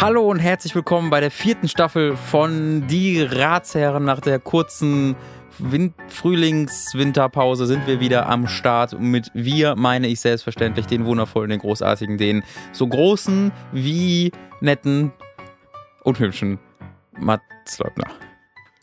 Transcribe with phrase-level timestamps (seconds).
[0.00, 4.04] Hallo und herzlich willkommen bei der vierten Staffel von Die Ratsherren.
[4.04, 5.14] Nach der kurzen
[5.58, 8.98] Win Frühlings-Winterpause sind wir wieder am Start.
[8.98, 12.42] Mit wir meine ich selbstverständlich den wundervollen, den großartigen, den
[12.72, 15.12] so großen wie netten
[16.02, 16.58] und hübschen
[17.16, 18.08] Mats Leubner.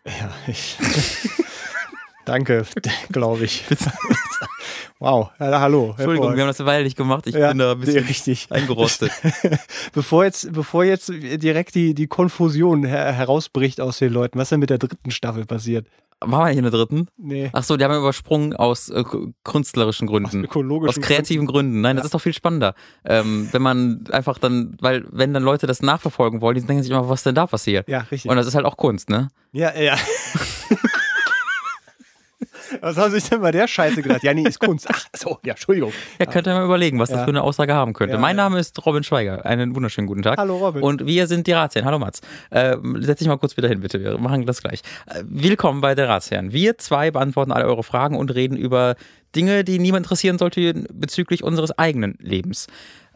[0.06, 0.78] Ja, ich.
[2.26, 2.66] Danke,
[3.12, 3.64] glaube ich.
[5.00, 5.96] Wow, ja, hallo.
[5.98, 7.26] Entschuldigung, wir haben das eine Weile nicht gemacht.
[7.26, 8.48] Ich Ja, bin da ein bisschen richtig.
[8.52, 9.12] eingerostet.
[9.94, 14.52] bevor jetzt, bevor jetzt direkt die, die Konfusion her herausbricht aus den Leuten, was ist
[14.52, 15.88] denn mit der dritten Staffel passiert?
[16.24, 17.08] Waren wir nicht in der dritten?
[17.18, 17.50] Nee.
[17.52, 19.04] Ach so, die haben wir übersprungen aus äh,
[19.44, 20.44] künstlerischen Gründen.
[20.44, 21.82] ökologischen Aus kreativen Gründen.
[21.82, 22.76] Nein, das ist doch viel spannender.
[23.04, 26.92] Ähm, wenn man einfach dann, weil wenn dann Leute das nachverfolgen wollen, die denken sich
[26.92, 27.90] immer, was denn da passiert?
[27.90, 28.30] Ja, richtig.
[28.30, 29.30] Und das ist halt auch Kunst, ne?
[29.52, 29.96] Ja, ja.
[32.80, 34.24] Was haben Sie sich denn bei der Scheiße gedacht?
[34.24, 34.88] Ja, nee, ist Kunst.
[34.90, 35.92] Ach so, ja, Entschuldigung.
[36.20, 37.24] Ja, könnt ihr mal überlegen, was das Ja.
[37.26, 38.16] für eine Aussage haben könnte.
[38.16, 38.36] Ja, mein.
[38.36, 39.46] Name ist Robin Schweiger.
[39.46, 40.38] Einen wunderschönen guten Tag.
[40.38, 40.82] Hallo, Robin.
[40.82, 41.86] Und wir sind die Ratsherren.
[41.86, 42.22] Hallo Mats.
[42.50, 44.02] Äh, setz dich mal kurz wieder hin, bitte.
[44.02, 44.82] Wir machen das gleich.
[45.08, 46.54] Äh, willkommen bei der Ratsherren.
[46.54, 48.96] Wir zwei beantworten alle eure Fragen und reden über
[49.36, 52.68] Dinge, die niemand interessieren sollte bezüglich unseres eigenen Lebens.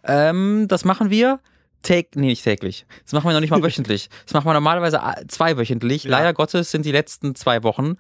[0.03, 1.39] Ähm, das machen wir.
[1.85, 2.85] Täg nee, nicht täglich.
[3.03, 4.09] Das machen wir noch nicht mal wöchentlich.
[4.25, 6.03] Das machen wir normalerweise a- zweiwöchentlich.
[6.05, 6.11] Ja.
[6.11, 7.95] Leider Gottes sind die letzten zwei Wochen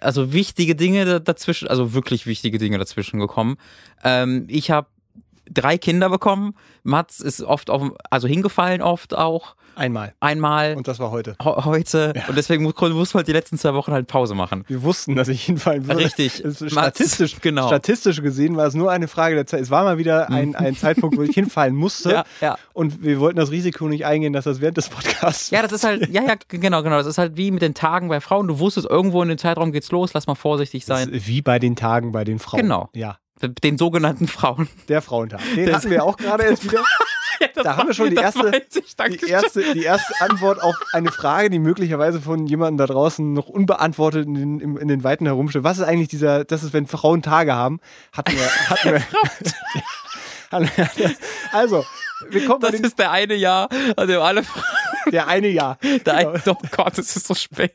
[0.00, 3.56] also wichtige Dinge da- dazwischen, also wirklich wichtige Dinge dazwischen gekommen.
[4.02, 4.88] Ähm, ich habe
[5.50, 6.54] drei Kinder bekommen.
[6.82, 9.56] Mats ist oft auf, also hingefallen oft auch.
[9.76, 10.14] Einmal.
[10.20, 11.34] Einmal Und das war heute.
[11.42, 12.12] heute.
[12.28, 14.64] Und deswegen mu- mussten wir halt die letzten zwei Wochen halt Pause machen.
[14.68, 15.98] Wir wussten, dass ich hinfallen würde.
[16.04, 16.38] Richtig.
[16.44, 17.66] Ist Mats, Statistisch, genau.
[17.66, 19.62] statistisch gesehen war es nur eine Frage der Zeit.
[19.62, 22.10] Es war mal wieder ein, ein Zeitpunkt, wo ich hinfallen musste.
[22.14, 22.58] Ja, ja.
[22.72, 25.50] Und wir wollten das Risiko nicht eingehen, dass das während des Podcasts.
[25.50, 26.98] Ja, das ist halt, ja, ja, genau, genau.
[26.98, 28.46] Das ist halt wie mit den Tagen bei Frauen.
[28.46, 31.08] Du wusstest, irgendwo in den Zeitraum geht's los, lass mal vorsichtig sein.
[31.12, 32.60] Wie bei den Tagen bei den Frauen.
[32.62, 32.90] Genau.
[32.94, 33.18] Ja.
[33.42, 34.68] Den sogenannten Frauen.
[34.88, 35.40] Der Frauentag.
[35.56, 36.82] Den hatten wir auch gerade erst wieder.
[37.56, 41.50] Da haben wir schon die erste, ich, die erste, die erste Antwort auf eine Frage,
[41.50, 45.64] die möglicherweise von jemandem da draußen noch unbeantwortet in den, im- in den Weiten herumsteht.
[45.64, 47.80] Was ist eigentlich dieser, das ist, wenn Frauen Tage haben?
[48.12, 49.00] Hatten wir,
[50.50, 51.14] hatten wir.
[51.52, 51.84] also,
[52.30, 54.42] wir kommen Das den, ist der eine Jahr, an dem alle
[55.10, 55.76] der eine Jahr.
[55.82, 56.30] Der Genau.
[56.32, 57.74] ein, oh Gott, es ist so spät.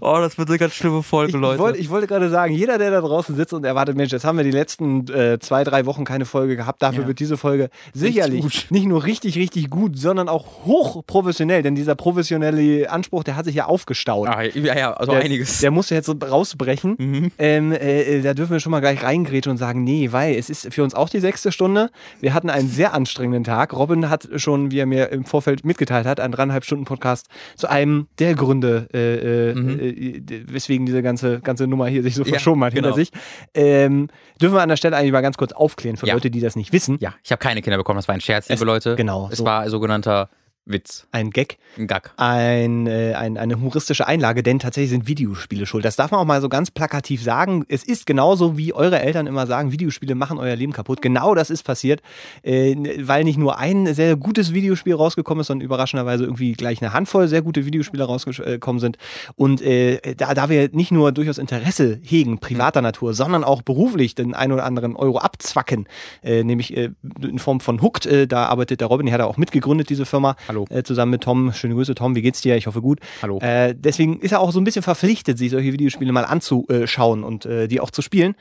[0.00, 1.58] Oh, das wird eine ganz schlimme Folge, Ich Leute.
[1.58, 4.36] wollte, ich wollte gerade sagen, jeder, der da draußen sitzt und erwartet, Mensch, jetzt haben
[4.38, 6.82] wir die letzten äh, zwei, drei Wochen keine Folge gehabt.
[6.82, 7.08] Dafür Ja.
[7.08, 11.62] wird diese Folge sicherlich nicht nur richtig, richtig gut, sondern auch hochprofessionell.
[11.62, 14.28] Denn dieser professionelle Anspruch, der hat sich ja aufgestaut.
[14.28, 15.58] ah, ja, ja, also der, einiges.
[15.58, 15.60] Mhm.
[15.62, 17.30] Der muss ja jetzt so rausbrechen.
[17.38, 20.50] Ähm, äh, äh, da dürfen wir schon mal gleich reingrätschen und sagen, nee, weil es
[20.50, 21.90] ist für uns auch die sechste Stunde.
[22.20, 23.72] Wir hatten einen sehr anstrengenden Tag.
[23.72, 27.26] Robin hat schon, wie er mir im Vorfeld mitgeteilt hat, einen dreieinhalb Stunden Podcast
[27.56, 32.14] zu einem der Gründe, äh, äh, äh, d- weswegen diese ganze, ganze Nummer hier sich
[32.14, 32.28] so Mhm.
[32.28, 32.96] Ja, verschoben hat hinter genau.
[32.96, 33.10] sich.
[33.54, 34.08] Ähm,
[34.40, 36.14] dürfen wir an der Stelle eigentlich mal ganz kurz aufklären für Ja.
[36.14, 36.96] Leute, die das nicht wissen.
[37.00, 38.96] ja, ich habe keine Kinder bekommen, das war ein Scherz, liebe Es- Leute.
[38.96, 39.44] genau, Es so.
[39.44, 40.30] war ein sogenannter
[40.72, 41.58] Witz, Ein Gag.
[41.76, 42.12] ein Gag.
[42.16, 45.84] ein, äh, ein, eine humoristische Einlage, denn tatsächlich sind Videospiele schuld.
[45.84, 47.64] Das darf man auch mal so ganz plakativ sagen.
[47.68, 51.02] Es ist genauso, wie eure Eltern immer sagen, Videospiele machen euer Leben kaputt.
[51.02, 52.02] Genau das ist passiert,
[52.42, 56.92] äh, weil nicht nur ein sehr gutes Videospiel rausgekommen ist, sondern überraschenderweise irgendwie gleich eine
[56.92, 58.96] Handvoll sehr gute Videospiele rausgekommen sind.
[59.36, 64.14] Und äh, da, da wir nicht nur durchaus Interesse hegen, privater Natur, sondern auch beruflich
[64.14, 65.86] den ein oder anderen Euro abzwacken,
[66.22, 66.90] äh, nämlich äh,
[67.22, 70.36] in Form von Hooked, äh, da arbeitet der Robin, der hat auch mitgegründet, diese Firma.
[70.48, 70.59] Hallo.
[70.68, 71.52] Äh, zusammen mit Tom.
[71.52, 72.14] Schöne Grüße, Tom.
[72.14, 72.56] Wie geht's dir?
[72.56, 73.00] Ich hoffe gut.
[73.22, 73.38] Hallo.
[73.40, 77.46] Äh, deswegen ist er auch so ein bisschen verpflichtet, sich solche Videospiele mal anzuschauen und
[77.46, 78.34] äh, die auch zu spielen.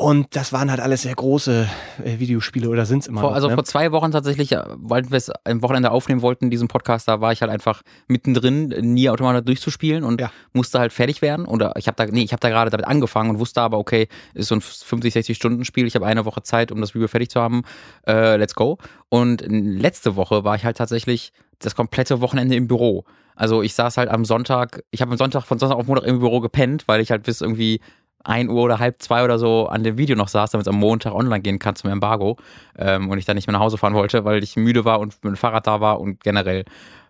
[0.00, 1.68] Und das waren halt alles sehr große
[2.04, 3.34] äh, Videospiele oder sind's immer Vor, noch.
[3.34, 3.54] also ne?
[3.54, 7.32] vor zwei Wochen tatsächlich, weil wir es am Wochenende aufnehmen wollten, diesen Podcast, da war
[7.32, 10.30] ich halt einfach mittendrin, nie automatisch durchzuspielen und Ja.
[10.52, 11.46] musste halt fertig werden.
[11.46, 14.06] Oder ich habe da, nee, ich habe da gerade damit angefangen und wusste aber, okay,
[14.34, 17.08] ist so ein 50, 60 Stunden Spiel, ich habe eine Woche Zeit, um das Review
[17.08, 17.62] fertig zu haben.
[18.06, 18.78] Äh, let's go.
[19.08, 23.04] Und letzte Woche war ich halt tatsächlich das komplette Wochenende im Büro.
[23.34, 26.20] Also ich saß halt am Sonntag, ich habe am Sonntag von Sonntag auf Montag im
[26.20, 27.80] Büro gepennt, weil ich halt bis irgendwie
[28.24, 30.78] 1 Uhr oder halb zwei oder so an dem Video noch saß, damit es am
[30.78, 32.36] Montag online gehen kann zum Embargo
[32.76, 35.14] ähm, und ich dann nicht mehr nach Hause fahren wollte, weil ich müde war und
[35.24, 36.64] mit dem Fahrrad da war und generell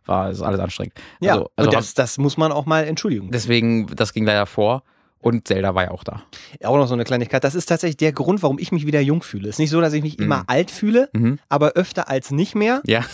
[0.06, 0.94] war es alles anstrengend.
[1.20, 3.30] ja, also, also und das, das muss man auch mal entschuldigen.
[3.30, 4.82] deswegen, das ging leider vor
[5.20, 6.22] und Zelda war ja auch da.
[6.64, 7.42] Auch noch so eine Kleinigkeit.
[7.42, 9.48] Das ist tatsächlich der Grund, warum ich mich wieder jung fühle.
[9.48, 11.40] Es ist nicht so, dass ich mich immer alt fühle, Mhm.
[11.48, 12.80] aber öfter als nicht mehr.
[12.86, 13.04] Ja,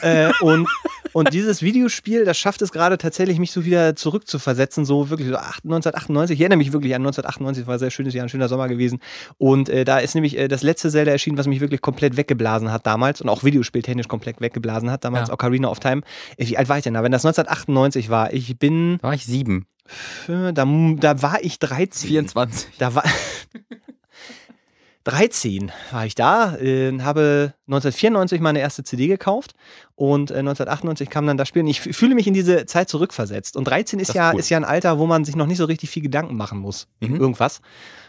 [0.00, 0.66] äh, und,
[1.12, 5.36] und dieses Videospiel, das schafft es gerade tatsächlich, mich so wieder zurückzuversetzen, so wirklich so
[5.36, 6.34] 8, 1998.
[6.34, 9.00] Ich erinnere mich wirklich an 1998, war ein sehr schönes Jahr, ein schöner Sommer gewesen.
[9.38, 12.72] Und äh, da ist nämlich äh, das letzte Zelda erschienen, was mich wirklich komplett weggeblasen
[12.72, 15.34] hat damals und auch videospieltechnisch komplett weggeblasen hat, damals Ja.
[15.34, 16.02] Ocarina of Time.
[16.36, 17.02] Äh, Wie alt war ich denn da?
[17.02, 19.66] Wenn das 1998 war, ich bin, da war ich sieben.
[20.26, 22.08] da, da war ich 13.
[22.08, 22.68] 24.
[22.78, 23.04] Da war.
[25.04, 29.54] 13 war ich da, äh, habe 1994 meine erste CD gekauft
[29.94, 31.62] und äh, 1998 kam dann das Spiel.
[31.62, 33.56] Und ich fühle mich in diese Zeit zurückversetzt.
[33.56, 34.40] Und 13 ist, ist ja, cool.
[34.40, 36.86] ist ja ein Alter, wo man sich noch nicht so richtig viel Gedanken machen muss.
[37.00, 37.16] Mhm.
[37.16, 37.58] Irgendwas.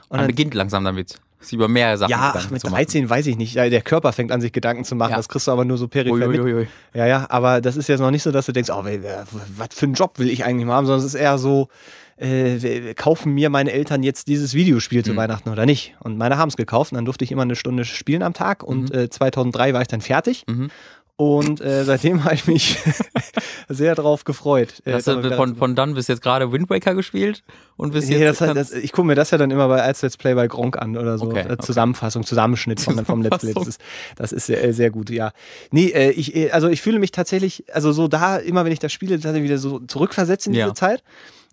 [0.10, 1.20] Und Man dann, beginnt langsam damit.
[1.40, 2.76] Sie über mehrere Sachen ja, ach, mit zu machen.
[2.76, 3.56] 13 weiß ich nicht.
[3.56, 5.12] Der Körper fängt an, sich Gedanken zu machen.
[5.12, 5.18] Ja.
[5.18, 6.68] Das kriegst du aber nur so peripher mit.
[6.94, 9.86] Ja, ja, aber das ist jetzt noch nicht so, dass du denkst, oh, was für
[9.86, 11.68] einen Job will ich eigentlich mal haben, sondern es ist eher so,
[12.18, 15.18] äh, kaufen mir meine Eltern jetzt dieses Videospiel zu Mhm.
[15.18, 15.96] Weihnachten oder nicht?
[16.00, 18.64] Und meine haben es gekauft und dann durfte ich immer eine Stunde spielen am Tag
[18.64, 20.46] und äh, 2003 war ich dann fertig.
[21.16, 22.78] Und äh, seitdem habe ich mich
[23.70, 24.82] sehr drauf gefreut.
[24.86, 27.44] äh, Hast du von, von dann bis jetzt gerade Wind Waker gespielt
[27.78, 30.02] und bis Nee, jetzt das, das, ich gucke mir das ja dann immer bei als
[30.02, 31.26] Let's Play bei Gronk an oder so.
[31.26, 31.58] Okay, Äh, okay.
[31.64, 33.54] Zusammenfassung, Zusammenschnitt vom, vom Let's Play.
[33.54, 33.82] Das ist,
[34.16, 35.32] das ist sehr, sehr gut, ja.
[35.72, 38.80] Nee, äh, ich, äh, also ich fühle mich tatsächlich, also so da, immer wenn ich
[38.80, 40.74] das spiele, tatsächlich wieder so zurückversetzt in diese Ja.
[40.74, 41.04] Zeit.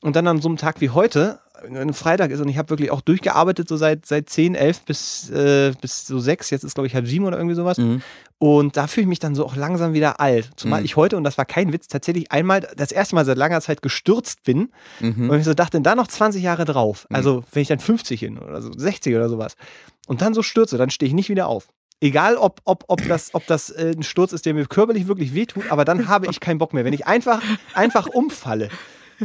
[0.02, 2.90] Und dann an so einem Tag wie heute, ein Freitag ist und ich habe wirklich
[2.90, 6.86] auch durchgearbeitet, so seit, seit 10, 11 bis, äh, bis so 6, jetzt ist glaube
[6.86, 7.78] ich halb sieben oder irgendwie sowas.
[7.78, 8.02] Mhm.
[8.38, 10.50] Und da fühle ich mich dann so auch langsam wieder alt.
[10.56, 10.86] Zumal Mhm.
[10.86, 13.82] ich heute, und das war kein Witz, tatsächlich einmal das erste Mal seit langer Zeit
[13.82, 14.70] gestürzt bin
[15.00, 15.28] Mhm.
[15.28, 17.06] und ich so dachte, da noch 20 Jahre drauf.
[17.10, 19.54] Also, wenn ich dann 50 bin oder so, 60 oder sowas.
[20.06, 21.68] Und dann so stürze, dann stehe ich nicht wieder auf.
[22.02, 25.34] Egal, ob, ob, ob das, ob das äh, ein Sturz ist, der mir körperlich wirklich
[25.34, 26.86] wehtut, aber dann habe ich keinen Bock mehr.
[26.86, 27.42] Wenn ich einfach,
[27.74, 28.70] einfach umfalle.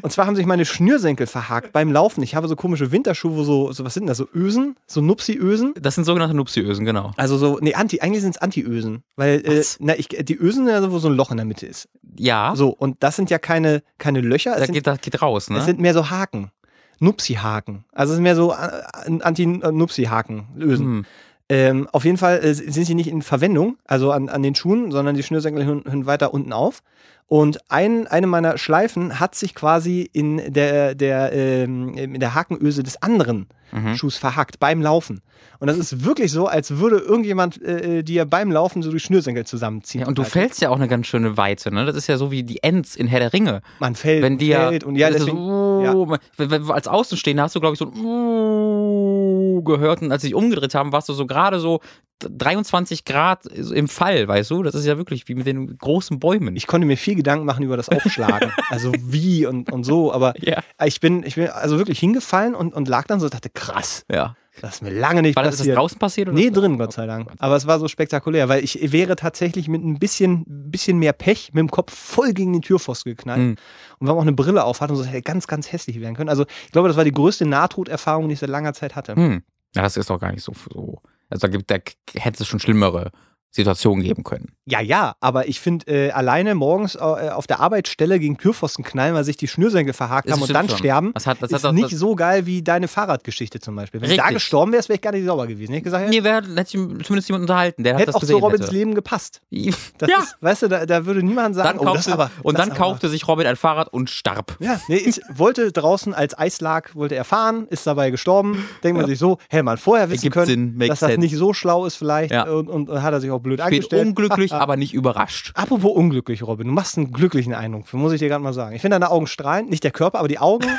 [0.02, 2.22] Und zwar haben sich meine Schnürsenkel verhakt beim Laufen.
[2.24, 4.76] Ich habe so komische Winterschuhe, wo so, so was sind das, so Ösen?
[4.88, 5.74] So Nupsi-Ösen?
[5.80, 7.12] Das sind sogenannte Nupsiösen, genau.
[7.18, 9.04] Also so, nee, Anti, eigentlich sind es Anti-Ösen.
[9.16, 11.66] Weil, äh, na, ich, die Ösen, ja, so, wo so ein Loch in der Mitte
[11.66, 11.88] ist.
[12.18, 14.54] Ja, So, und das sind ja keine, keine Löcher.
[14.54, 15.58] es da sind geht, das geht raus, ne?
[15.60, 16.52] es sind mehr so Haken.
[17.00, 17.84] Nupsi-Haken.
[17.92, 20.86] Also es sind mehr so äh, Anti-Nupsi-Haken-Lösen.
[20.86, 21.06] Hm.
[21.48, 24.92] Ähm, auf jeden Fall äh, sind sie nicht in Verwendung, also an, an den Schuhen,
[24.92, 26.82] sondern die Schnürsenkel hören, hören weiter unten auf.
[27.28, 32.84] Und ein, eine meiner Schleifen hat sich quasi in der, der, ähm, in der Hakenöse
[32.84, 33.96] des anderen Mhm.
[33.96, 35.22] Schuhs verhackt beim Laufen.
[35.60, 39.46] Und das ist wirklich so, als würde irgendjemand äh, dir beim Laufen so die Schnürsenkel
[39.46, 40.02] zusammenziehen.
[40.02, 40.32] Ja, und du Alter.
[40.32, 41.84] fällst ja auch eine ganz schöne Weite, ne?
[41.84, 43.62] Das ist ja so wie die Ents in Herr der Ringe.
[43.80, 46.20] Man fällt, Wenn die ja, fällt und ja, deswegen, so, ja.
[46.38, 50.28] wenn- wenn- als Außenstehender hast du, glaube ich, so ein uh, gehört und als sie
[50.28, 51.82] sich umgedreht haben, warst du so gerade so
[52.20, 54.64] 23 Grad im Fall, weißt du?
[54.64, 56.56] Das ist ja wirklich wie mit den großen Bäumen.
[56.56, 58.52] ich konnte mir viel Gedanken machen über das Aufschlagen.
[58.70, 60.62] also wie und, und so, aber ja.
[60.84, 64.06] ich bin, ich bin also wirklich hingefallen und, und lag dann so und dachte, krass,
[64.10, 64.36] ja.
[64.62, 65.78] das ist mir lange nicht War das, ist das passiert.
[65.78, 66.28] draußen passiert?
[66.30, 66.38] Oder?
[66.38, 67.32] Nee, drin, Gott sei Dank.
[67.38, 71.52] Aber es war so spektakulär, weil ich wäre tatsächlich mit ein bisschen, bisschen mehr Pech
[71.54, 73.42] mit dem Kopf voll gegen den Türpfosten geknallt.
[73.42, 73.56] Mhm.
[74.00, 76.00] Und wenn man auch eine Brille auf hatte und so, das hätte ganz, ganz hässlich
[76.00, 76.30] werden können.
[76.30, 79.16] Also ich glaube, das war die größte Nahtoderfahrung, die ich seit langer Zeit hatte.
[79.16, 79.44] Hm.
[79.76, 80.54] Ja, das ist doch gar nicht so.
[80.72, 81.02] so.
[81.30, 81.76] Also da, gibt, da
[82.16, 83.12] hätte es schon schlimmere
[83.56, 84.50] Situationen geben können.
[84.66, 89.14] Ja, ja, aber ich finde, äh, alleine morgens äh, auf der Arbeitsstelle gegen Türpfosten knallen,
[89.16, 90.78] weil sich die Schnürsenkel verhakt Das haben und dann schon.
[90.80, 94.02] sterben, Das hat, das ist hat, das, nicht so geil wie deine Fahrradgeschichte zum Beispiel.
[94.02, 94.38] Wenn du da Richtig.
[94.38, 95.74] gestorben wärst, wäre ich gar nicht sauber gewesen.
[95.74, 98.74] Ich gesagt, Nee, wer hätte ich zumindest jemand unterhalten, der hätte auch zu Robins hätte.
[98.74, 99.42] Leben gepasst.
[99.98, 102.60] Das ja, ist, weißt du, da, da würde niemand sagen, dann oh, kaufte, aber, und
[102.60, 102.78] dann aber.
[102.78, 104.58] kaufte sich Robin ein Fahrrad und starb.
[104.60, 108.66] Ja, nee, ich wollte draußen als Eis lag, wollte er fahren, ist dabei gestorben.
[108.84, 111.86] Denkt man sich so, hätte man vorher wissen können, Sinn, dass das nicht so schlau
[111.86, 112.44] ist vielleicht Ja.
[112.50, 114.06] und, und, hat er sich auch blöd Ich bin angestellt.
[114.08, 115.52] unglücklich, Ah, aber nicht überrascht.
[115.56, 118.76] Apropos unglücklich, Robin, du machst einen glücklichen Eindruck, muss ich dir gerade mal sagen.
[118.76, 120.68] Ich finde deine Augen strahlen, nicht der Körper, aber die Augen.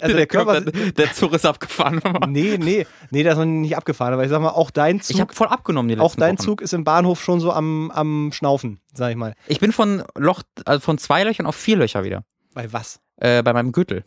[0.00, 0.60] Also der Körper.
[0.60, 2.00] der, der Zug ist abgefahren.
[2.28, 5.14] Nee, nee, nee, der ist noch nicht abgefahren, aber ich sag mal, auch dein Zug,
[5.14, 6.44] Ich habe voll abgenommen die letzten auch dein Wochen.
[6.44, 9.34] Zug ist im Bahnhof schon so am, am Schnaufen, sag ich mal.
[9.46, 12.24] Ich bin von Loch, also von zwei Löchern auf vier Löcher wieder.
[12.54, 13.00] Bei was?
[13.18, 14.04] Äh, bei meinem Gürtel.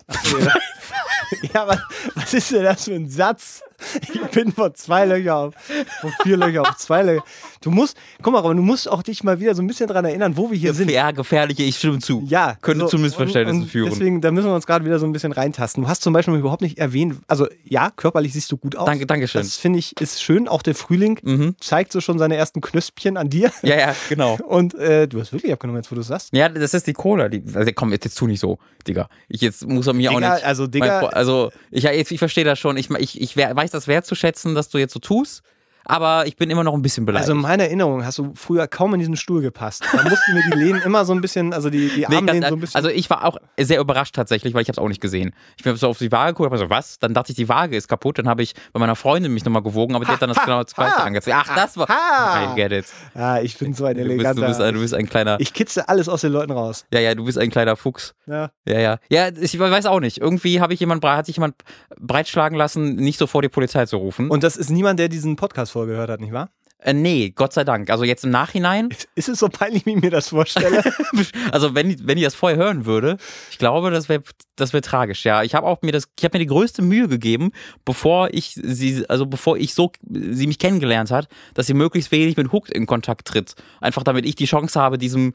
[1.54, 1.82] Ja, aber
[2.16, 3.64] was ist denn das für ein Satz?
[4.14, 5.54] Ich bin von zwei Löcher auf,
[6.02, 7.24] von vier Löcher auf zwei Löcher.
[7.62, 10.06] Du musst, guck mal, aber du musst auch dich mal wieder so ein bisschen dran
[10.06, 10.92] erinnern, wo wir hier sind.
[10.92, 12.24] Ja, gefährliche, ich stimme zu.
[12.28, 13.90] Ja, Könnte so, zu Missverständnissen und, und führen.
[13.90, 15.84] Deswegen, da müssen wir uns gerade wieder so ein bisschen reintasten.
[15.84, 18.86] Du hast zum Beispiel überhaupt nicht erwähnt, also ja, körperlich siehst du gut aus.
[18.86, 19.42] Danke, danke schön.
[19.42, 20.48] Das finde ich ist schön.
[20.48, 21.56] Auch der Frühling Mhm.
[21.60, 23.52] zeigt so schon seine ersten Knöspchen an dir.
[23.64, 24.38] Ja, ja, genau.
[24.48, 26.30] Und äh, du hast wirklich abgenommen, jetzt wo du es sagst.
[26.34, 27.30] Ja, das ist die Cola.
[27.30, 29.10] Die, also komm, jetzt, jetzt tu nicht so, Digga.
[29.30, 30.30] Ich jetzt muss er mir auch nicht.
[30.46, 32.78] also, Digga- mein also ich, jetzt, ich verstehe das schon.
[32.78, 35.44] Ich, ich, ich wer- weiß das wertzuschätzen, dass du jetzt so tust.
[35.90, 37.30] Aber ich bin immer noch ein bisschen beleidigt.
[37.30, 39.84] Also in meiner Erinnerung hast du früher kaum in diesen Stuhl gepasst.
[39.92, 42.48] Da mussten mir die Lehnen immer so ein bisschen, also die, die Nee, Armlehnen ganz-
[42.50, 42.76] so ein bisschen.
[42.76, 45.34] also ich war auch sehr überrascht tatsächlich, weil ich habe es auch nicht gesehen.
[45.58, 47.00] Ich bin so auf die Waage geguckt, habe so, was?
[47.00, 48.20] Dann dachte ich, die Waage ist kaputt.
[48.20, 50.62] Dann habe ich bei meiner Freundin mich nochmal gewogen, aber die hat dann das genau
[50.64, 51.38] das gleiche angezeigt.
[51.40, 51.88] Ach, das war...
[51.88, 52.52] ha.
[52.52, 52.86] I get it.
[53.16, 54.48] ja, ich bin so ein Du bist, du, eleganter.
[54.48, 55.38] bist, du bist ein kleiner...
[55.40, 56.86] ich kitze alles aus den Leuten raus.
[56.94, 58.14] Ja, ja, du bist ein kleiner Fuchs.
[58.26, 58.50] Ja.
[58.68, 58.98] Ja, ja.
[59.10, 60.18] Ja, ich weiß auch nicht.
[60.20, 61.56] Irgendwie habe ich jemand, hat sich jemand
[62.00, 64.30] breitschlagen lassen, nicht so vor die Polizei zu rufen.
[64.30, 66.50] Und das ist niemand, der diesen Podcast vorgehört hat, nicht wahr?
[66.80, 67.90] Äh, nee, Gott sei Dank.
[67.92, 68.90] Also jetzt im Nachhinein.
[69.16, 70.84] Ist es so peinlich, wie ich mir das vorstelle?
[71.52, 73.18] also wenn, wenn ich das vorher hören würde,
[73.52, 74.24] ich glaube, das wäre
[74.56, 75.24] das wäre tragisch.
[75.24, 77.52] Ja, ich habe auch mir das, ich habe mir die größte Mühe gegeben,
[77.86, 82.38] bevor ich sie, also bevor ich so sie mich kennengelernt hat, dass sie möglichst wenig
[82.38, 83.54] mit Hook in Kontakt tritt.
[83.82, 85.34] Einfach damit ich die Chance habe, diesem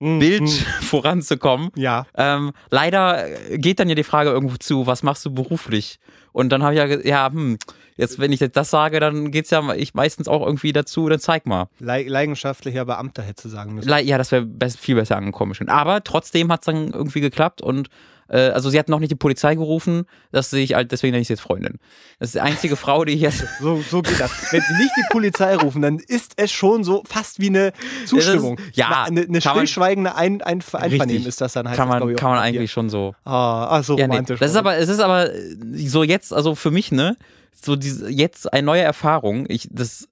[0.00, 0.48] Bild mhm.
[0.82, 1.70] voranzukommen.
[1.76, 2.06] Ja.
[2.16, 5.98] Ähm, leider geht dann ja die Frage irgendwo zu, was machst du beruflich?
[6.32, 7.58] Und dann habe ich ja, ja, hm,
[7.96, 11.20] jetzt, wenn ich jetzt das sage, dann geht's ja ich meistens auch irgendwie dazu, dann
[11.20, 11.68] zeig mal.
[11.78, 13.88] Le leidenschaftlicher Beamter hätte sagen müssen.
[13.88, 14.46] Le ja, das wäre
[14.78, 15.54] viel besser angekommen.
[15.68, 17.88] Aber trotzdem hat's dann irgendwie geklappt und
[18.28, 21.22] äh, also sie hat noch nicht die Polizei gerufen, dass sie ich halt, deswegen nenne
[21.22, 21.78] ich sie jetzt Freundin.
[22.18, 23.44] Das ist die einzige Frau, die ich jetzt.
[23.60, 24.52] So, so geht das.
[24.52, 27.72] Wenn sie nicht die Polizei rufen, dann ist es schon so fast wie eine
[28.04, 28.58] Zustimmung.
[28.58, 31.76] Ist, ja, eine, eine stillschweigende ein, ein, Einvernehmen ist das dann halt.
[31.76, 33.14] Kann man, das, kann man eigentlich schon so.
[33.24, 34.40] Ah, ach, so ja, romantisch.
[34.40, 34.44] Nee.
[34.44, 35.30] Das ist aber, es ist aber
[35.76, 37.16] so jetzt, also für mich, ne,
[37.54, 39.46] so diese, jetzt eine neue Erfahrung.
[39.48, 40.08] Ich, das,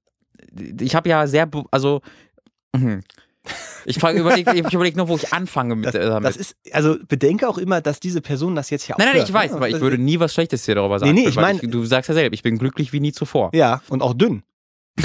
[0.81, 2.01] ich habe ja sehr, also,
[2.75, 3.01] mh.
[3.85, 5.87] Ich, überlege ich überleg nur, wo ich anfange mit.
[5.87, 6.25] Das, damit.
[6.25, 8.99] das ist, also bedenke auch immer, dass diese Person das jetzt ja auch.
[8.99, 9.57] Nein, nein, ich weiß, ne?
[9.57, 11.13] aber ich würde nie was Schlechtes hier darüber sagen.
[11.13, 11.59] Nee, nee, ich meine.
[11.59, 13.51] Du sagst ja selbst, ich bin glücklich wie nie zuvor.
[13.53, 14.43] Ja, und auch dünn.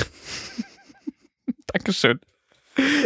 [1.73, 2.19] Dankeschön.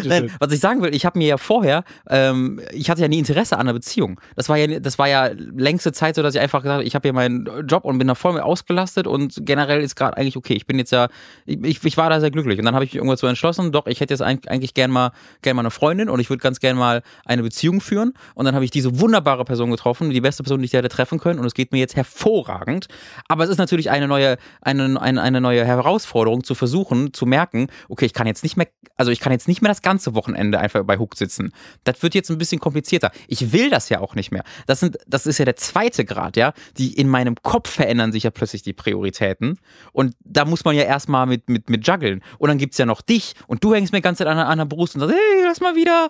[0.04, 3.20] Nein, was ich sagen will, ich habe mir ja vorher, ähm, ich hatte ja nie
[3.20, 4.20] Interesse an einer Beziehung.
[4.36, 6.96] Das war ja, das war ja längste Zeit so, dass ich einfach gesagt habe, ich
[6.96, 10.54] habe hier meinen Job und bin da voll ausgelastet und generell ist gerade eigentlich okay.
[10.54, 11.08] Ich bin jetzt ja,
[11.46, 13.88] ich, ich war da sehr glücklich und dann habe ich mich irgendwann so entschlossen, doch,
[13.88, 15.12] ich hätte jetzt eigentlich gern mal,
[15.42, 18.56] gern mal eine Freundin und ich würde ganz gern mal eine Beziehung führen und dann
[18.56, 21.46] habe ich diese wunderbare Person getroffen, die beste Person, die ich hätte treffen können und
[21.46, 22.88] es geht mir jetzt hervorragend.
[23.28, 27.68] Aber es ist natürlich eine neue, eine, eine, eine neue Herausforderung zu versuchen, zu merken,
[27.90, 30.16] okay, ich kann jetzt nicht mehr, also ich kann jetzt nicht nicht mehr das ganze
[30.16, 31.54] Wochenende einfach bei Hook sitzen.
[31.84, 33.12] Das wird jetzt ein bisschen komplizierter.
[33.28, 34.44] Ich will das ja auch nicht mehr.
[34.66, 36.54] Das, sind, das ist ja der zweite Grad, ja.
[36.78, 39.60] Die in meinem Kopf verändern sich ja plötzlich die Prioritäten.
[39.94, 42.24] Und da muss man ja erstmal mit, mit, mit juggeln.
[42.40, 44.40] Und dann gibt es ja noch dich und du hängst mir die ganze Zeit an,
[44.40, 46.10] an der Brust und sagst, hey, lass mal wieder.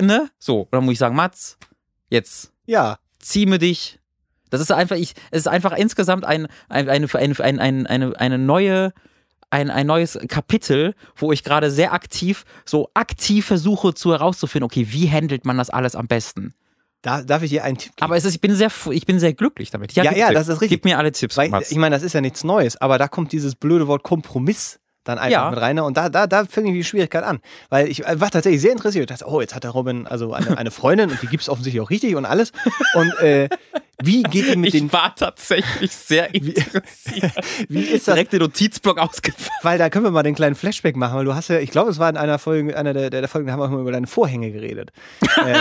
[0.00, 0.30] Ne?
[0.38, 0.62] So.
[0.62, 1.58] Und dann muss ich sagen, Mats,
[2.08, 2.52] jetzt.
[2.66, 2.98] Ja.
[3.20, 3.98] Zieh mir dich.
[4.50, 8.38] Das ist einfach, ich, es ist einfach insgesamt ein, ein, eine, eine, eine, eine, eine
[8.38, 8.94] neue
[9.50, 14.88] ein, ein neues Kapitel, wo ich gerade sehr aktiv, so aktiv versuche zu herauszufinden, okay,
[14.90, 16.54] wie handelt man das alles am besten?
[17.02, 18.04] Da, darf ich dir einen Tipp geben?
[18.04, 19.92] Aber es ist, ich, bin sehr, ich bin sehr glücklich damit.
[19.92, 20.82] Ja, ja, ja das ist richtig.
[20.82, 21.36] Gib mir alle Tipps.
[21.36, 24.80] Weil, ich meine, das ist ja nichts Neues, aber da kommt dieses blöde Wort Kompromiss
[25.08, 25.50] dann einfach ja.
[25.50, 25.78] mit rein.
[25.80, 27.40] Und da, da, da fing die Schwierigkeit an.
[27.70, 29.10] Weil ich war tatsächlich sehr interessiert.
[29.10, 31.48] Ich dachte, oh, jetzt hat der Robin also eine, eine Freundin und die gibt es
[31.48, 32.52] offensichtlich auch richtig und alles.
[32.94, 33.48] Und äh,
[34.00, 34.86] wie geht ihr mit ich den.
[34.86, 37.32] Ich war tatsächlich sehr interessiert.
[37.68, 38.14] wie ist das?
[38.14, 39.50] Direkt den Notizblock ausgefallen.
[39.62, 41.90] Weil da können wir mal den kleinen Flashback machen, weil du hast ja, ich glaube,
[41.90, 44.06] es war in einer Folge, einer der, der Folgen, da haben wir mal über deine
[44.06, 44.92] Vorhänge geredet.
[45.44, 45.54] äh,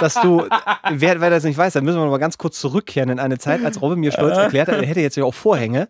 [0.00, 0.46] dass du,
[0.90, 3.62] wer, wer das nicht weiß, dann müssen wir mal ganz kurz zurückkehren in eine Zeit,
[3.64, 5.88] als Robin mir stolz erklärt hat, er hätte jetzt ja auch Vorhänge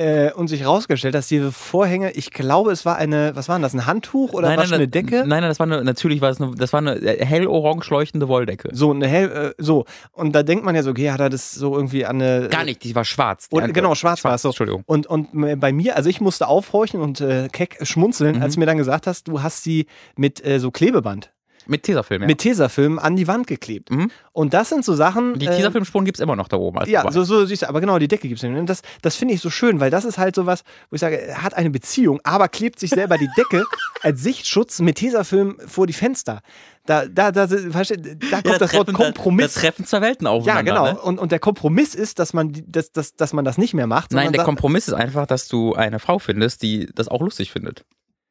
[0.00, 3.62] äh, und sich herausgestellt, dass diese Vorhänge, ich glaube, es war eine, was war denn
[3.62, 5.18] das, ein Handtuch oder nein, war nein, eine Decke?
[5.18, 8.26] Nein, nein, das war eine, natürlich war es eine, das war eine äh, hellorange leuchtende
[8.26, 8.70] Wolldecke.
[8.72, 9.84] So, eine hell, äh, so.
[10.12, 12.48] Und da denkt man ja so, okay, hat er das so irgendwie an eine.
[12.48, 13.48] Gar nicht, die war schwarz.
[13.50, 14.48] Die und, genau, schwarz, schwarz war es so.
[14.48, 14.84] Entschuldigung.
[14.86, 18.42] Und, und bei mir, also ich musste aufhorchen und äh, keck schmunzeln, mhm.
[18.42, 21.30] als du mir dann gesagt hast, du hast sie mit äh, so Klebeband
[21.70, 22.26] mit Tesafilm, ja.
[22.26, 23.90] Mit Tesafilm an die Wand geklebt.
[23.90, 24.10] Mhm.
[24.32, 25.38] Und das sind so Sachen.
[25.38, 26.84] Die Tesafilmspuren gibt es immer noch da oben.
[26.86, 28.58] ja, so, so siehst du, aber genau, die Decke gibt es nicht.
[28.58, 31.00] Und das, das finde ich so schön, weil das ist halt so was, wo ich
[31.00, 33.64] sage, er hat eine Beziehung, aber klebt sich selber die Decke
[34.02, 36.40] als Sichtschutz mit Tesafilm vor die Fenster.
[36.86, 39.54] Da, da, da, da, kommt ja, das Wort Kompromiss.
[39.54, 40.74] Da treffen zwei Welten aufeinander.
[40.74, 40.92] Ja, genau.
[40.92, 41.00] Ne?
[41.00, 44.12] Und, und der Kompromiss ist, dass man, dass, dass, dass man das nicht mehr macht.
[44.12, 47.84] Nein, der Kompromiss ist einfach, dass du eine Frau findest, die das auch lustig findet.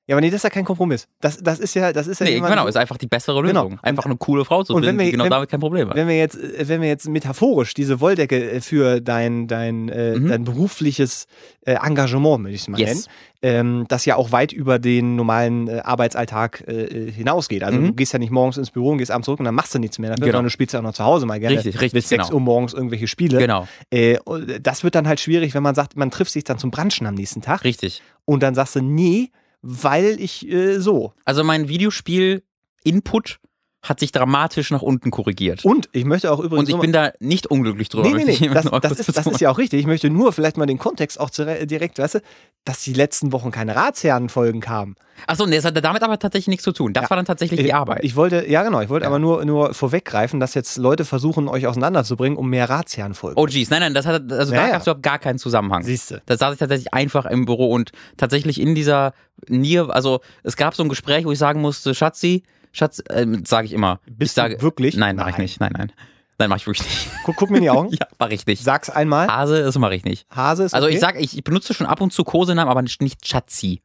[0.10, 1.08] Ja, aber nee, das ist ja kein Kompromiss.
[1.22, 2.26] Das, das ist ja, das ist ja.
[2.26, 3.62] Nee, genau, ist einfach die bessere genau.
[3.62, 3.70] Lösung.
[3.70, 3.82] Genau.
[3.84, 5.96] Einfach eine coole Frau zu finden, wir, die genau wenn, damit kein Problem hat.
[5.96, 6.36] Wenn wir jetzt,
[6.68, 10.30] wenn wir jetzt metaphorisch diese Wolldecke äh, für dein, dein, äh, mhm.
[10.30, 11.28] dein berufliches
[11.64, 12.90] äh, Engagement, würde ich es mal yes.
[12.90, 13.04] nennen,
[13.44, 17.64] ähm, das ja auch weit über den normalen äh, Arbeitsalltag äh, äh, hinausgeht.
[17.64, 17.86] Also mhm.
[17.90, 19.78] du gehst ja nicht morgens ins Büro und gehst abends zurück und dann machst du
[19.78, 20.10] nichts mehr.
[20.10, 20.38] Dafür, genau.
[20.38, 21.56] sondern du spielst ja auch noch zu Hause mal gerne.
[21.56, 21.92] Richtig, richtig.
[21.92, 22.34] Bis 6 genau.
[22.34, 23.38] Uhr morgens irgendwelche Spiele.
[23.38, 23.68] Genau.
[23.92, 24.18] Äh,
[24.60, 27.14] das wird dann halt schwierig, wenn man sagt, man trifft sich dann zum Brunchen am
[27.14, 27.64] nächsten Tag.
[27.64, 28.02] Richtig.
[28.26, 29.30] Und dann sagst du, nee,
[29.62, 31.14] weil ich äh, so.
[31.26, 33.40] Also mein Videospiel-Input
[33.82, 35.64] hat sich dramatisch nach unten korrigiert.
[35.64, 36.70] Und ich möchte auch übrigens.
[36.70, 38.10] Und ich bin da nicht unglücklich drüber.
[38.10, 38.50] Nee, nee, nee.
[38.50, 39.80] Das, das, ist, das ist ja auch richtig.
[39.80, 42.20] Ich möchte nur vielleicht mal den Kontext auch direkt, weißt du,
[42.66, 44.96] dass die letzten Wochen keine Ratsherrenfolgen kamen.
[45.28, 46.94] Achso, nee, das hatte damit aber tatsächlich nichts zu tun.
[46.94, 47.10] Das ja.
[47.10, 48.04] war dann tatsächlich ich, die Arbeit.
[48.04, 49.10] Ich wollte, ja genau, ich wollte ja.
[49.10, 53.42] aber nur, nur vorweggreifen, dass jetzt Leute versuchen, euch auseinanderzubringen, um mehr Ratsherrenfolgen.
[53.42, 55.84] Oh jeez, nein, nein, das hat, also ja, da gab es überhaupt gar keinen Zusammenhang.
[55.84, 56.22] Siehst du.
[56.26, 59.14] Da saß ich tatsächlich einfach im Büro und tatsächlich in dieser
[59.48, 63.66] Nier, also es gab so ein Gespräch, wo ich sagen musste, Schatzi, Schatz, äh, sage
[63.66, 64.00] ich immer.
[64.06, 64.96] Bist ich sage, wirklich?
[64.96, 65.60] Nein, mache ich nicht.
[65.60, 65.92] Nein, nein.
[66.38, 67.10] Nein, mache ich wirklich nicht.
[67.26, 67.90] Guck, guck mir in die Augen.
[68.00, 68.64] ja, mache ich nicht.
[68.64, 69.28] Sag's einmal.
[69.28, 70.26] Hase, das mache ich nicht.
[70.34, 70.96] Hase ist also okay.
[70.96, 73.82] Ich sage, ich benutze schon ab und zu Kosenamen, aber nicht, Schatzi.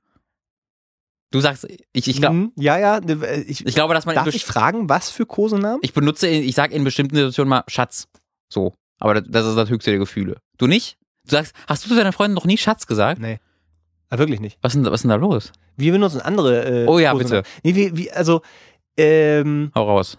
[1.31, 2.99] Du sagst, ich, ich, glaub, Mhm, ja, ja.
[2.99, 5.81] äh, Ich, ich glaube, dass man darf ich fragen, was für Kosenamen?
[5.83, 8.07] ich benutze, ich sag in bestimmten Situationen mal Schatz.
[8.49, 8.75] So.
[9.01, 10.37] Aber das, das ist das höchste der Gefühle.
[10.59, 10.97] Du nicht?
[11.25, 13.21] Du sagst, hast du zu deiner Freundin noch nie Schatz gesagt?
[13.21, 13.41] Nee.
[14.11, 14.59] Ah, wirklich nicht.
[14.63, 15.51] Was ist denn, was ist denn da los?
[15.77, 16.85] Wir benutzen andere.
[16.85, 17.45] Äh, Oh ja, Kosenamen.
[17.65, 18.43] Nee, wie, wie, also,
[18.97, 20.19] ähm, Hau raus.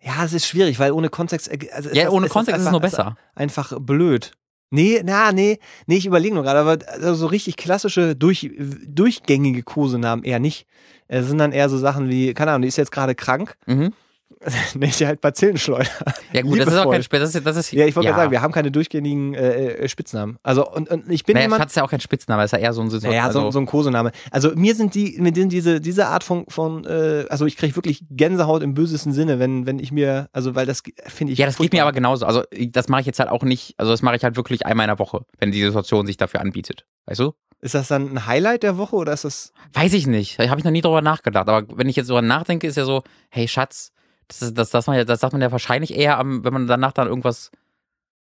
[0.00, 1.48] ja, es ist schwierig, weil ohne Kontext.
[1.50, 3.16] äh, Also Ja, das- ohne Kontext ist es nur besser.
[3.34, 4.32] Einfach blöd.
[4.72, 8.50] Nee, na, nee, nee, ich überlege nur gerade, aber also so richtig klassische, durch,
[8.86, 10.66] durchgängige Kosenamen eher nicht.
[11.08, 13.92] Es sind dann eher so Sachen wie, keine Ahnung, die ist jetzt gerade krank, Mhm.
[14.92, 15.90] sie halt Bazillenschleuder.
[16.32, 18.30] Ja gut, das ist auch kein das ist, das ist Ja, ich wollte gerade sagen,
[18.30, 20.38] wir haben keine durchgängigen äh, äh, Spitznamen.
[20.42, 21.60] Also, und, und ich bin naja, jemand.
[21.60, 23.12] Schatz ist ja auch kein Spitzname, das ist ja eher so ein Situation.
[23.12, 24.12] Naja, also, so, so ein Kosename.
[24.30, 27.76] Also mir sind die, mir sind diese, diese Art von, von äh, also ich kriege
[27.76, 31.38] wirklich Gänsehaut im bösesten Sinne, wenn, wenn ich mir, also weil das finde ich.
[31.38, 32.24] ja, das geht mir aber genauso.
[32.24, 34.84] Also das mache ich jetzt halt auch nicht, also das mache ich halt wirklich einmal
[34.84, 36.86] in der Woche, wenn die Situation sich dafür anbietet.
[37.06, 37.34] Weißt du?
[37.62, 39.52] Ist das dann ein Highlight der Woche oder ist das.
[39.74, 40.38] Weiß ich nicht.
[40.38, 41.46] Da habe ich noch nie drüber nachgedacht.
[41.46, 43.92] Aber wenn ich jetzt drüber nachdenke, ist ja so, hey Schatz,
[44.38, 46.92] das, das, das, man ja, das sagt man ja wahrscheinlich eher, am, wenn man danach
[46.92, 47.50] dann irgendwas,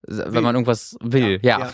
[0.04, 1.40] wenn man irgendwas will.
[1.44, 1.70] Ja.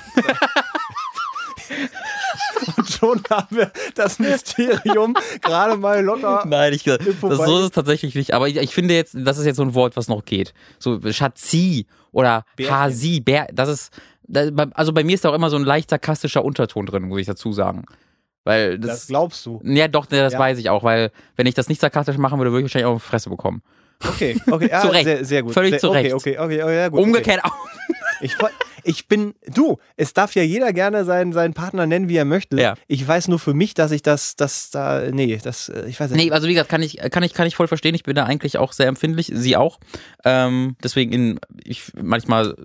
[2.78, 6.44] Und schon haben wir das Mysterium gerade mal locker.
[6.48, 8.34] Nein, ich, das, so ist es tatsächlich nicht.
[8.34, 10.54] Aber ich, ich finde jetzt, das ist jetzt so ein Wort, was noch geht.
[10.80, 12.76] So Schatzi oder Bärchen.
[12.76, 15.90] Hasi, Bär, das ist, das, also bei mir ist da auch immer so ein leicht
[15.90, 17.86] sarkastischer Unterton drin, muss ich dazu sagen.
[18.44, 19.60] Weil das, Das glaubst du.
[19.64, 20.40] ja doch, ne, das Ja.
[20.40, 22.92] weiß ich auch, weil wenn ich das nicht sarkastisch machen würde, würde ich wahrscheinlich auch
[22.92, 23.62] eine Fresse bekommen.
[24.04, 25.06] Okay, okay, ja, Zu Recht.
[25.06, 25.54] Sehr, sehr gut.
[25.54, 26.14] Völlig sehr, zu okay, Recht.
[26.14, 27.00] Okay, okay, okay, ja, gut.
[27.02, 27.52] Umgekehrt auch.
[27.52, 27.96] Okay.
[28.22, 28.52] Ich, woll-
[28.84, 32.60] ich bin, du, es darf ja jeder gerne seinen, seinen Partner nennen, wie er möchte.
[32.60, 32.76] Ja.
[32.88, 36.12] Ich weiß nur für mich, dass ich das, das da, nee, das, äh, ich weiß
[36.12, 36.24] nicht.
[36.26, 37.94] Nee, also wie gesagt, kann ich, kann ich, kann ich voll verstehen.
[37.96, 39.80] Ich bin da eigentlich auch sehr empfindlich, sie auch.
[40.24, 42.56] Ähm, deswegen in, ich manchmal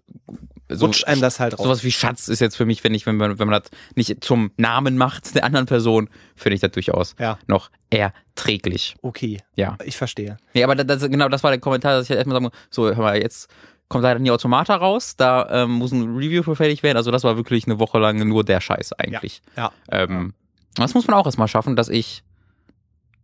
[0.71, 1.65] so, Rutscht einem das halt raus.
[1.65, 4.23] Sowas wie Schatz ist jetzt für mich, wenn ich, wenn man, wenn man das nicht
[4.25, 7.39] zum Namen macht der anderen Person, finde ich das durchaus Ja.
[7.47, 8.95] noch erträglich.
[9.03, 9.77] Okay, Ja.
[9.85, 10.37] ich verstehe.
[10.55, 12.87] Nee, aber das, genau, das war der Kommentar, dass ich halt erstmal sagen muss, so,
[12.87, 13.49] hör mal, jetzt
[13.89, 16.97] kommt leider nie Automata raus, da ähm, muss ein Review für fertig werden.
[16.97, 19.43] Also das war wirklich eine Woche lang nur der Scheiß eigentlich.
[19.57, 19.73] Ja.
[19.91, 20.33] Ähm,
[20.77, 22.23] das muss man auch erstmal schaffen, dass ich.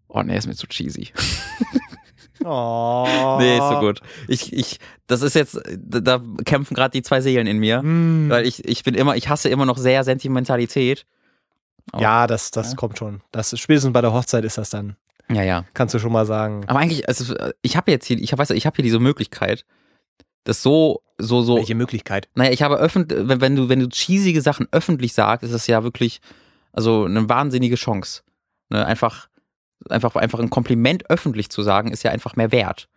[0.08, 1.12] Oh nee, ist mir zu cheesy.
[2.48, 3.36] Oh.
[3.40, 4.00] Nee, ist so gut.
[4.28, 4.78] Ich, ich,
[5.08, 7.80] das ist jetzt, da, kämpfen gerade die zwei Seelen in mir.
[7.80, 8.30] Hm.
[8.30, 11.06] Weil ich, ich bin immer, ich hasse immer noch sehr Sentimentalität.
[11.92, 11.98] Oh.
[11.98, 12.76] Ja, das, das Ja.
[12.76, 13.20] kommt schon.
[13.32, 14.96] Das spätestens bei der Hochzeit ist das dann.
[15.28, 15.64] Ja, ja.
[15.74, 16.64] Kannst du schon mal sagen.
[16.68, 19.64] Aber eigentlich, also, ich habe jetzt hier, ich du, ich habe hier diese Möglichkeit,
[20.44, 21.56] das so, so, so.
[21.56, 22.28] Welche Möglichkeit?
[22.36, 25.66] Naja, ich habe öffentlich, wenn, wenn du, wenn du cheesige Sachen öffentlich sagst, ist das
[25.66, 26.20] ja wirklich,
[26.72, 28.22] also eine wahnsinnige Chance.
[28.68, 28.86] Ne?
[28.86, 29.28] Einfach,
[29.90, 32.88] einfach, einfach ein Kompliment öffentlich zu sagen, ist ja einfach mehr wert.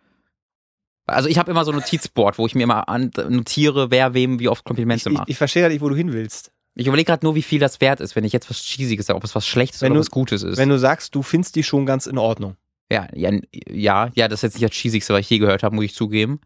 [1.06, 2.84] Also ich habe immer so ein Notizboard, wo ich mir immer
[3.28, 5.28] notiere, wer wem wie oft Ich, Komplimente ich, macht.
[5.28, 6.52] ich verstehe halt nicht, wo du hin willst.
[6.76, 9.16] Ich überlege gerade nur, wie viel das wert ist, wenn ich jetzt was Cheesiges sage,
[9.16, 10.56] ob es was Schlechtes Wenn oder du- was Gutes ist.
[10.56, 12.56] Wenn du sagst, du findest die schon ganz in Ordnung.
[12.92, 13.30] ja, ja,
[13.68, 15.94] ja, ja, das ist jetzt nicht das Cheesigste, was ich je gehört habe, muss ich
[15.94, 16.40] zugeben.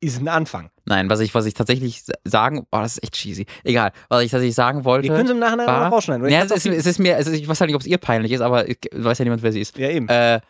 [0.00, 0.70] Ist ein Anfang.
[0.84, 3.46] Nein, was ich, was ich tatsächlich sagen, oh, das ist echt cheesy.
[3.64, 5.08] Egal, was ich tatsächlich sagen wollte.
[5.08, 6.22] Wir können es im Nachhinein war- rausschneiden.
[6.24, 6.32] oder?
[6.32, 7.98] Ja, es ist, es ist mir, es ist, ich weiß halt nicht, ob es ihr
[7.98, 9.76] peinlich ist, aber ich weiß ja niemand, wer sie ist.
[9.78, 10.08] ja, eben.
[10.08, 10.40] Äh,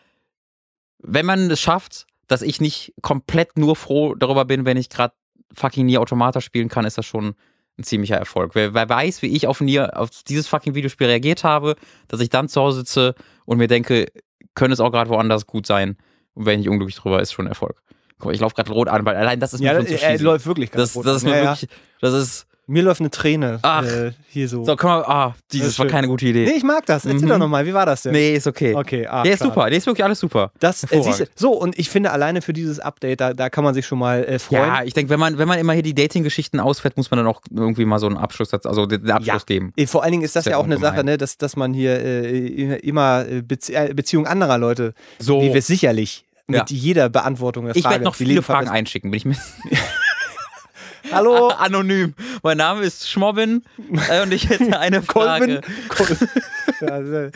[0.98, 5.14] wenn man es schafft, dass ich nicht komplett nur froh darüber bin, wenn ich gerade
[5.54, 7.35] fucking Nier Automata spielen kann, ist das schon
[7.78, 8.54] ein ziemlicher Erfolg.
[8.54, 11.76] Wer, wer weiß, wie ich auf Nier, auf dieses fucking Videospiel reagiert habe,
[12.09, 14.06] dass ich dann zu Hause sitze und mir denke,
[14.54, 15.96] könnte es auch gerade woanders gut sein.
[16.35, 17.80] Und wenn ich unglücklich drüber, ist schon ein Erfolg.
[18.18, 19.98] Guck mal, ich laufe gerade rot an, weil allein das ist ja, mir das, schon
[19.98, 20.24] zu er cheesy.
[20.24, 21.07] läuft wirklich das, kaputt.
[21.07, 21.44] das ist mir ja, ja.
[21.52, 21.68] wirklich,
[22.00, 23.85] das ist, Mir läuft eine Träne Ach.
[23.85, 24.64] äh, hier so.
[24.64, 26.46] so, komm mal, ah, Das dieses war keine gute Idee.
[26.46, 27.05] Nee, ich mag das.
[27.05, 27.29] Erzähl Mhm.
[27.29, 28.11] doch nochmal, wie war das denn?
[28.11, 28.74] Nee, ist okay.
[28.74, 30.50] Okay, ah, Der ist super, der ist wirklich alles super.
[30.59, 33.72] Das, äh, siehst so, und ich finde alleine für dieses Update, da, da kann man
[33.72, 34.62] sich schon mal äh, freuen.
[34.66, 37.29] Ja, ich denke, wenn man, wenn man immer hier die Dating-Geschichten ausfährt, muss man dann
[37.29, 39.72] auch irgendwie mal so einen Abschluss, also den Abschluss geben.
[39.76, 40.79] Äh, Vor allen Dingen ist das Sehr ja auch eine.
[40.79, 45.40] Sache, ne, dass, dass man hier äh, immer äh, Bezie äh, Beziehungen anderer Leute, So.
[45.40, 46.61] wie wir es sicherlich Ja.
[46.61, 47.94] mit jeder Beantwortung der Ich Frage.
[47.94, 49.37] werde noch viele Fragen einschicken, bin ich mir.
[51.12, 52.14] Hallo, Anonym.
[52.42, 53.64] Mein Name ist Schmobbin
[54.11, 55.61] äh, und ich hätte eine Kolben.
[55.62, 55.62] Frage.
[55.88, 56.06] Kol
[56.80, 57.30] ja, also,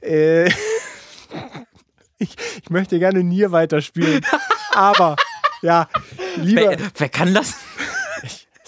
[0.00, 0.46] äh,
[2.18, 4.24] ich, ich möchte gerne Nier weiterspielen,
[4.74, 5.16] aber
[5.62, 5.88] ja,
[6.36, 6.70] lieber.
[6.70, 7.54] Wer, wer kann das?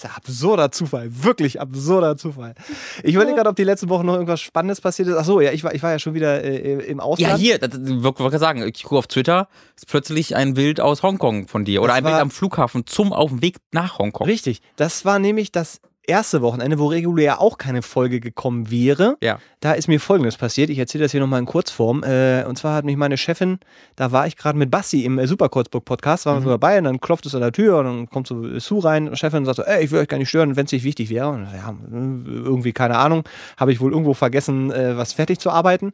[0.01, 2.55] Das ist ein absurder Zufall, wirklich absurder Zufall.
[3.03, 5.17] Ich überlege gerade, ob die letzten Wochen noch irgendwas Spannendes passiert ist.
[5.17, 7.33] Ach so, ja, ich war, ich war ja schon wieder äh, im Ausland.
[7.33, 11.03] Ja, hier, das, ich wollte sagen, ich gucke auf Twitter, ist plötzlich ein Bild aus
[11.03, 11.83] Hongkong von dir.
[11.83, 14.27] Oder Das ein Bild am Flughafen zum auf dem Weg nach Hongkong.
[14.27, 14.61] Richtig.
[14.77, 19.17] Das war nämlich das erste Wochenende, wo regulär auch keine Folge gekommen wäre.
[19.23, 19.39] Ja.
[19.61, 20.71] Da ist mir Folgendes passiert.
[20.71, 22.03] Ich erzähle das hier nochmal in Kurzform.
[22.03, 23.59] Äh, und zwar hat mich meine Chefin,
[23.97, 27.01] da war ich gerade mit Basti im äh, Superkurzburg-Podcast, waren wir so dabei und dann
[27.01, 29.63] klopft es an der Tür und dann kommt so Sue rein und Chefin sagt so,
[29.63, 31.29] ey, ich will euch gar nicht stören, wenn es nicht wichtig wäre.
[31.29, 33.25] Und ja, irgendwie, keine Ahnung,
[33.57, 35.93] habe ich wohl irgendwo vergessen, äh, was fertig zu arbeiten.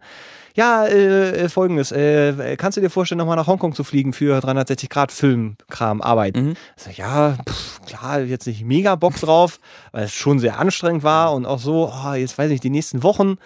[0.55, 4.89] Ja, äh, folgendes, äh, kannst du dir vorstellen, nochmal nach Hongkong zu fliegen für 360
[4.89, 6.37] Grad Filmkram, Arbeit?
[6.37, 6.55] Mhm.
[6.77, 9.59] So, ja, pff, klar, jetzt nicht mega Bock drauf,
[9.91, 13.03] weil es schon sehr anstrengend war und auch so, oh, jetzt weiß ich, die nächsten
[13.03, 13.37] Wochen,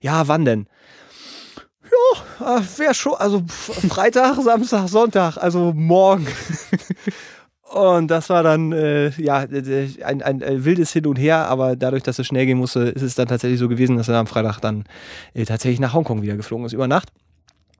[0.00, 0.66] ja, wann denn?
[2.38, 6.26] Ja, wäre schon, also Freitag, Samstag, Sonntag, also morgen.
[7.72, 12.02] Und das war dann äh, ja ein, ein, ein wildes Hin und Her, aber dadurch,
[12.02, 14.60] dass es schnell gehen musste, ist es dann tatsächlich so gewesen, dass er am Freitag
[14.60, 14.84] dann
[15.34, 17.10] äh, tatsächlich nach Hongkong wieder geflogen ist über Nacht.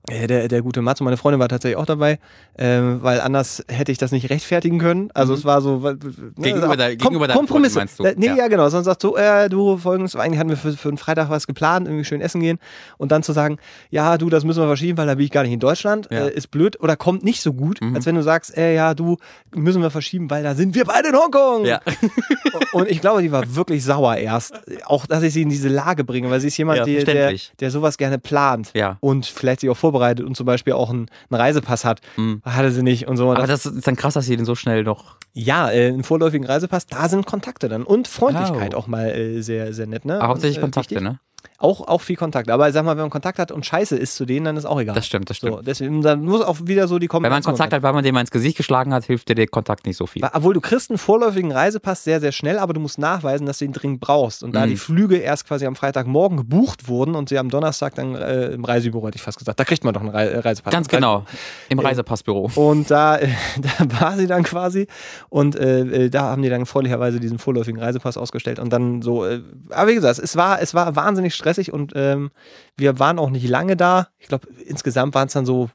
[0.09, 2.19] Äh, Der, der gute Mats und meine Freundin war tatsächlich auch dabei,
[2.57, 5.09] ähm, weil anders hätte ich das nicht rechtfertigen können.
[5.13, 5.39] Also Mhm.
[5.39, 5.99] es war so weil- ne,
[6.37, 7.75] Gegenüber auch der- gegenüber deinen Kompromisse.
[7.79, 8.03] Freunden, meinst du?
[8.03, 8.35] Äh, Nee, Ja.
[8.35, 8.69] ja, genau.
[8.69, 11.87] Sonst sagst du, äh, du folgendes, eigentlich hatten wir für, für einen Freitag was geplant,
[11.87, 12.59] irgendwie schön essen gehen
[12.97, 13.57] und dann zu sagen,
[13.89, 16.27] ja, du, das müssen wir verschieben, weil da bin ich gar nicht in Deutschland, Ja.
[16.27, 17.95] äh, ist blöd oder kommt nicht so gut, Mhm.
[17.95, 19.17] als wenn du sagst, äh, ja, du,
[19.55, 21.65] müssen wir verschieben, weil da sind wir beide in Hongkong.
[21.65, 21.79] Ja.
[22.73, 24.53] Und ich glaube, die war wirklich sauer erst.
[24.85, 27.51] Auch, dass ich sie in diese Lage bringe, weil sie ist jemand, Ja, der, verständlich.
[27.59, 31.41] der sowas gerne plant und vielleicht sich auch vorbereitet und zum Beispiel auch einen, einen
[31.41, 32.01] Reisepass hat.
[32.17, 32.41] Mhm.
[32.43, 33.31] Hatte sie nicht und so.
[33.31, 35.17] Aber das ist dann krass, dass sie den so schnell noch.
[35.33, 37.83] ja, äh, einen vorläufigen Reisepass, da sind Kontakte dann.
[37.83, 38.79] Und Freundlichkeit Oh.
[38.79, 40.05] auch mal äh, sehr, sehr nett.
[40.05, 40.15] Ne?
[40.15, 41.07] Aber hauptsächlich äh, Kontakte, wichtig.
[41.07, 41.19] ne?
[41.59, 42.49] Auch, auch viel Kontakt.
[42.49, 44.79] Aber sag mal, wenn man Kontakt hat und scheiße ist zu denen, dann ist auch
[44.79, 44.95] egal.
[44.95, 45.55] Das stimmt, das stimmt.
[45.55, 48.03] So, deswegen dann muss auch wieder so die Wenn man Kombination Kontakt hat, weil man
[48.03, 50.23] dem mal ins Gesicht geschlagen hat, hilft dir der Kontakt nicht so viel.
[50.33, 53.65] Obwohl du kriegst einen vorläufigen Reisepass sehr, sehr schnell, aber du musst nachweisen, dass du
[53.65, 54.41] ihn dringend brauchst.
[54.41, 54.69] Und da Mhm.
[54.69, 58.63] die Flüge erst quasi am Freitagmorgen gebucht wurden und sie am Donnerstag dann äh, im
[58.63, 60.71] Reisebüro, hätte ich fast gesagt, da kriegt man doch einen Rei- äh, Reisepass.
[60.71, 61.25] Ganz genau.
[61.67, 62.51] Im Äh, Reisepassbüro.
[62.55, 63.27] Und da, äh,
[63.79, 64.87] da war sie dann quasi
[65.27, 69.25] und äh, äh, da haben die dann freundlicherweise diesen vorläufigen Reisepass ausgestellt und dann so,
[69.71, 72.31] aber wie gesagt, es war, es war wahnsinnig stressig und ähm,
[72.77, 74.07] wir waren auch nicht lange da.
[74.19, 75.69] Ich glaube, insgesamt waren es dann so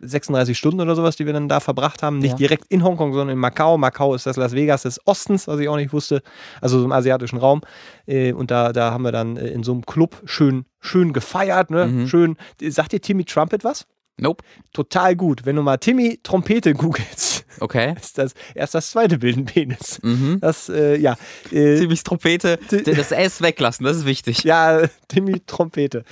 [0.00, 2.18] 36 Stunden oder sowas, die wir dann da verbracht haben.
[2.18, 2.36] Nicht Ja.
[2.36, 3.78] direkt in Hongkong, sondern in Macau.
[3.78, 6.22] Macau ist das Las Vegas des Ostens, was ich auch nicht wusste.
[6.60, 7.62] Also so im asiatischen Raum.
[8.06, 11.70] Äh, und da, da haben wir dann äh, in so einem Club schön, schön gefeiert.
[11.70, 11.86] Ne?
[11.86, 12.08] Mhm.
[12.08, 12.36] Schön.
[12.62, 13.86] Sagt dir Timmy Trumpet was?
[14.18, 14.42] Nope.
[14.72, 15.44] Total gut.
[15.44, 17.94] Wenn du mal Timmy Trompete googelst, Okay.
[18.00, 19.98] ist das erst das zweite Bild ein Penis.
[20.02, 20.38] Mhm.
[20.40, 21.16] Das, äh, ja.
[21.50, 22.58] Äh, Ziemlich Trompete.
[22.84, 24.42] Das S weglassen, das ist wichtig.
[24.44, 26.04] ja, Timmy Trompete.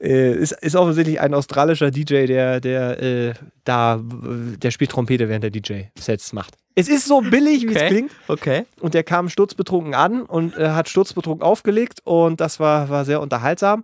[0.00, 3.34] Äh, ist, ist offensichtlich ein australischer DJ, der, der äh,
[3.64, 6.54] da, der spielt Trompete, während der DJ-Sets macht.
[6.74, 7.88] Es ist so billig, wie es Okay.
[7.88, 8.12] klingt.
[8.28, 8.64] Okay.
[8.80, 13.20] Und der kam sturzbetrunken an und äh, hat sturzbetrunken aufgelegt und das war, war sehr
[13.20, 13.82] unterhaltsam.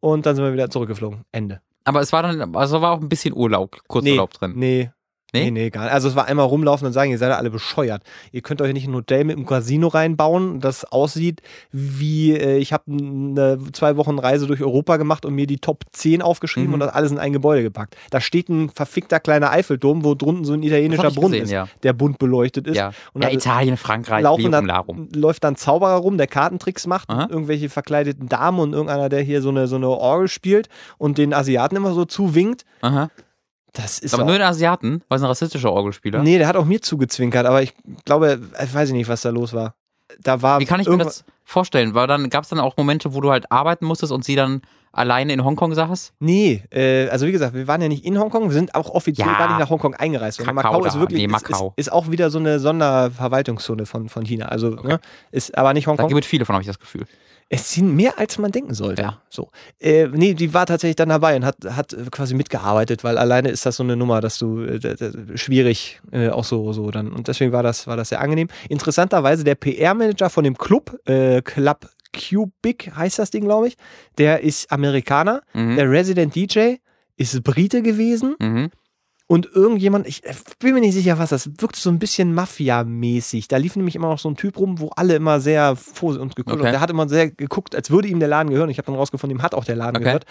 [0.00, 1.22] Und dann sind wir wieder zurückgeflogen.
[1.32, 1.60] Ende.
[1.86, 4.54] Aber es war dann, also war auch ein bisschen Urlaub, Kurzurlaub drin.
[4.56, 4.90] Nee.
[5.32, 5.44] Nee?
[5.46, 5.92] Nee, nee, gar nicht.
[5.92, 8.02] Also es war einmal rumlaufen und sagen, ihr seid ja alle bescheuert.
[8.32, 12.72] Ihr könnt euch nicht ein Hotel mit einem Casino reinbauen, das aussieht wie, äh, ich
[12.72, 16.74] habe eine zwei Wochen Reise durch Europa gemacht und mir die Top 10 aufgeschrieben Mhm.
[16.74, 17.96] und das alles in ein Gebäude gepackt.
[18.10, 21.68] Da steht ein verfickter kleiner Eiffelturm, wo drunten so ein italienischer Brunnen gesehen, ist, ja.
[21.82, 22.76] der bunt beleuchtet ist.
[22.76, 25.08] Ja, Und ja Italien, Frankreich, laufen dann, Larum.
[25.14, 29.48] läuft dann Zauberer rum, der Kartentricks macht, irgendwelche verkleideten Damen und irgendeiner, der hier so
[29.48, 32.64] eine, so eine Orgel spielt und den Asiaten immer so zuwinkt.
[32.80, 33.10] Aha.
[33.76, 36.22] Das ist Aber nur den Asiaten, weil es ein rassistischer Orgelspieler.
[36.22, 39.52] Nee, der hat auch mir zugezwinkert, aber ich glaube, ich weiß nicht, was da los
[39.52, 39.74] war.
[40.22, 41.94] Da war Wie kann ich mir das vorstellen?
[41.94, 44.62] Weil dann gab es dann auch Momente, wo du halt arbeiten musstest und sie dann
[44.92, 46.14] alleine in Hongkong saß?
[46.20, 49.26] Nee, äh, also wie gesagt, wir waren ja nicht in Hongkong, wir sind auch offiziell
[49.28, 49.36] Ja.
[49.36, 50.38] gar nicht nach Hongkong eingereist.
[50.38, 51.74] Kakao Macau ist da, wirklich nee, ist, ist, Macau.
[51.76, 54.46] ist auch wieder so eine Sonderverwaltungszone von, von China.
[54.46, 55.00] Also ne,
[55.32, 56.08] ist aber nicht Da Hongkong.
[56.08, 57.06] gibt es viele von, habe ich das Gefühl.
[57.48, 59.02] Es sind mehr, als man denken sollte.
[59.02, 59.22] Ja.
[59.28, 59.50] So.
[59.78, 63.50] Äh, nee, die war tatsächlich dann dabei und hat, hat äh, quasi mitgearbeitet, weil alleine
[63.50, 67.12] ist das so eine Nummer, dass du äh, schwierig äh, auch so, so dann.
[67.12, 68.48] Und deswegen war das, war das sehr angenehm.
[68.68, 73.76] Interessanterweise der PR-Manager von dem Club, äh, Club Cubic heißt das Ding, glaube ich,
[74.18, 75.42] der ist Amerikaner.
[75.52, 75.76] Mhm.
[75.76, 76.76] Der Resident DJ
[77.16, 78.70] ist Brite gewesen Mhm.
[79.28, 83.48] Und irgendjemand, ich äh, bin mir nicht sicher, was das wirkt so ein bisschen Mafia-mäßig.
[83.48, 86.34] Da lief nämlich immer noch so ein Typ rum, wo alle immer sehr vor uns
[86.34, 86.66] geguckt Okay.
[86.66, 88.70] und der hat immer sehr geguckt, als würde ihm der Laden gehören.
[88.70, 90.04] Ich habe dann rausgefunden, ihm hat auch der Laden Okay.
[90.04, 90.24] gehört.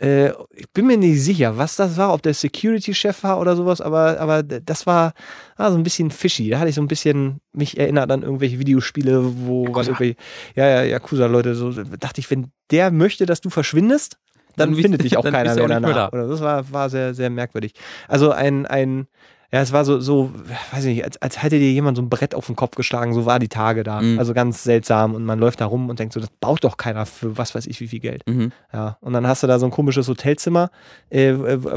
[0.00, 3.80] Äh, ich bin mir nicht sicher, was das war, ob der Security-Chef war oder sowas,
[3.80, 5.12] aber, aber das war
[5.56, 6.48] ah, so ein bisschen fishy.
[6.50, 10.04] Da hatte ich so ein bisschen mich erinnert an irgendwelche Videospiele, wo was Yakuza.
[10.04, 10.16] irgendwie,
[10.54, 14.18] ja, ja, Yakuza-Leute, so dachte ich, wenn der möchte, dass du verschwindest,
[14.58, 15.94] dann, findet dich auch dann keiner mehr danach.
[15.94, 16.08] da.
[16.08, 17.72] Oder das war, war sehr, sehr merkwürdig.
[18.08, 19.06] Also ein, ein,
[19.50, 20.30] ja, es war so, so,
[20.72, 23.14] weiß ich nicht, als, als hätte dir jemand so ein Brett auf den Kopf geschlagen,
[23.14, 24.00] so war die Tage da.
[24.02, 24.18] Mhm.
[24.18, 27.06] Also ganz seltsam und man läuft da rum und denkt so, das baut doch keiner
[27.06, 28.22] für was weiß ich wie viel Geld.
[28.28, 28.52] Mhm.
[28.72, 30.70] Ja, und dann hast du da so ein komisches Hotelzimmer.
[31.10, 31.34] Äh,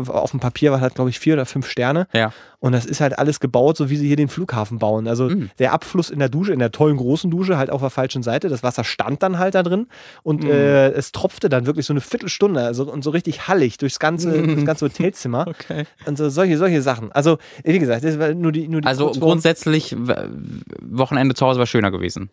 [0.08, 2.08] auf dem Papier war halt, glaube ich, vier oder fünf Sterne.
[2.14, 2.34] Ja.
[2.60, 5.08] Und das ist halt alles gebaut, so wie sie hier den Flughafen bauen.
[5.08, 5.50] Also Mhm.
[5.58, 8.50] der Abfluss in der Dusche, in der tollen großen Dusche, halt auf der falschen Seite.
[8.50, 9.88] Das Wasser stand dann halt da drin
[10.24, 10.50] und Mhm.
[10.52, 14.32] äh, es tropfte dann wirklich so eine Viertelstunde also, und so richtig hallig durchs ganze,
[14.44, 15.46] durchs ganze Hotelzimmer.
[15.48, 15.86] Okay.
[16.06, 17.12] Und so solche, solche Sachen.
[17.14, 19.96] Also, wie gesagt, das war nur die, nur die Also grundsätzlich,
[20.82, 22.30] Wochenende zu Hause war schöner gewesen.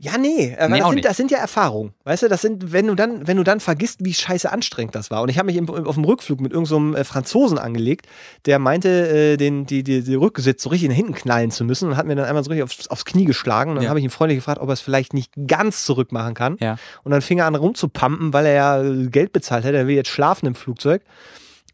[0.00, 1.92] Ja, nee, aber Nee, das, sind, das sind ja Erfahrungen.
[2.04, 5.10] Weißt du, das sind, wenn du dann, wenn du dann vergisst, wie scheiße anstrengend das
[5.10, 5.22] war.
[5.22, 8.06] Und ich habe mich im, auf dem Rückflug mit irgendeinem so äh, Franzosen angelegt,
[8.46, 11.88] der meinte, äh, den, die, die, die Rücksitz so richtig nach hinten knallen zu müssen
[11.88, 13.70] und hat mir dann einmal so richtig aufs, aufs Knie geschlagen.
[13.70, 13.90] Und dann Ja.
[13.90, 16.58] habe ich ihn freundlich gefragt, ob er es vielleicht nicht ganz zurück machen kann.
[16.60, 16.76] Ja.
[17.02, 19.78] Und dann fing er an rumzupumpen, weil er ja äh, Geld bezahlt hätte.
[19.78, 21.02] Er will jetzt schlafen im Flugzeug.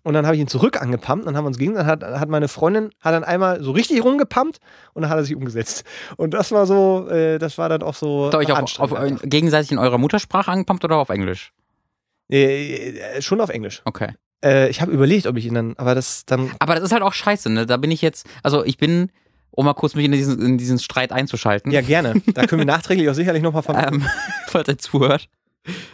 [0.05, 2.29] Und dann habe ich ihn zurück angepumpt, dann haben wir uns gegen, dann hat, hat
[2.29, 4.59] meine Freundin hat dann einmal so richtig rumgepumpt
[4.93, 5.85] und dann hat er sich umgesetzt.
[6.17, 8.93] Und das war so, äh, das war dann auch so Habt ihr euch auf, auf,
[8.93, 9.23] einfach.
[9.27, 11.53] gegenseitig in eurer Muttersprache angepumpt oder auf Englisch?
[12.31, 13.81] Äh, äh, schon auf Englisch.
[13.87, 14.09] Okay.
[14.45, 16.51] Äh, ich habe überlegt, ob ich ihn dann, aber das dann.
[16.59, 17.65] Aber das ist halt auch scheiße, ne?
[17.65, 19.11] Da bin ich jetzt, also ich bin,
[19.53, 21.73] um mal kurz mich in diesen, in diesen Streit einzuschalten.
[21.73, 22.21] Ja, gerne.
[22.35, 23.77] Da können wir nachträglich auch sicherlich nochmal von.
[23.79, 24.07] ähm,
[24.49, 25.31] falls er zuhört.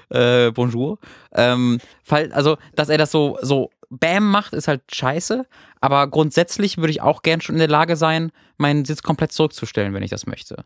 [0.09, 0.99] Äh, bonjour.
[1.33, 5.47] Ähm, fall, also, dass er das so, so Bam macht, ist halt scheiße.
[5.81, 9.93] Aber grundsätzlich würde ich auch gern schon in der Lage sein, meinen Sitz komplett zurückzustellen,
[9.95, 10.65] wenn ich das möchte.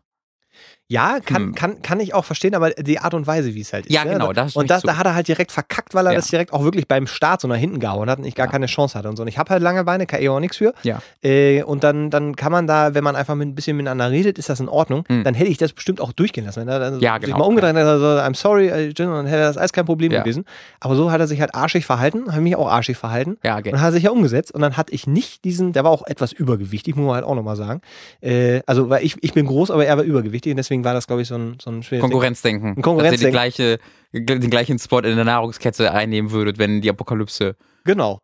[0.87, 1.55] Ja, kann, Hm.
[1.55, 3.93] kann, kann ich auch verstehen, aber die Art und Weise, wie es halt ist.
[3.93, 4.11] Ja, ne?
[4.13, 6.17] genau, da stimme Und das, da hat er halt direkt verkackt, weil er Ja.
[6.19, 8.51] das direkt auch wirklich beim Start so nach hinten gehauen hat und ich gar Ja.
[8.51, 9.23] keine Chance hatte und so.
[9.23, 10.73] Und ich habe halt lange Beine, kann ich auch nichts für.
[10.83, 11.01] Ja.
[11.23, 14.37] Äh, und dann, dann kann man da, wenn man einfach mit, ein bisschen miteinander redet,
[14.37, 15.03] ist das in Ordnung.
[15.07, 15.23] Hm.
[15.23, 16.61] Dann hätte ich das bestimmt auch durchgehen lassen.
[16.61, 17.39] Wenn er dann Ja, sich genau.
[17.39, 20.45] mal umgedreht hat, also, I'm sorry, äh, Jim, dann hätte das alles kein Problem gewesen.
[20.79, 23.37] Aber so hat er sich halt arschig verhalten, habe mich auch arschig verhalten.
[23.43, 23.71] Ja, Und okay.
[23.71, 26.05] dann hat er sich ja umgesetzt und dann hatte ich nicht diesen, der war auch
[26.05, 27.81] etwas übergewichtig, muss man halt auch nochmal sagen.
[28.21, 31.07] Äh, also, weil ich, ich bin groß, aber er war übergewichtig und deswegen war das,
[31.07, 32.11] glaube ich, so ein, so ein schweres Ding.
[32.11, 32.69] Konkurrenzdenken.
[32.77, 33.35] Ein Konkurrenzdenken.
[33.35, 33.77] Dass ihr
[34.13, 37.55] die gleiche, den gleichen Spot in der Nahrungskette einnehmen würdet, wenn die Apokalypse.
[37.83, 38.19] Genau.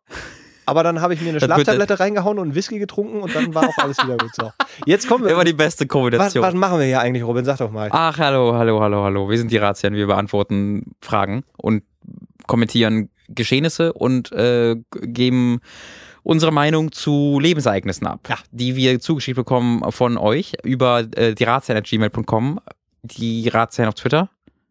[0.64, 3.68] Aber dann habe ich mir eine Schlaftablette reingehauen und einen Whisky getrunken und dann war
[3.68, 4.34] auch alles wieder gut.
[4.34, 4.52] So.
[4.86, 5.32] Jetzt kommen wir.
[5.32, 6.42] Immer die beste Was, Kombination.
[6.42, 7.44] was machen wir hier eigentlich, Robin?
[7.44, 7.88] Sag doch mal.
[7.92, 9.28] Ach, hallo, hallo, hallo, hallo.
[9.28, 9.94] Wir sind die Razian.
[9.94, 11.82] Wir beantworten Fragen und
[12.46, 15.60] kommentieren Geschehnisse und äh, geben
[16.22, 18.38] unsere Meinung zu Lebensereignissen ab, Ja.
[18.50, 22.60] die wir zugeschickt bekommen von euch über äh, die Razian.gmail.com,
[23.02, 24.28] die Razian auf Twitter,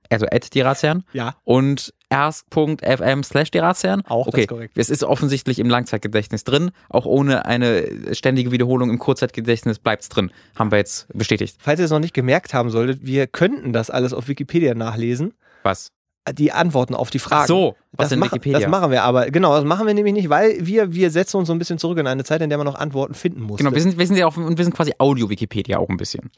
[0.09, 4.01] also at die Razian Ja, und ask.fm slash die Razian.
[4.05, 4.77] auch das Okay, ist korrekt.
[4.77, 10.09] es ist offensichtlich im Langzeitgedächtnis drin, auch ohne eine ständige Wiederholung im Kurzzeitgedächtnis bleibt es
[10.09, 10.31] drin.
[10.57, 11.57] Haben wir jetzt bestätigt.
[11.59, 15.33] Falls ihr es noch nicht gemerkt haben solltet, wir könnten das alles auf Wikipedia nachlesen.
[15.63, 15.91] Was?
[16.37, 17.43] Die Antworten auf die Fragen.
[17.43, 18.59] Ach so, was das, in mach- Wikipedia?
[18.59, 19.31] das machen wir aber.
[19.31, 21.97] Genau, das machen wir nämlich nicht, weil wir, wir setzen uns so ein bisschen zurück
[21.97, 23.63] in eine Zeit, in der man noch Antworten finden musste.
[23.63, 26.29] Genau, wir sind, wir sind ja auch, und wir sind quasi Audio-Wikipedia auch ein bisschen.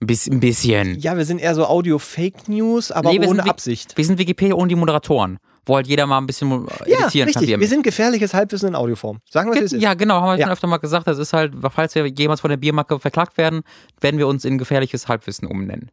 [0.00, 0.34] Ein bisschen.
[0.34, 0.98] Ein bisschen.
[0.98, 3.96] ja, wir sind eher so Audio-Fake-News, aber Nee, ohne sind Absicht.
[3.96, 6.56] Wir sind Wikipedia ohne die Moderatoren, wo halt jeder mal ein bisschen Ja,
[7.04, 7.40] editieren kann.
[7.40, 7.50] richtig.
[7.50, 9.20] Er Wir sind gefährliches Halbwissen in Audioform.
[9.30, 9.80] Sagen wir, es ist.
[9.80, 10.46] ja, genau, haben wir Ja.
[10.46, 11.06] schon öfter mal gesagt.
[11.06, 13.62] Das ist halt, falls wir jemals von der Biermarke verklagt werden,
[14.00, 15.92] werden wir uns in gefährliches Halbwissen umnennen.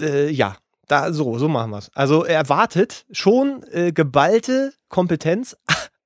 [0.00, 0.56] Äh, ja,
[0.90, 1.90] da, so, so machen wir es.
[1.94, 5.56] Also er erwartet schon äh, geballte Kompetenz,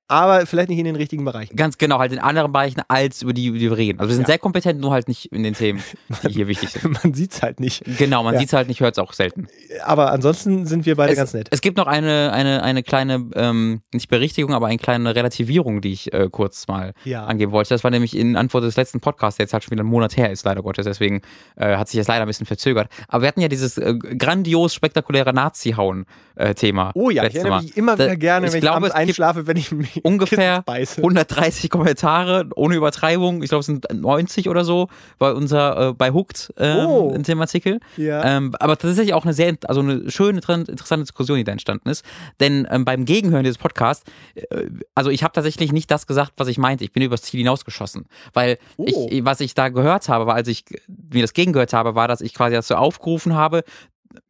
[0.07, 1.55] aber vielleicht nicht in den richtigen Bereichen.
[1.55, 3.99] Ganz genau, halt in anderen Bereichen, als über die, über die wir reden.
[3.99, 4.33] Also wir sind Ja.
[4.33, 5.83] sehr kompetent, nur halt nicht in den Themen,
[6.23, 7.03] die hier wichtig sind.
[7.03, 7.83] Man sieht es halt nicht.
[7.97, 8.39] Genau, man Ja.
[8.41, 9.47] sieht's halt nicht, hört's auch selten.
[9.83, 11.47] Aber ansonsten sind wir beide es, ganz nett.
[11.51, 15.93] Es gibt noch eine, eine, eine kleine, ähm, nicht Berichtigung, aber eine kleine Relativierung, die
[15.93, 17.25] ich äh, kurz mal Ja.
[17.25, 17.69] angeben wollte.
[17.69, 20.15] Das war nämlich in Antwort des letzten Podcasts, der jetzt halt schon wieder einen Monat
[20.17, 20.85] her ist, leider Gottes.
[20.85, 21.21] Deswegen
[21.55, 22.89] äh, hat sich das leider ein bisschen verzögert.
[23.07, 26.91] Aber wir hatten ja dieses äh, grandios spektakuläre Nazi-Hauen-Thema.
[26.95, 28.99] Oh ja, ich erinnere mich immer Da- wieder gerne, ich wenn glaube, ich abends es
[28.99, 30.97] gibt einschlafe, wenn ich mich ungefähr beiße.
[30.97, 33.43] 130 Kommentare, ohne Übertreibung.
[33.43, 34.87] Ich glaube, es sind 90 oder so
[35.19, 37.13] bei unser, äh, bei Hooked ähm, Oh.
[37.15, 37.79] in dem Artikel.
[37.97, 38.23] Ja.
[38.37, 42.05] Ähm, aber tatsächlich auch eine sehr, also eine schöne, interessante Diskussion, die da entstanden ist.
[42.39, 44.03] Denn ähm, beim Gegenhören dieses Podcasts,
[44.35, 46.83] äh, also ich habe tatsächlich nicht das gesagt, was ich meinte.
[46.83, 48.05] Ich bin übers Ziel hinausgeschossen.
[48.33, 49.07] Weil Oh.
[49.09, 52.21] ich, was ich da gehört habe, war, als ich mir das gegengehört habe, war, dass
[52.21, 53.63] ich quasi dazu aufgerufen habe,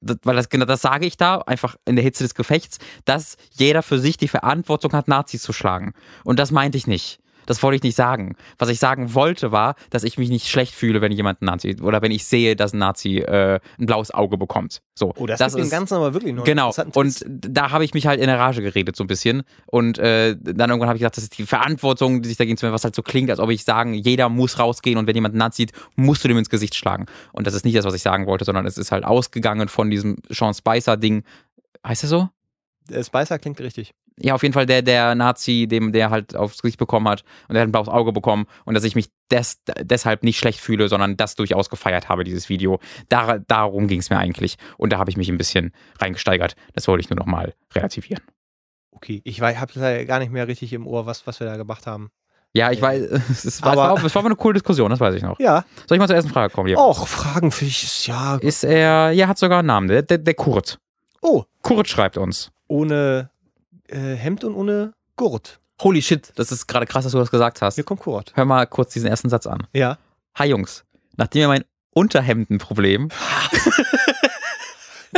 [0.02, 3.84] weil das genau das sage ich da, einfach in der Hitze des Gefechts, dass jeder
[3.84, 5.94] für sich die Verantwortung hat, Nazis zu schlagen.
[6.24, 7.20] Und das meinte ich nicht.
[7.46, 8.36] Das wollte ich nicht sagen.
[8.58, 11.78] Was ich sagen wollte, war, dass ich mich nicht schlecht fühle, wenn jemand ein Nazi
[11.82, 14.82] oder wenn ich sehe, dass ein Nazi äh, ein blaues Auge bekommt.
[14.96, 16.74] So, oh, das, ist im Ganzen aber wirklich noch Genau.
[16.94, 19.44] Und da habe ich mich halt in der Rage geredet, so ein bisschen.
[19.66, 22.72] Und äh, dann irgendwann habe ich gesagt, das ist die Verantwortung, die sich dagegen zu
[22.72, 25.40] was halt so klingt, als ob ich sagen, jeder muss rausgehen und wenn jemand einen
[25.40, 27.06] Nazi sieht, musst du dem ins Gesicht schlagen.
[27.32, 29.90] Und das ist nicht das, was ich sagen wollte, sondern es ist halt ausgegangen von
[29.90, 31.24] diesem Sean Spicer-Ding.
[31.86, 32.30] Heißt er so?
[32.90, 33.94] Der Spicer klingt richtig.
[34.18, 37.54] Ja, auf jeden Fall der, der Nazi, dem der halt aufs Gesicht bekommen hat und
[37.56, 40.88] der hat ein blaues Auge bekommen und dass ich mich des, deshalb nicht schlecht fühle,
[40.88, 42.80] sondern das durchaus gefeiert habe, dieses Video.
[43.10, 46.56] Da, darum ging es mir eigentlich und da habe ich mich ein bisschen reingesteigert.
[46.74, 48.24] Das wollte ich nur nochmal relativieren.
[48.92, 52.10] Okay, ich habe gar nicht mehr richtig im Ohr, was, was wir da gemacht haben.
[52.54, 53.02] Ja, ich weiß,
[53.44, 55.38] es war, Aber- es war, es war aber eine coole Diskussion, das weiß ich noch.
[55.42, 55.66] Ja.
[55.90, 56.68] Soll ich mal zur ersten Frage kommen?
[56.70, 56.78] Hier?
[56.80, 58.38] Och, Fragen für ich, ja.
[58.38, 60.80] Ist er, ja, hat sogar einen Namen, der, der, der Kurt.
[61.22, 62.52] Oh, Kurt schreibt uns.
[62.70, 63.30] ohne
[63.88, 65.60] äh, Hemd und ohne Gurt.
[65.82, 67.76] Holy shit, das ist gerade krass, dass du das gesagt hast.
[67.76, 68.32] Hier kommt Kurt.
[68.36, 69.68] Hör mal kurz diesen ersten Satz an.
[69.74, 69.98] Ja.
[70.36, 70.86] Hi Jungs,
[71.18, 73.10] nachdem ihr mein Unterhemdenproblem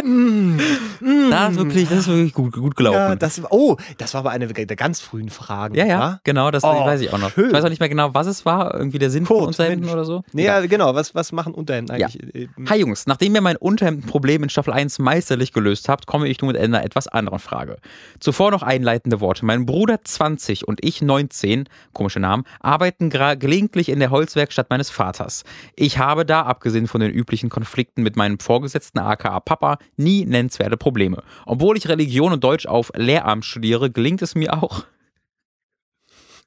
[0.04, 0.58] Mm,
[1.00, 1.32] mm.
[1.32, 2.98] Das ist wirklich, das ist wirklich gut, gut gelaufen.
[2.98, 5.76] Ja, das, oh, das war aber eine der ganz frühen Fragen.
[5.76, 6.20] Ja, ja, wa?
[6.24, 7.32] genau, das Oh, weiß ich auch noch.
[7.32, 7.48] schön.
[7.48, 9.82] Ich weiß auch nicht mehr genau, was es war, irgendwie der Sinn von Kurt, Unterhemden
[9.82, 9.94] Mensch.
[9.94, 10.24] oder so.
[10.34, 10.96] Nee, ja, genau.
[10.96, 12.08] Was, was machen Unterhemden Ja.
[12.08, 12.36] eigentlich?
[12.36, 16.42] Äh, Hi Jungs, nachdem ihr mein Unterhemdenproblem in Staffel 1 meisterlich gelöst habt, komme ich
[16.42, 17.78] nun mit einer etwas anderen Frage.
[18.20, 19.46] Zuvor noch einleitende Worte.
[19.46, 25.44] Mein Bruder 20 und ich 19, komische Namen, arbeiten gelegentlich in der Holzwerkstatt meines Vaters.
[25.76, 30.78] Ich habe da, abgesehen von den üblichen Konflikten mit meinem Vorgesetzten aka Papa, nie nennenswerte
[30.78, 31.24] Probleme.
[31.46, 34.86] Obwohl ich Religion und Deutsch auf Lehramt studiere, gelingt es mir auch,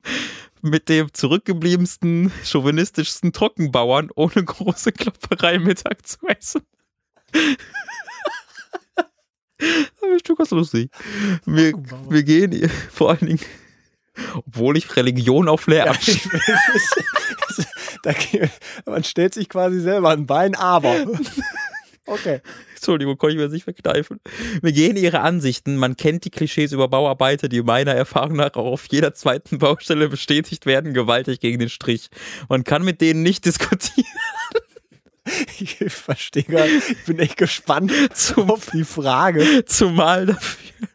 [0.62, 6.62] mit dem zurückgebliebensten, chauvinistischsten Trockenbauern ohne große Klopperei Mittag zu essen.
[10.02, 10.90] Aber ist schon ganz lustig.
[11.44, 11.72] Wir,
[12.08, 13.40] wir gehen vor allen Dingen,
[14.34, 16.28] obwohl ich Religion auf ja, Lehramt ich,
[18.02, 18.12] da,
[18.86, 21.06] man stellt sich quasi selber ein Bein, aber.
[22.06, 22.40] Okay.
[22.80, 24.20] Entschuldigung, konnte ich mir das nicht verkneifen.
[24.62, 25.76] Wir gehen ihre Ansichten.
[25.76, 30.08] Man kennt die Klischees über Bauarbeiter, die meiner Erfahrung nach auch auf jeder zweiten Baustelle
[30.08, 32.08] bestätigt werden, gewaltig gegen den Strich.
[32.48, 34.06] Man kann mit denen nicht diskutieren.
[35.60, 36.90] Ich verstehe gar nicht.
[36.90, 37.92] Ich bin echt gespannt
[38.36, 39.64] auf die Frage.
[39.66, 40.88] Zumal dafür.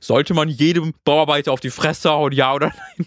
[0.00, 3.06] Sollte man jedem Bauarbeiter auf die Fresse hauen, ja oder nein?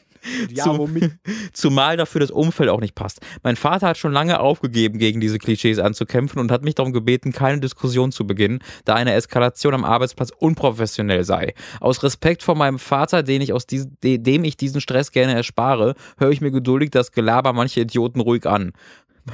[0.49, 1.11] Ja, Zum- womit?
[1.53, 3.21] Zumal dafür das Umfeld auch nicht passt.
[3.43, 7.31] Mein Vater hat schon lange aufgegeben, gegen diese Klischees anzukämpfen und hat mich darum gebeten,
[7.31, 11.53] keine Diskussion zu beginnen, da eine Eskalation am Arbeitsplatz unprofessionell sei.
[11.79, 15.33] Aus Respekt vor meinem Vater, den ich aus dies, de, dem ich diesen Stress gerne
[15.33, 18.73] erspare, höre ich mir geduldig das Gelaber mancher Idioten ruhig an.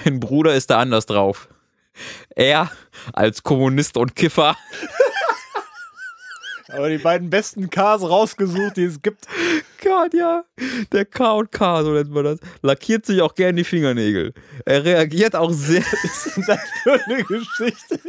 [0.06, 1.50] Mein Bruder ist da anders drauf.
[2.36, 2.69] Er
[3.13, 4.56] als Kommunist und Kiffer
[6.69, 9.26] Aber die beiden besten Ks rausgesucht, die es gibt.
[9.84, 10.44] Gott, ja.
[10.92, 12.40] Der K und K, so nennt man das.
[12.62, 14.34] Lackiert sich auch gern die Fingernägel.
[14.66, 15.82] Er reagiert auch sehr.
[15.82, 18.00] Was ist das für eine Geschichte?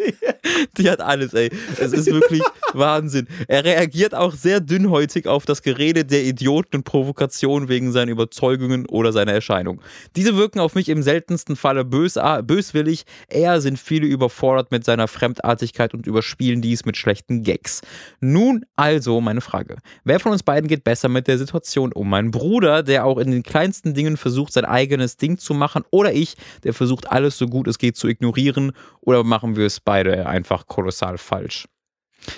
[0.78, 1.50] Die hat alles, ey.
[1.78, 3.26] Es ist wirklich Wahnsinn.
[3.48, 8.86] Er reagiert auch sehr dünnhäutig auf das Gerede der Idioten und Provokationen wegen seiner Überzeugungen
[8.86, 9.82] oder seiner Erscheinung.
[10.16, 13.04] Diese wirken auf mich im seltensten Falle bösa- böswillig.
[13.28, 17.82] Eher sind viele überfordert mit seiner Fremdartigkeit und überspielen dies mit schlechten Gags.
[18.20, 19.76] Nun also meine Frage.
[20.04, 21.57] Wer von uns beiden geht besser mit der Situation
[21.94, 22.08] um?
[22.08, 26.12] Mein Bruder, der auch in den kleinsten Dingen versucht, sein eigenes Ding zu machen, oder
[26.12, 30.26] ich, der versucht, alles so gut es geht zu ignorieren, oder machen wir es beide
[30.26, 31.66] einfach kolossal falsch?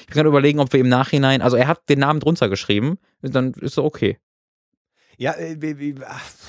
[0.08, 3.52] Ich kann überlegen, ob wir im Nachhinein, also er hat den Namen drunter geschrieben, dann
[3.54, 4.18] ist er okay.
[5.20, 5.54] Ja, äh,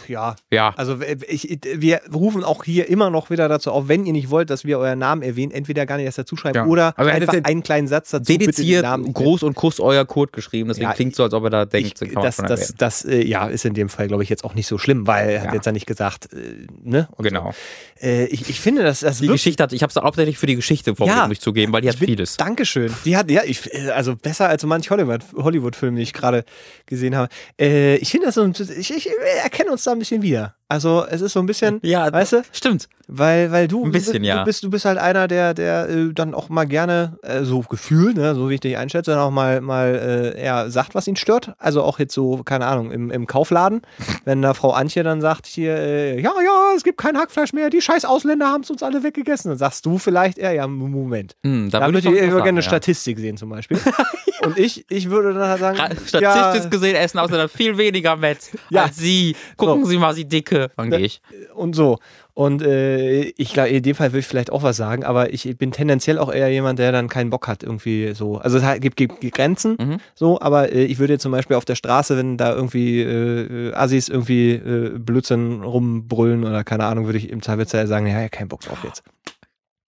[0.08, 0.36] ja.
[0.50, 0.74] Ja.
[0.78, 4.30] Also äh, ich, wir rufen auch hier immer noch wieder dazu auf, wenn ihr nicht
[4.30, 6.66] wollt, dass wir euren Namen erwähnen, entweder gar nicht erst dazu schreiben Ja.
[6.66, 8.32] oder Also einfach einen kleinen Satz dazu.
[8.32, 11.50] Dediziert Namen Gruß und Kuss euer Code geschrieben, deswegen Ja, klingt so, als ob er
[11.50, 14.46] da denkt, Ich, das, das, das äh, ja, ist in dem Fall, glaube ich, jetzt
[14.46, 15.54] auch nicht so schlimm, weil er hat Ja.
[15.56, 16.38] jetzt ja nicht gesagt, äh,
[16.82, 17.10] ne?
[17.18, 17.52] Und Genau.
[18.00, 18.08] So.
[18.08, 20.56] Äh, ich, ich finde, dass das Die Geschichte hat, ich habe es hauptsächlich für die
[20.56, 21.24] Geschichte vorgelegt, Ja.
[21.26, 22.38] um dich zu geben, weil die hat bin- vieles.
[22.38, 22.92] Dankeschön.
[23.04, 26.46] Die hat, ja, ich, äh, also besser als so manch Hollywood- Hollywood-Film, den ich gerade
[26.86, 27.28] gesehen habe.
[27.60, 29.10] Äh, ich finde das so, ein- ich, ich
[29.44, 30.56] erkenne uns da ein bisschen wieder.
[30.72, 32.88] Also es ist so ein bisschen, Ja, weißt du, stimmt.
[33.10, 34.40] weil, weil du, Ein bisschen, du, ja.
[34.40, 37.60] du, bist, du bist halt einer, der, der äh, dann auch mal gerne, äh, so
[37.60, 41.08] Gefühl, ne, so wie ich dich einschätze, dann auch mal, mal äh, ja, sagt, was
[41.10, 41.52] ihn stört.
[41.58, 43.82] Also auch jetzt so, keine Ahnung, im, im Kaufladen,
[44.24, 47.70] wenn da Frau Antje dann sagt hier, äh, ja, ja, es gibt kein Hackfleisch mehr,
[47.70, 49.52] die scheiß Ausländer haben es uns alle weggegessen.
[49.52, 51.36] Dann sagst du vielleicht eher, ja, Moment.
[51.44, 52.62] Hm, da Da würde ich ich gerne eine ja.
[52.62, 53.78] Statistik sehen zum Beispiel.
[54.46, 58.38] Und ich, ich würde dann halt sagen, Statistisch gesehen essen Ausländer viel weniger Met
[58.70, 58.86] Ja.
[58.86, 59.36] als sie.
[59.56, 59.90] Gucken So.
[59.92, 60.61] Sie mal, sie dicke.
[60.78, 61.22] Dann gehe ich.
[61.56, 62.00] und so.
[62.34, 65.58] Und äh, ich glaube, in dem Fall würde ich vielleicht auch was sagen, aber ich
[65.58, 68.38] bin tendenziell auch eher jemand, der dann keinen Bock hat, irgendwie so.
[68.38, 69.98] Also es gibt, gibt, Grenzen, Mhm.
[70.16, 73.74] so, aber äh, ich würde jetzt zum Beispiel auf der Straße, wenn da irgendwie äh,
[73.74, 78.30] Assis irgendwie äh, Blödsinn rumbrüllen oder keine Ahnung, würde ich im Zweifelsfall sagen, ja, ja,
[78.30, 79.04] kein Bock drauf jetzt.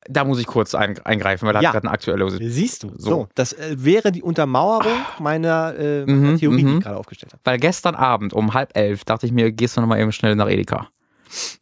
[0.09, 1.69] Da muss ich kurz ein, eingreifen, weil er Ja.
[1.69, 2.29] hat gerade eine aktuelle.
[2.49, 3.09] Siehst du, so.
[3.09, 3.27] So.
[3.35, 6.77] das äh, wäre die Untermauerung meiner äh, Mhm, Theorie, die mhm.
[6.77, 7.41] ich gerade aufgestellt habe.
[7.45, 10.49] Weil gestern Abend um halb elf dachte ich mir, gehst du nochmal eben schnell nach
[10.49, 10.87] Edeka.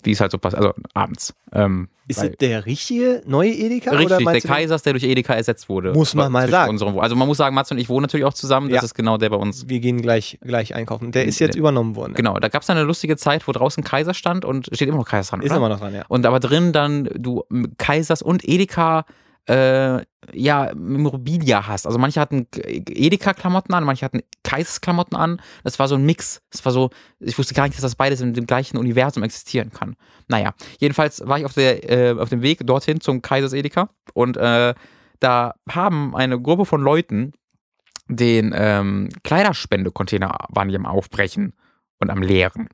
[0.03, 0.55] Wie es halt so passt.
[0.55, 1.33] Also abends.
[1.53, 3.91] Ähm, Ist es der richtige neue Edeka?
[3.91, 5.93] oder Richtig, der du den- Kaisers, der durch Edeka ersetzt wurde.
[5.93, 6.71] Muss man mal sagen.
[6.71, 8.69] Unseren, also man muss sagen, Mats und ich wohnen natürlich auch zusammen.
[8.69, 8.83] Das Ja.
[8.83, 9.67] ist genau der bei uns.
[9.69, 11.11] Wir gehen gleich, gleich einkaufen.
[11.11, 12.13] Der ist jetzt Der- übernommen worden.
[12.13, 15.07] Genau, da gab es eine lustige Zeit, wo draußen Kaiser stand und steht immer noch
[15.07, 15.41] Kaiser dran.
[15.41, 15.57] Ist oder?
[15.57, 16.03] immer noch dran, ja.
[16.07, 17.43] Und aber drin dann du
[17.77, 19.05] Kaisers und Edeka
[19.47, 21.85] äh, ja Memorabilia hast.
[21.85, 25.41] Also manche hatten Edeka-Klamotten an, manche hatten Kaisers-Klamotten an.
[25.63, 26.41] Das war so ein Mix.
[26.51, 26.89] Das war so,
[27.19, 29.95] ich wusste gar nicht, dass das beides in dem gleichen Universum existieren kann.
[30.27, 34.37] Naja, jedenfalls war ich auf, der, äh, auf dem Weg dorthin zum Kaisers Edeka und
[34.37, 34.73] äh,
[35.19, 37.33] da haben eine Gruppe von Leuten
[38.07, 41.53] den ähm, Kleiderspende-Container waren die am Aufbrechen
[41.99, 42.67] und am Leeren.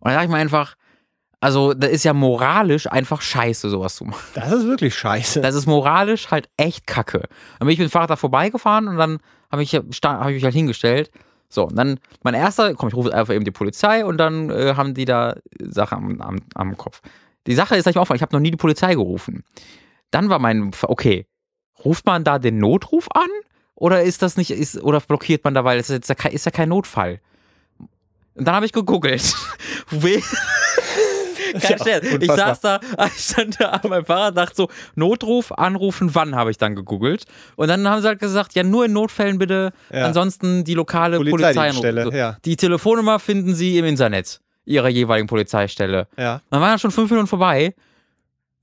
[0.00, 0.74] Und da dachte ich mir einfach,
[1.40, 4.22] Also, das ist ja moralisch einfach scheiße, sowas zu machen.
[4.34, 5.40] Das ist wirklich scheiße.
[5.40, 7.20] Das ist moralisch halt echt kacke.
[7.58, 9.18] Dann bin ich mit dem Fahrrad da vorbeigefahren und dann
[9.50, 9.84] habe ich, hab
[10.28, 11.10] ich mich halt hingestellt.
[11.48, 14.74] So, und dann mein erster, komm, ich rufe einfach eben die Polizei und dann äh,
[14.76, 17.00] haben die da Sache am, am, am Kopf.
[17.46, 19.42] Die Sache ist, sag ich mal aufgefallen, ich habe noch nie die Polizei gerufen.
[20.10, 21.26] Dann war mein, okay,
[21.84, 23.28] ruft man da den Notruf an?
[23.74, 26.44] Oder ist das nicht, ist, oder blockiert man da, weil es ist ja kein, ist
[26.44, 27.20] ja kein Notfall?
[28.34, 29.34] Und dann habe ich gegoogelt.
[31.60, 32.06] Kein ja Scherz.
[32.20, 36.50] Ich saß da, ich stand da an meinem Fahrrad, dachte so, Notruf, anrufen, wann habe
[36.50, 37.24] ich dann gegoogelt.
[37.56, 40.06] Und dann haben sie halt gesagt, ja, nur in Notfällen bitte, Ja.
[40.06, 41.70] ansonsten die lokale Polizei.
[42.12, 42.36] ja.
[42.44, 46.08] Die Telefonnummer finden sie im Internet, ihrer jeweiligen Polizeistelle.
[46.16, 46.42] Ja.
[46.50, 47.74] Dann waren ja schon fünf Minuten vorbei.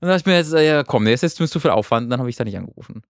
[0.00, 2.10] Und dann dachte ich mir jetzt, ja, komm, nee, ist jetzt zu viel Aufwand.
[2.12, 3.02] Dann habe ich da nicht angerufen.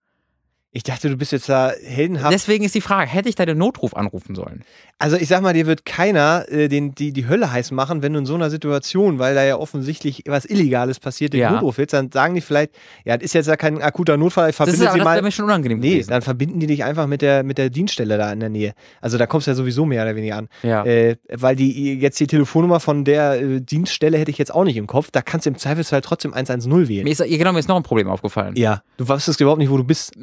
[0.70, 2.32] Ich dachte, du bist jetzt da heldenhaft.
[2.32, 4.64] Deswegen ist die Frage, hätte ich da den Notruf anrufen sollen?
[5.00, 8.14] Also ich sag mal, dir wird keiner äh, den, die, die Hölle heiß machen, wenn
[8.14, 11.52] du in so einer Situation, weil da ja offensichtlich was Illegales passiert, den Ja.
[11.52, 12.72] Notruf willst, dann sagen die vielleicht,
[13.04, 15.22] ja, das ist jetzt ja kein akuter Notfall, ich Das, ist, verbinde sie das mal.
[15.22, 16.10] mir schon unangenehm Nee, gewesen.
[16.10, 18.72] dann verbinden die dich einfach mit der, mit der Dienststelle da in der Nähe.
[19.00, 20.48] Also da kommst du ja sowieso mehr oder weniger an.
[20.64, 20.84] Ja.
[20.84, 24.76] Äh, weil die jetzt die Telefonnummer von der äh, Dienststelle hätte ich jetzt auch nicht
[24.76, 25.10] im Kopf.
[25.12, 27.04] Da kannst du im Zweifelsfall trotzdem 110 wählen.
[27.04, 28.54] Mir ist, genau, mir ist noch ein Problem aufgefallen.
[28.56, 30.12] Ja, du wusstest überhaupt nicht, wo du bist.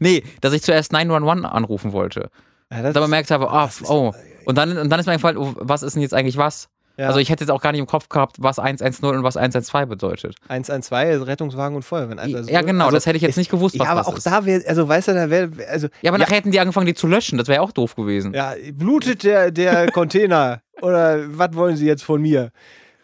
[0.00, 2.30] Nee, dass ich zuerst 911 anrufen wollte.
[2.70, 4.14] Ja, das dann bemerkt habe, ah, das ist- oh.
[4.44, 6.68] Und dann, und dann ist mir eingefallen, oh, was ist denn jetzt eigentlich was?
[6.96, 9.36] ja, Also ich hätte jetzt auch gar nicht im Kopf gehabt, was 110 und was
[9.36, 10.34] 112 bedeutet.
[10.48, 12.18] 112, Rettungswagen und Feuerwehr.
[12.18, 14.08] Also, ja, genau, also, das hätte ich jetzt es- nicht gewusst, was Ja, aber das
[14.08, 14.26] auch ist.
[14.26, 16.94] da wäre, also weißt du, da wäre, also ja, aber nachher hätten die angefangen, die
[16.94, 17.38] zu löschen.
[17.38, 18.32] Das wäre auch doof gewesen.
[18.34, 20.60] Ja, blutet der, der Container?
[20.82, 22.50] Oder was wollen Sie jetzt von mir?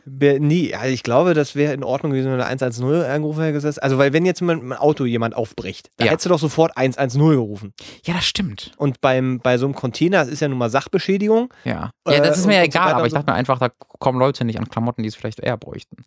[0.07, 3.83] Nie, also ich glaube, das wäre in Ordnung gewesen, wenn du 110 angerufen hättest.
[3.83, 6.11] Also, weil wenn jetzt mal ein Auto jemand aufbricht, da Ja.
[6.13, 7.73] hättest du doch sofort 110 gerufen.
[8.05, 8.73] Ja, das stimmt.
[8.77, 11.53] Und beim, bei so einem Container, das ist ja nun mal Sachbeschädigung.
[11.65, 11.91] Ja.
[12.07, 13.37] Äh, Ja, das ist mir und- ja so egal, weiter aber ich so- dachte mir
[13.37, 16.05] einfach, da kommen Leute nicht an Klamotten, die es vielleicht eher bräuchten.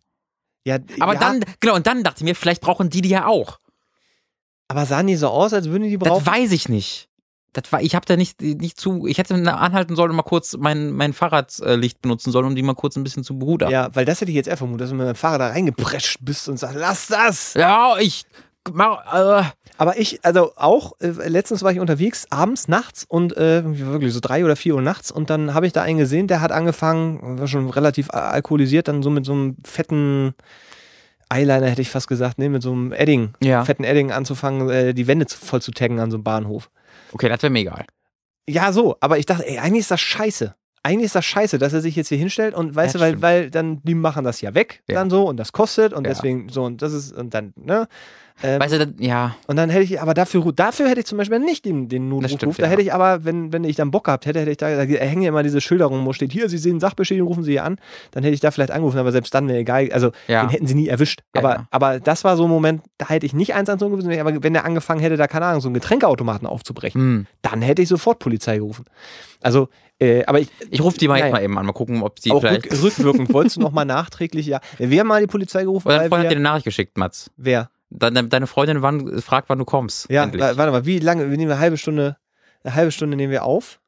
[0.63, 3.25] Ja, Aber ja, dann, genau, und dann dachte ich mir, vielleicht brauchen die die ja
[3.25, 3.57] auch.
[4.67, 6.25] Aber sahen die so aus, als würden die die Das brauchen?
[6.27, 7.06] weiß ich nicht.
[7.53, 10.55] Das war, ich habe da nicht, nicht zu, ich hätte anhalten sollen und mal kurz
[10.57, 13.73] mein, mein Fahrradlicht benutzen sollen, um die mal kurz ein bisschen zu begutachten.
[13.73, 16.19] Ja, weil das hätte ich jetzt eher vermutet, dass du mit dem Fahrrad da reingeprescht
[16.21, 17.53] bist und sagst, lass das!
[17.55, 18.25] Ja, ich
[18.73, 19.43] mach, äh,
[19.77, 24.19] Aber ich, also auch, äh, letztens war ich unterwegs, abends, nachts und äh, wirklich so
[24.19, 27.39] drei oder vier Uhr nachts und dann habe ich da einen gesehen, der hat angefangen,
[27.39, 30.35] war schon relativ alkoholisiert, dann so mit so einem fetten
[31.29, 33.65] Eyeliner, hätte ich fast gesagt, ne, mit so einem Edding, Ja.
[33.65, 36.69] fetten Edding anzufangen, äh, die Wände voll zu taggen an so einem Bahnhof.
[37.13, 37.85] Okay, das wäre mir egal.
[38.49, 40.55] Ja, so, aber ich dachte, ey, eigentlich ist das scheiße.
[40.83, 43.09] Eigentlich ist das scheiße, dass er sich jetzt hier hinstellt und weißt Ja, du, weil,
[43.11, 43.21] stimmt.
[43.21, 44.95] weil dann, die machen das ja weg, Ja.
[44.95, 46.11] dann so und das kostet und Ja.
[46.13, 47.87] deswegen so und das ist und dann, ne?
[48.43, 51.17] Ähm, Weißt du, das, ja, und dann hätte ich, aber dafür, dafür hätte ich zum
[51.17, 52.31] Beispiel nicht den, den Notruf.
[52.31, 52.69] stimmt, da ja.
[52.69, 55.23] hätte ich aber, wenn, wenn ich dann Bock gehabt hätte, hätte ich da, da hängen
[55.23, 57.77] ja immer diese Schilderungen, wo steht, hier, Sie sehen Sachbeschädigung, rufen Sie hier an.
[58.11, 59.89] Dann hätte ich da vielleicht angerufen, aber selbst dann wäre egal.
[59.91, 60.41] Also, Ja.
[60.45, 61.21] den hätten sie nie erwischt.
[61.35, 61.67] Ja, aber, ja.
[61.71, 64.43] aber das war so ein Moment, da hätte ich nicht eins an so gewesen, aber
[64.43, 67.27] wenn er angefangen hätte, da, keine Ahnung, so einen Getränkeautomaten aufzubrechen, hm.
[67.41, 68.85] dann hätte ich sofort Polizei gerufen.
[69.41, 69.69] Also,
[69.99, 72.41] äh, aber ich, Ich rufe die mal mal eben an, mal gucken, ob die auch
[72.41, 72.71] vielleicht.
[72.71, 74.59] rück, rückwirkend, wolltest du nochmal nachträglich, ja.
[74.79, 77.31] Haben mal die Polizei gerufen, Oder Freund hat dir eine Nachricht geschickt, Mats.
[77.35, 77.69] wer?
[77.89, 80.09] Deine, deine Freundin wann, fragt, wann du kommst.
[80.09, 80.41] Ja, endlich.
[80.41, 81.29] wa- warte mal, wie lange?
[81.29, 82.17] Wir nehmen eine halbe Stunde,
[82.63, 83.79] eine halbe Stunde nehmen wir auf.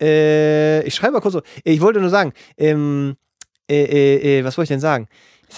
[0.00, 1.42] Äh, ich schreibe mal kurz so.
[1.64, 3.16] Ich wollte nur sagen, ähm,
[3.68, 5.08] äh, äh, äh, was wollte ich denn sagen?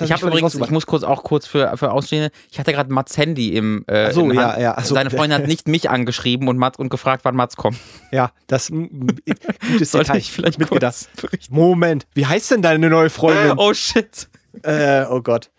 [0.01, 3.18] Ich habe übrigens, ich muss kurz auch kurz für, für Ausstehende, ich hatte gerade Mats
[3.18, 4.94] Handy im äh, Ach so, ja, ja, ach so.
[4.94, 7.76] Seine Freundin hat nicht mich angeschrieben und Mats und gefragt, wann Mats kommt.
[8.12, 10.18] Ja, das gutes Sollte Detail.
[10.18, 11.09] ich vielleicht mitgedacht.
[11.51, 13.55] Moment, wie heißt denn deine neue Freundin?
[13.59, 14.28] Oh shit.
[14.62, 15.51] Äh, oh Gott.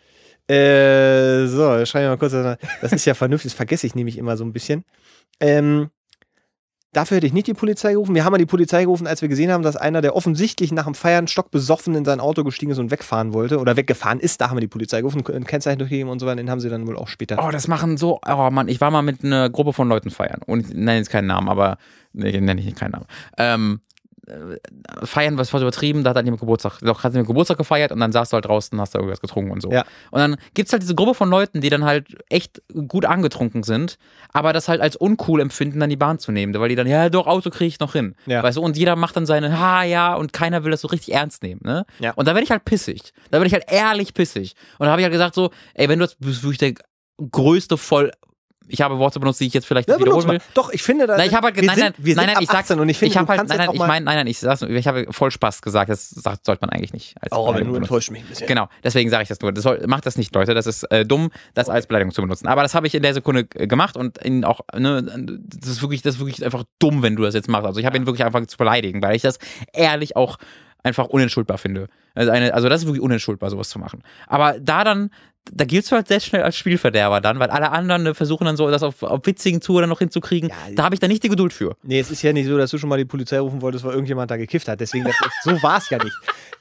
[0.52, 2.34] Äh, so, schreiben wir mal kurz.
[2.82, 4.84] Das ist ja vernünftig, das vergesse ich nämlich immer so ein bisschen.
[5.40, 5.90] Ähm,
[6.92, 8.16] dafür hätte ich nicht die Polizei gerufen.
[8.16, 10.84] Wir haben mal die Polizei gerufen, als wir gesehen haben, dass einer, der offensichtlich nach
[10.84, 14.50] dem Feiern stockbesoffen in sein Auto gestiegen ist und wegfahren wollte oder weggefahren ist, da
[14.50, 16.38] haben wir die Polizei gerufen, ein Kennzeichen durchgegeben und so weiter.
[16.38, 17.42] Den haben sie dann wohl auch später.
[17.42, 18.20] Oh, das machen so.
[18.28, 20.42] Oh Mann, ich war mal mit einer Gruppe von Leuten feiern.
[20.46, 21.78] Und ich nenne jetzt keinen Namen, aber.
[22.14, 23.06] Nee, nenne ich nicht keinen Namen.
[23.38, 23.91] Ähm, äh,
[25.04, 26.80] feiern, was voll übertrieben, da hat dann jemand Geburtstag.
[26.82, 29.20] Doch, hat jemand Geburtstag gefeiert und dann saßt du halt draußen und hast da irgendwas
[29.20, 29.72] getrunken und so.
[29.72, 29.84] Ja.
[30.12, 33.98] Und dann gibt's halt diese Gruppe von Leuten, die dann halt echt gut angetrunken sind,
[34.32, 36.54] aber das halt als uncool empfinden, dann die Bahn zu nehmen.
[36.54, 38.16] Weil die dann, ja, doch, Auto kriege ich noch hin.
[38.28, 38.44] Ja.
[38.44, 41.14] Weißt du, und jeder macht dann seine, ha, ja, und keiner will das so richtig
[41.14, 41.86] ernst nehmen, ne?
[42.00, 42.12] Ja.
[42.12, 43.14] Und da werde ich halt pissig.
[43.32, 44.54] Da werde ich halt ehrlich pissig.
[44.78, 46.74] Und da habe ich halt gesagt so, ey, wenn du bist wirklich der
[47.32, 48.12] größte Voll...
[48.72, 50.40] Ich habe Worte benutzt, die ich jetzt vielleicht Ja, nicht wiederholen will.
[50.54, 52.34] Doch, ich finde, da, Nein, ich habe halt, wir nein, sind, nein, wir nein, sind
[52.36, 54.16] nein, ich sag, 18 und ich finde, ich habe halt, nein, nein, ich meine, nein,
[54.16, 57.16] nein, ich sag's, ich habe voll Spaß gesagt, das sagt, sollte man eigentlich nicht.
[57.22, 58.48] Als Oh, Beleidigung du enttäuscht mich ein bisschen.
[58.48, 59.52] Genau, deswegen sage ich das nur.
[59.52, 60.54] Das soll, macht das nicht, Leute.
[60.54, 62.48] Das ist äh, dumm, das als Beleidigung zu benutzen.
[62.48, 66.02] Aber das habe ich in der Sekunde gemacht und ihn auch, ne, das ist wirklich,
[66.02, 67.66] das ist wirklich einfach dumm, wenn du das jetzt machst.
[67.66, 69.38] Also ich habe ihn wirklich einfach zu beleidigen, weil ich das
[69.74, 70.38] ehrlich auch
[70.84, 71.88] einfach unentschuldbar finde.
[72.16, 74.02] Also, eine, also das ist wirklich unentschuldbar, sowas zu machen.
[74.28, 75.12] Aber da dann,
[75.52, 78.58] da giltst du halt sehr schnell als Spielverderber dann, weil alle anderen äh, versuchen dann
[78.58, 80.50] so, das auf, auf witzigen dann noch hinzukriegen.
[80.50, 81.76] Ja, da habe ich dann nicht die Geduld für.
[81.84, 83.94] Nee, es ist ja nicht so, dass du schon mal die Polizei rufen wolltest, weil
[83.94, 84.80] irgendjemand da gekifft hat.
[84.80, 86.16] Deswegen, das, so war es ja nicht.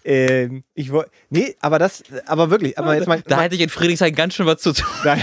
[0.05, 1.11] Ähm, ich wollte.
[1.29, 3.23] Nee, aber das, aber wirklich, aber jetzt mal.
[3.27, 4.87] Da hätte ich in Friedrichshain ganz schön was zu tun.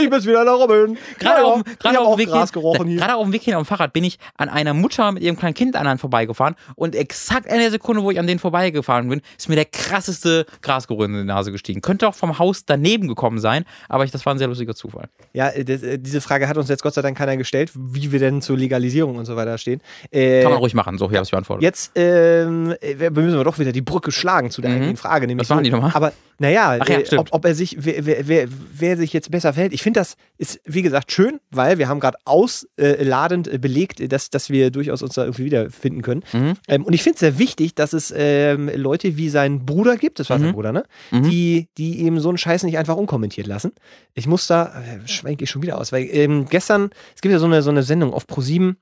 [0.00, 0.96] Ich bin's wieder, der Robin.
[1.18, 4.18] Gerade Ja, auf, gerade auf Weg gerade auf dem Weg hin am Fahrrad bin ich
[4.36, 8.02] an einer Mutter mit ihrem kleinen Kind an einem vorbeigefahren und exakt in der Sekunde,
[8.02, 11.80] wo ich an denen vorbeigefahren bin, ist mir der krasseste Grasgeruch in die Nase gestiegen.
[11.80, 15.08] Könnte auch vom Haus daneben gekommen sein, aber ich, das war ein sehr lustiger Zufall.
[15.32, 18.12] Ja, äh, das, äh, diese Frage hat uns jetzt Gott sei Dank keiner gestellt, wie
[18.12, 19.80] wir denn zur Legalisierung und so weiter stehen.
[20.10, 21.62] Äh, Kann man ruhig machen, so, hier habe ich beantwortet.
[21.62, 24.74] Jetzt ähm, äh, müssen wir doch wieder die Brücke schlagen zu der Mhm.
[24.76, 25.26] eigentlichen Frage.
[25.26, 25.90] Nämlich Was machen die nochmal?
[25.94, 29.30] Aber naja, Ach ja, äh, ob, ob er sich, wer, wer, wer, wer sich jetzt
[29.30, 29.72] besser verhält.
[29.72, 34.30] Ich finde, das ist, wie gesagt, schön, weil wir haben gerade ausladend äh, belegt, dass,
[34.30, 36.22] dass wir durchaus uns da irgendwie wiederfinden können.
[36.32, 36.54] Mhm.
[36.68, 40.20] Ähm, und ich finde es sehr wichtig, dass es ähm, Leute wie sein Bruder gibt,
[40.20, 40.52] das war sein Mhm.
[40.52, 40.84] Bruder, ne?
[41.10, 41.22] Mhm.
[41.28, 43.72] Die, die eben so einen Scheiß nicht einfach unkommentiert lassen.
[44.14, 47.38] Ich muss da, äh, schwenke ich schon wieder aus, weil ähm, gestern, es gibt ja
[47.38, 48.76] so eine, so eine Sendung auf Pro7,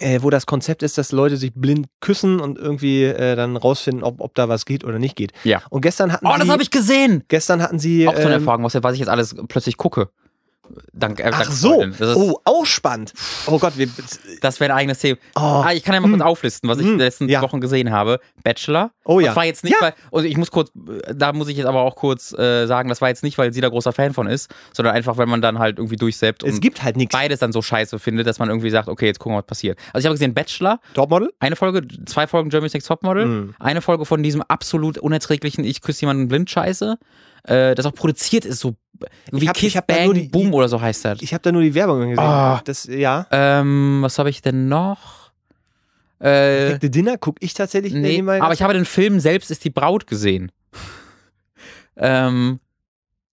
[0.00, 4.02] äh, wo das Konzept ist, dass Leute sich blind küssen und irgendwie äh, dann rausfinden,
[4.02, 5.32] ob, ob da was geht oder nicht geht.
[5.44, 5.62] Ja.
[5.70, 7.24] Und gestern hatten Oh, sie, das habe ich gesehen!
[7.28, 10.10] gestern hatten sie, Auch so eine ähm, Erfahrung, was, was ich jetzt alles plötzlich gucke.
[10.92, 13.12] Dank, äh, ach so, oh, auch spannend.
[13.46, 13.88] Oh Gott, wir,
[14.40, 15.18] das wäre ein eigenes Thema.
[15.36, 16.98] oh, Ah, ich kann ja mal kurz auflisten, was ich in Mm.
[16.98, 17.42] den letzten Ja.
[17.42, 18.20] Wochen gesehen habe.
[18.42, 18.90] Bachelor.
[19.04, 19.28] oh ja.
[19.28, 19.78] Das war jetzt nicht, Ja.
[19.80, 20.70] weil, also ich muss kurz,
[21.14, 23.60] da muss ich jetzt aber auch kurz äh, sagen, das war jetzt nicht, weil sie
[23.60, 26.60] da großer Fan von ist, sondern einfach, weil man dann halt irgendwie durchseppt es und
[26.60, 27.12] gibt halt nichts.
[27.14, 29.78] beides dann so scheiße findet, dass man irgendwie sagt, okay, jetzt gucken wir, was passiert.
[29.92, 31.32] Also ich habe gesehen Bachelor, Topmodel?
[31.40, 33.54] eine Folge, zwei Folgen Germany's Next Topmodel, Mhm.
[33.58, 36.96] eine Folge von diesem absolut unerträglichen Ich küsse jemanden blind Scheiße,
[37.44, 38.74] äh, das auch produziert ist, so
[39.32, 41.22] wie Ich hab- Kiss ich hab Bang die- Boom oder so heißt das.
[41.22, 42.18] Ich habe da nur die Werbung gesehen.
[42.18, 42.60] Ah.
[42.64, 43.26] Das, ja.
[43.32, 45.30] Ähm, was habe ich denn noch?
[46.20, 48.40] Äh, Perfekte Dinner gucke ich tatsächlich Nee, nebenbei.
[48.40, 50.52] aber ich habe den Film selbst ist die Braut gesehen.
[51.96, 52.60] ähm,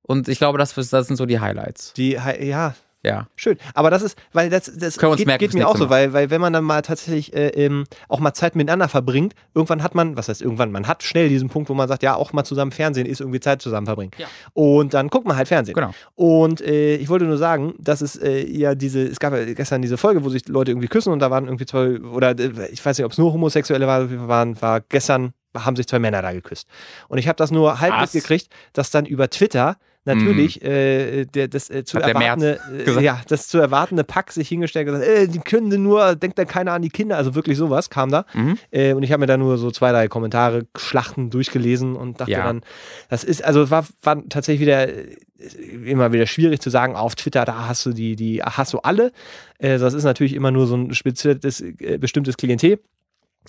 [0.01, 1.93] und ich glaube, das, das sind so die Highlights.
[1.93, 2.73] die, ja,
[3.05, 3.27] Ja.
[3.37, 3.57] Schön.
[3.73, 6.41] Aber das ist, weil das, das geht, merken geht mir auch so, weil, weil wenn
[6.41, 10.27] man dann mal tatsächlich äh, ähm, auch mal Zeit miteinander verbringt, irgendwann hat man, was
[10.27, 13.05] heißt irgendwann, man hat schnell diesen Punkt, wo man sagt, ja, auch mal zusammen Fernsehen
[13.05, 14.11] ist irgendwie Zeit zusammen verbringen.
[14.17, 14.27] Ja.
[14.53, 15.75] Und dann guckt man halt Fernsehen.
[15.75, 15.91] Genau.
[16.15, 19.81] Und äh, ich wollte nur sagen, dass es äh, ja diese, es gab ja gestern
[19.81, 22.85] diese Folge, wo sich Leute irgendwie küssen und da waren irgendwie zwei, oder äh, ich
[22.85, 26.31] weiß nicht, ob es nur Homosexuelle war, waren, war gestern haben sich zwei Männer da
[26.31, 26.67] geküsst.
[27.07, 28.13] Und ich habe das nur halb Was?
[28.13, 29.77] mitgekriegt, dass dann über Twitter
[30.15, 34.87] natürlich äh, der, das äh, zu erwartende, äh, ja, das zu erwartende Pack sich hingestellt
[34.89, 37.89] und gesagt, äh, die können nur, denkt da keiner an die Kinder, also wirklich sowas
[37.89, 38.25] kam da.
[38.33, 38.57] Mhm.
[38.71, 42.31] Äh, und ich habe mir da nur so zwei, drei Kommentare, Schlachten durchgelesen und dachte
[42.31, 42.43] Ja.
[42.43, 42.61] dann,
[43.09, 45.15] das ist, also es war, war tatsächlich wieder äh,
[45.85, 49.11] immer wieder schwierig zu sagen, auf Twitter, da hast du die, die hast du alle.
[49.59, 51.63] Das ist natürlich immer nur so ein spezielles,
[51.99, 52.79] bestimmtes Klientel.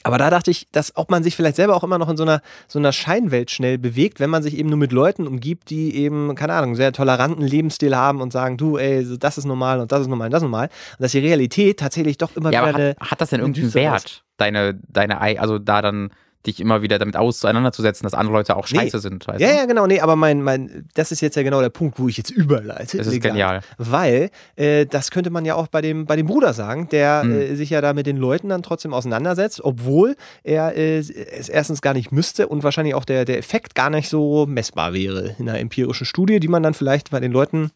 [0.02, 2.22] Aber da dachte ich, dass ob man sich vielleicht selber auch immer noch in so
[2.22, 5.94] einer, so einer Scheinwelt schnell bewegt, wenn man sich eben nur mit Leuten umgibt, die
[5.94, 9.78] eben, keine Ahnung, sehr toleranten Lebensstil haben und sagen, du, ey, so, das ist normal
[9.80, 10.68] und das ist normal und das ist normal.
[10.98, 13.48] Und dass die Realität tatsächlich doch immer Ja, wieder aber hat, hat das denn eine
[13.50, 16.10] irgendeinen Wert, deine, deine, Ei- also da dann
[16.46, 18.78] dich immer wieder damit auseinanderzusetzen, dass andere Leute auch Nee.
[18.78, 19.54] scheiße sind, weißt Ja, du?
[19.56, 22.16] ja, genau, nee, aber mein, mein, das ist jetzt ja genau der Punkt, wo ich
[22.16, 22.96] jetzt überleite.
[22.96, 23.32] Das ist Egal.
[23.32, 23.60] genial.
[23.76, 27.32] Weil, äh, das könnte man ja auch bei dem, bei dem Bruder sagen, der Hm.
[27.32, 31.10] äh, sich ja da mit den Leuten dann trotzdem auseinandersetzt, obwohl er äh, es
[31.48, 35.34] erstens gar nicht müsste und wahrscheinlich auch der, der Effekt gar nicht so messbar wäre
[35.38, 37.70] in einer empirischen Studie, die man dann vielleicht bei den Leuten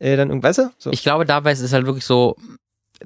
[0.00, 0.70] äh, dann irgendwie, weißt du?
[0.78, 0.90] So.
[0.90, 2.36] Ich glaube, dabei ist es halt wirklich so,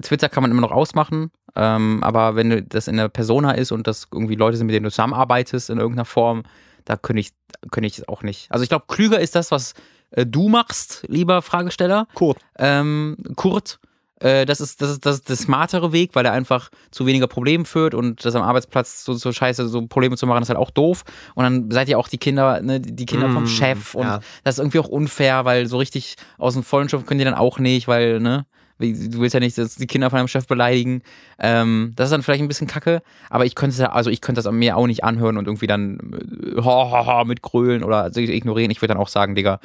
[0.00, 3.72] Twitter kann man immer noch ausmachen, ähm, aber wenn du das in einer Persona ist
[3.72, 6.42] und das irgendwie Leute sind, mit denen du zusammenarbeitest in irgendeiner Form,
[6.84, 7.30] da könnte ich,
[7.70, 8.50] könnte ich es auch nicht.
[8.50, 9.74] Also ich glaube, klüger ist das, was
[10.10, 12.38] äh, du machst, lieber Fragesteller, Kurt.
[12.58, 13.78] ähm, Kurt.
[14.20, 17.26] Äh, das ist, das ist, das ist der smartere Weg, weil er einfach zu weniger
[17.26, 20.58] Problemen führt und das am Arbeitsplatz so, so scheiße, so Probleme zu machen, ist halt
[20.58, 21.02] auch doof.
[21.34, 24.20] Und dann seid ihr auch die Kinder, ne, die Kinder vom Mm, Chef und ja.
[24.44, 27.34] das ist irgendwie auch unfair, weil so richtig aus dem vollen Schopf können die dann
[27.34, 28.46] auch nicht, weil, ne,
[28.92, 31.02] du willst ja nicht dass die Kinder von deinem Chef beleidigen.
[31.38, 34.52] Ähm, das ist dann vielleicht ein bisschen kacke, aber ich könnte also ich könnte das
[34.52, 35.98] mir auch nicht anhören und irgendwie dann
[36.56, 38.70] ha, ha, ha, mit grölen oder ignorieren.
[38.72, 39.60] Ich würde dann auch sagen, Digga,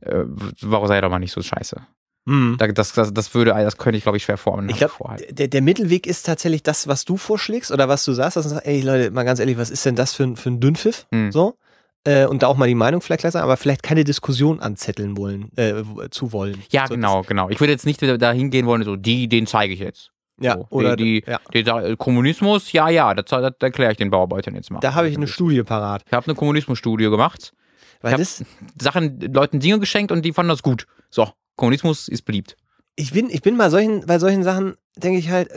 [0.00, 0.24] äh,
[0.62, 1.80] warum sei doch mal nicht so scheiße.
[2.28, 2.56] Mhm.
[2.58, 4.94] Da- Das, das, das würde, das könnte ich, glaube ich, schwer vor, Ich glaube,
[5.30, 8.50] der, der Mittelweg ist tatsächlich das, was du vorschlägst oder was du sagst, dass du
[8.50, 11.06] sagst, ey Leute, mal ganz ehrlich, was ist denn das für, ein- für ein Dünnpfiff?
[11.12, 11.30] Mhm.
[11.30, 11.56] So.
[12.06, 15.50] Äh, und da auch mal die Meinung vielleicht sagen, aber vielleicht keine Diskussion anzetteln wollen,
[15.56, 16.62] äh, zu wollen.
[16.70, 17.48] Ja, so, genau, genau.
[17.50, 20.10] Ich würde jetzt nicht wieder dahin gehen wollen, so, die, den zeige ich jetzt.
[20.40, 21.40] Ja, so, oder die, die, ja.
[21.88, 24.80] die, Kommunismus, ja, ja, das, das erkläre ich den Bauarbeitern jetzt mal.
[24.80, 26.02] Da habe ich eine Studie parat.
[26.06, 27.52] Ich habe eine Kommunismusstudie gemacht.
[28.02, 28.44] Weil Ich hab- das,
[28.80, 30.86] Sachen, Leuten Dinge geschenkt und die fanden das gut.
[31.10, 32.56] So, Kommunismus ist beliebt.
[32.96, 35.48] ich bin, ich bin bei solchen, bei solchen Sachen, denke ich halt,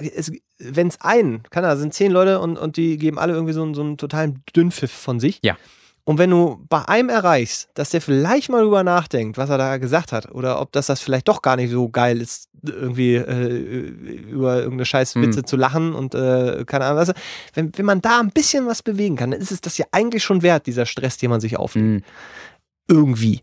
[0.59, 3.61] wenn es einen, kann da sind zehn Leute und, und die geben alle irgendwie so,
[3.63, 5.39] einen- so einen totalen Dünnpfiff von sich.
[5.43, 5.57] Ja.
[6.05, 9.77] Und wenn du bei einem erreichst, dass der vielleicht mal drüber nachdenkt, was er da
[9.77, 13.57] gesagt hat, oder ob das das vielleicht doch gar nicht so geil ist, irgendwie äh,
[14.29, 15.45] über irgendeine scheiß Witze Hm.
[15.45, 17.13] zu lachen und äh, keine Ahnung, was.
[17.53, 20.23] Wenn, wenn man da ein bisschen was bewegen kann, dann ist es das ja eigentlich
[20.23, 21.87] schon wert, dieser Stress, den man sich auflegt.
[21.87, 22.03] Hm,
[22.87, 23.41] Irgendwie.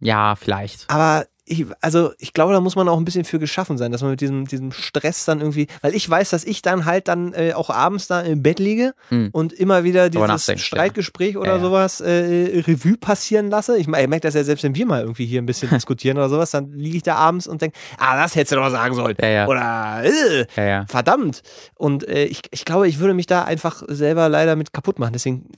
[0.00, 0.88] ja, vielleicht.
[0.88, 4.00] Aber ich, also ich glaube, da muss man auch ein bisschen für geschaffen sein, dass
[4.00, 7.34] man mit diesem, diesem Stress dann irgendwie, weil ich weiß, dass ich dann halt dann
[7.34, 9.28] äh, auch abends da im Bett liege Hm.
[9.32, 11.62] und immer wieder dieses Streitgespräch oder Ja, ja.
[11.62, 13.74] sowas äh, Revue passieren lasse.
[13.76, 16.28] Ich, ich merke das ja selbst, wenn wir mal irgendwie hier ein bisschen diskutieren oder
[16.30, 19.16] sowas, dann liege ich da abends und denke, ah, das hättest du doch sagen sollen.
[19.20, 19.46] Ja, ja.
[19.46, 20.86] Oder äh, Ja, ja.
[20.88, 21.42] verdammt.
[21.76, 25.12] Und äh, ich, ich glaube, ich würde mich da einfach selber leider mit kaputt machen.
[25.12, 25.48] Deswegen,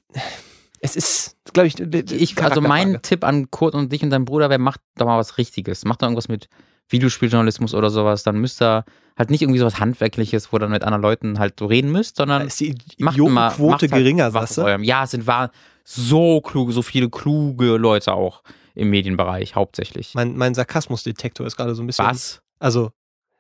[0.80, 1.78] es ist, glaube ich,
[2.12, 5.18] Ich, also mein Tipp an Kurt und dich und deinen Bruder wäre, macht doch mal
[5.18, 5.84] was Richtiges.
[5.84, 6.48] Macht doch irgendwas mit
[6.88, 8.22] Videospieljournalismus oder sowas.
[8.22, 8.84] Dann müsst ihr
[9.18, 12.16] halt nicht irgendwie sowas Handwerkliches, wo ihr dann mit anderen Leuten halt so reden müsst,
[12.16, 14.62] sondern ist die macht mal, macht halt geringer, was du?
[14.62, 15.50] aus eurem- Ja, es sind war
[15.84, 18.42] so kluge, so viele kluge Leute auch
[18.74, 20.12] im Medienbereich hauptsächlich.
[20.14, 22.04] Mein, mein Sarkasmusdetektor ist gerade so ein bisschen.
[22.06, 22.40] Was?
[22.58, 22.90] Also,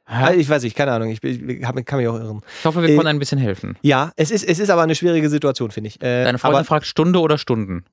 [0.08, 0.34] Hä?
[0.36, 1.10] ich weiß nicht, keine Ahnung.
[1.10, 2.40] Ich, ich hab- kann mich auch irren.
[2.60, 3.76] Ich hoffe, wir Äh, konnten ein bisschen helfen.
[3.82, 6.00] Ja, es ist, es ist aber eine schwierige Situation, finde ich.
[6.00, 7.84] Äh, Deine Freundin fragt Stunde oder Stunden.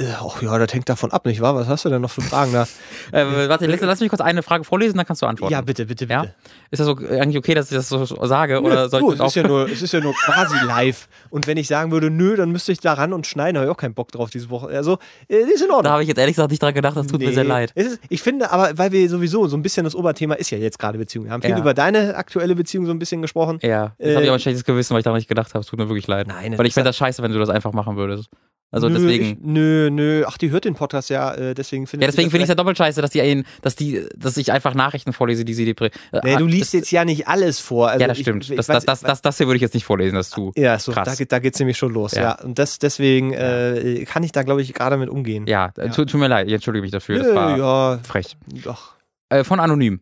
[0.00, 1.54] Äh, ach ja, das hängt davon ab, nicht wahr?
[1.54, 2.66] Was hast du denn noch für Fragen da?
[3.12, 5.52] Äh, warte, lass, lass mich kurz eine Frage vorlesen, dann kannst du antworten.
[5.52, 6.12] ja, bitte, bitte, bitte.
[6.12, 6.26] Ja?
[6.70, 8.62] Ist das so, eigentlich okay, dass ich das so sage?
[8.62, 9.42] Oder soll du, ich es, das ist auch?
[9.42, 11.08] ja nur, es ist ja nur quasi live.
[11.30, 13.72] Und wenn ich sagen würde, nö, dann müsste ich da ran und schneiden, habe ich
[13.72, 14.68] auch keinen Bock drauf diese Woche.
[14.68, 14.98] Also,
[15.28, 15.92] äh, ist in Da Ordnung.
[15.92, 17.72] habe ich jetzt ehrlich gesagt nicht dran gedacht, das tut mir Nee, sehr leid.
[17.74, 20.78] Ist, ich finde aber, weil wir sowieso so ein bisschen das Oberthema ist ja jetzt
[20.78, 21.24] gerade Beziehung.
[21.24, 21.58] Wir haben viel Ja.
[21.58, 23.58] über deine aktuelle Beziehung so ein bisschen gesprochen.
[23.62, 25.60] Ja, jetzt Äh, habe ich aber ein schlechtes Gewissen, weil ich daran nicht gedacht habe.
[25.62, 26.28] Es tut mir wirklich leid.
[26.28, 28.28] Nein, weil ich fände das scheiße, wenn du das einfach machen würdest.
[28.72, 29.24] Also nö, deswegen.
[29.24, 30.24] Ich, nö, nö.
[30.26, 32.52] Ach, die hört den Podcast ja, äh, deswegen findet ja, deswegen finde ich es das
[32.52, 35.64] ja doppelt scheiße, dass die, einen- dass die, dass ich einfach Nachrichten vorlese, die sie
[35.64, 35.74] die.
[35.84, 35.90] Äh,
[36.22, 37.88] Nee, du liest jetzt ja nicht alles vor.
[37.88, 38.48] Also Ja, das ich- stimmt.
[38.48, 40.52] Ich, das, weiß- das, das, das, das hier würde ich jetzt nicht vorlesen, das du.
[40.56, 41.08] ja, so, krass.
[41.08, 42.12] da, geht- da geht's nämlich schon los.
[42.12, 42.22] Ja.
[42.22, 42.40] Ja.
[42.42, 45.46] Und das, deswegen äh, kann ich da, glaube ich, gerade mit umgehen.
[45.48, 47.18] Ja, äh, Tut, tut mir leid, ich entschuldige mich dafür.
[47.18, 48.36] Das war ja, frech.
[48.64, 48.94] doch.
[49.30, 50.00] Äh, von Anonym.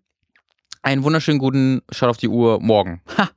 [0.83, 3.01] Einen wunderschönen guten Schaut auf die Uhr morgen.
[3.17, 3.31] Ha!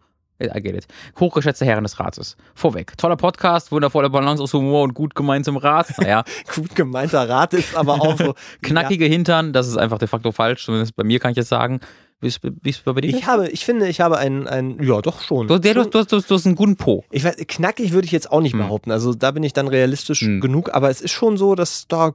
[0.50, 0.88] I get it.
[1.20, 2.36] Hochgeschätzte Herren des Rates.
[2.56, 2.98] Vorweg.
[2.98, 5.98] Toller Podcast, wundervolle Balance aus Humor und gut gemeintem Rat.
[6.00, 6.24] Naja,
[6.56, 8.36] Gut gemeinter Rat ist aber auch so.
[8.62, 10.66] knackige Hintern, das ist einfach de facto falsch.
[10.66, 11.80] Zumindest bei mir kann ich jetzt sagen.
[12.24, 13.16] Wie ist wie ist es bei dir?
[13.18, 15.48] Ich habe, ich finde, ich habe einen, einen ja, doch schon.
[15.48, 17.04] du, der, du, du, du, du hast einen guten Po.
[17.10, 18.60] Ich weiß, knackig würde ich jetzt auch nicht Hm.
[18.60, 18.92] behaupten.
[18.92, 20.40] Also da bin ich dann realistisch Hm.
[20.40, 22.12] genug, aber es ist schon so, dass da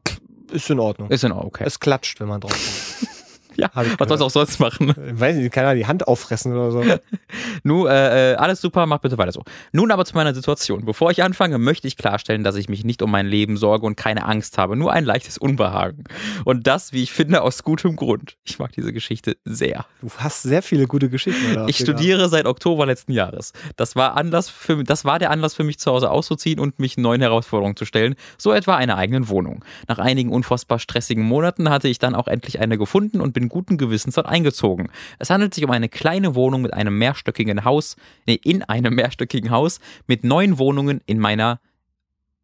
[0.53, 1.11] ist in Ordnung.
[1.11, 1.65] Ist in Ordnung, okay.
[1.67, 3.11] Es klatscht, wenn man drauf kommt.
[3.67, 4.23] Ja, was soll's gehört.
[4.23, 4.95] auch sonst machen?
[4.97, 6.85] Weiß nicht, kann er die Hand auffressen oder so.
[7.63, 9.43] Nun, äh, äh, alles super, mach bitte weiter so.
[9.73, 10.85] Nun aber zu meiner Situation.
[10.85, 13.97] Bevor ich anfange, möchte ich klarstellen, dass ich mich nicht um mein Leben sorge und
[13.97, 16.05] keine Angst habe, nur ein leichtes Unbehagen.
[16.45, 18.37] Und das, wie ich finde, aus gutem Grund.
[18.45, 19.87] Ich mag diese Geschichte sehr.
[20.01, 21.53] Du hast sehr viele gute Geschichten.
[21.53, 21.69] oder?
[21.69, 23.53] Ich studiere seit Oktober letzten Jahres.
[23.77, 26.97] Das war Anlass für das war der Anlass für mich zu Hause auszuziehen und mich
[26.97, 29.65] neuen Herausforderungen zu stellen, so etwa einer eigenen Wohnung.
[29.89, 33.79] Nach einigen unfassbar stressigen Monaten hatte ich dann auch endlich eine gefunden und bin guten
[33.79, 34.91] Gewissens dort eingezogen.
[35.19, 39.51] Es handelt sich um eine kleine Wohnung mit einem mehrstöckigen Haus, nee, in einem mehrstöckigen
[39.51, 41.61] Haus mit neun Wohnungen in meiner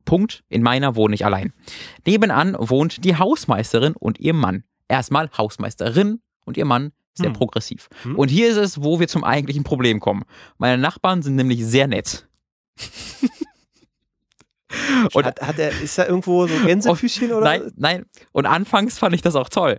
[0.04, 1.52] Punkt, in meiner wohne ich allein.
[2.06, 4.64] Nebenan wohnt die Hausmeisterin und ihr Mann.
[4.88, 7.34] Erstmal Hausmeisterin und ihr Mann sehr Hm.
[7.34, 7.88] progressiv.
[8.02, 8.16] Hm.
[8.16, 10.24] Und hier ist es, wo wir zum eigentlichen Problem kommen.
[10.58, 12.26] Meine Nachbarn sind nämlich sehr nett.
[15.12, 17.44] Und hat, hat er, ist da irgendwo so Gänsefüßchen oder?
[17.44, 18.06] nein, nein.
[18.32, 19.78] Und anfangs fand ich das auch toll.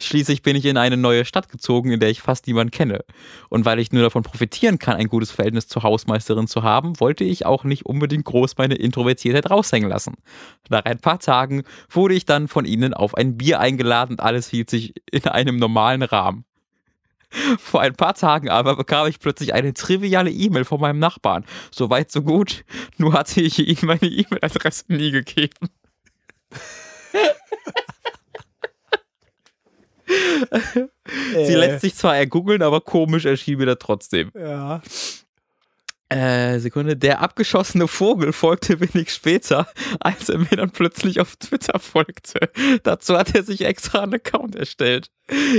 [0.00, 3.04] Schließlich bin ich in eine neue Stadt gezogen, in der ich fast niemanden kenne.
[3.48, 7.24] Und weil ich nur davon profitieren kann, ein gutes Verhältnis zur Hausmeisterin zu haben, wollte
[7.24, 10.16] ich auch nicht unbedingt groß meine Introvertiertheit raushängen lassen.
[10.68, 14.48] Nach ein paar Tagen wurde ich dann von ihnen auf ein Bier eingeladen und alles
[14.48, 16.44] hielt sich in einem normalen Rahmen.
[17.58, 21.44] Vor ein paar Tagen aber bekam ich plötzlich eine triviale E-Mail von meinem Nachbarn.
[21.70, 22.64] So weit, so gut.
[22.98, 25.68] Nur hatte ich ihm meine E-Mail-Adresse nie gegeben.
[31.32, 34.30] Sie Äh, lässt sich zwar ergoogeln, aber komisch erschien mir das trotzdem.
[34.34, 34.82] Ja.
[36.10, 36.96] Äh, Sekunde.
[36.96, 39.68] Der abgeschossene Vogel folgte wenig später,
[40.00, 42.50] als er mir dann plötzlich auf Twitter folgte.
[42.82, 45.08] Dazu hat er sich extra einen Account erstellt.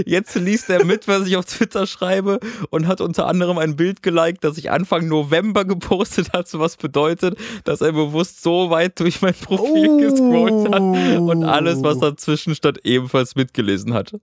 [0.05, 4.03] Jetzt liest er mit, was ich auf Twitter schreibe und hat unter anderem ein Bild
[4.03, 9.21] geliked, das ich Anfang November gepostet hat, was bedeutet, dass er bewusst so weit durch
[9.21, 9.97] mein Profil Oh.
[9.97, 14.13] gescrollt hat und alles, was dazwischen stand, ebenfalls mitgelesen hat.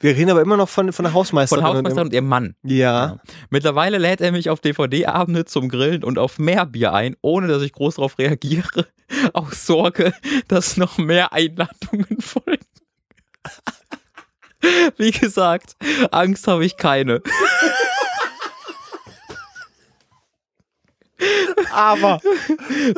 [0.00, 1.64] Wir reden aber immer noch von, von der Hausmeisterin.
[1.64, 2.54] Von Hausmeisterin und ihrem Mann.
[2.62, 3.18] Ja.
[3.50, 7.62] Mittlerweile lädt er mich auf DVD-Abende zum Grillen und auf mehr Bier ein, ohne dass
[7.62, 8.86] ich groß darauf reagiere.
[9.32, 10.12] Aus Sorge,
[10.48, 12.66] dass noch mehr Einladungen folgen.
[14.96, 15.76] Wie gesagt,
[16.10, 17.22] Angst habe ich keine.
[21.72, 22.20] Aber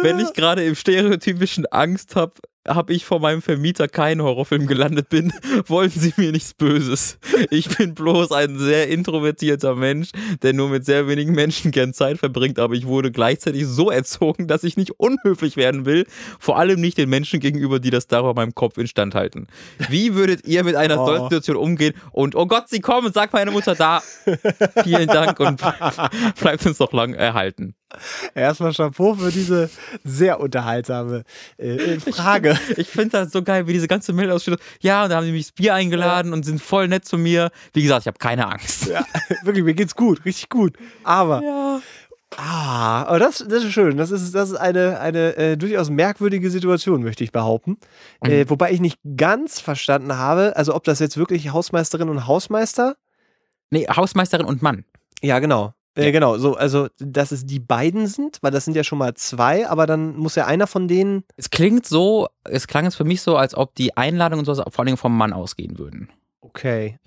[0.03, 2.35] Wenn ich gerade im stereotypischen Angst habe,
[2.69, 5.33] habe ich vor meinem Vermieter keinen Horrorfilm gelandet bin,
[5.67, 7.19] wollen Sie mir nichts Böses.
[7.51, 10.11] Ich bin bloß ein sehr introvertierter Mensch,
[10.43, 14.47] der nur mit sehr wenigen Menschen gern Zeit verbringt, aber ich wurde gleichzeitig so erzogen,
[14.49, 16.07] dass ich nicht unhöflich werden will,
[16.39, 19.47] vor allem nicht den Menschen gegenüber, die das darüber meinem Kopf instand halten.
[19.89, 21.07] Wie würdet ihr mit einer Oh.
[21.07, 21.95] solchen Situation umgehen?
[22.13, 24.03] Und oh Gott, Sie kommen, sagt meine Mutter da.
[24.85, 25.61] Vielen Dank und
[26.41, 27.75] bleibt uns noch lang erhalten.
[28.35, 29.71] erstmal Chapeau für diese
[30.05, 31.25] sehr unterhaltsame
[31.57, 32.59] äh, Frage.
[32.77, 34.61] Ich finde das so geil, wie diese ganze Meldausstellung.
[34.81, 37.51] Ja, und da haben die mich das Bier eingeladen und sind voll nett zu mir.
[37.73, 38.87] Wie gesagt, ich habe keine Angst.
[38.87, 39.05] Ja,
[39.43, 40.77] wirklich, mir geht's gut, richtig gut.
[41.05, 41.81] Aber, Ja.
[42.37, 43.97] ah, aber das, das ist schön.
[43.97, 47.79] Das ist, das ist eine, eine äh, durchaus merkwürdige Situation, möchte ich behaupten.
[48.23, 52.97] Äh, wobei ich nicht ganz verstanden habe, also ob das jetzt wirklich Hausmeisterin und Hausmeister.
[53.71, 54.85] Nee, Hausmeisterin und Mann.
[55.23, 55.75] Ja, genau.
[55.99, 56.11] Äh, Ja.
[56.13, 59.69] Genau, so, also, dass es die beiden sind, weil das sind ja schon mal zwei,
[59.69, 61.25] aber dann muss ja einer von denen.
[61.37, 64.55] Es klingt so, es klang jetzt für mich so, als ob die Einladung und so
[64.55, 66.09] vor allen Dingen vom Mann ausgehen würden.
[66.41, 66.99] Okay.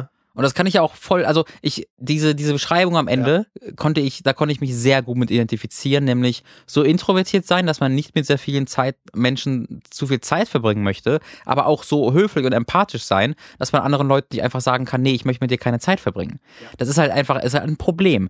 [0.00, 0.04] Äh,
[0.38, 4.00] Und das kann ich ja auch voll, also ich, diese, diese Beschreibung am Ende konnte
[4.00, 7.92] ich, da konnte ich mich sehr gut mit identifizieren, nämlich so introvertiert sein, dass man
[7.92, 12.46] nicht mit sehr vielen Zeit, Menschen zu viel Zeit verbringen möchte, aber auch so höflich
[12.46, 15.50] und empathisch sein, dass man anderen Leuten nicht einfach sagen kann, nee, ich möchte mit
[15.50, 16.38] dir keine Zeit verbringen.
[16.76, 18.28] Das ist halt einfach, ist halt ein Problem.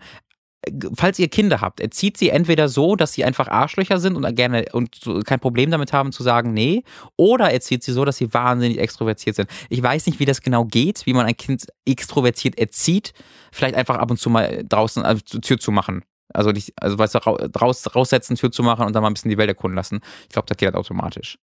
[0.96, 4.64] Falls ihr Kinder habt, erzieht sie entweder so, dass sie einfach Arschlöcher sind und gerne
[4.72, 6.82] und kein Problem damit haben zu sagen, nee,
[7.16, 9.48] oder erzieht sie so, dass sie wahnsinnig extrovertiert sind.
[9.70, 13.12] Ich weiß nicht, wie das genau geht, wie man ein Kind extrovertiert erzieht.
[13.52, 16.02] Vielleicht einfach ab und zu mal draußen also Tür zu machen.
[16.34, 19.14] Also nicht, also weißt du, rau- raus, raussetzen, Tür zu machen und dann mal ein
[19.14, 20.00] bisschen die Welt erkunden lassen.
[20.24, 21.38] Ich glaube, das geht halt automatisch.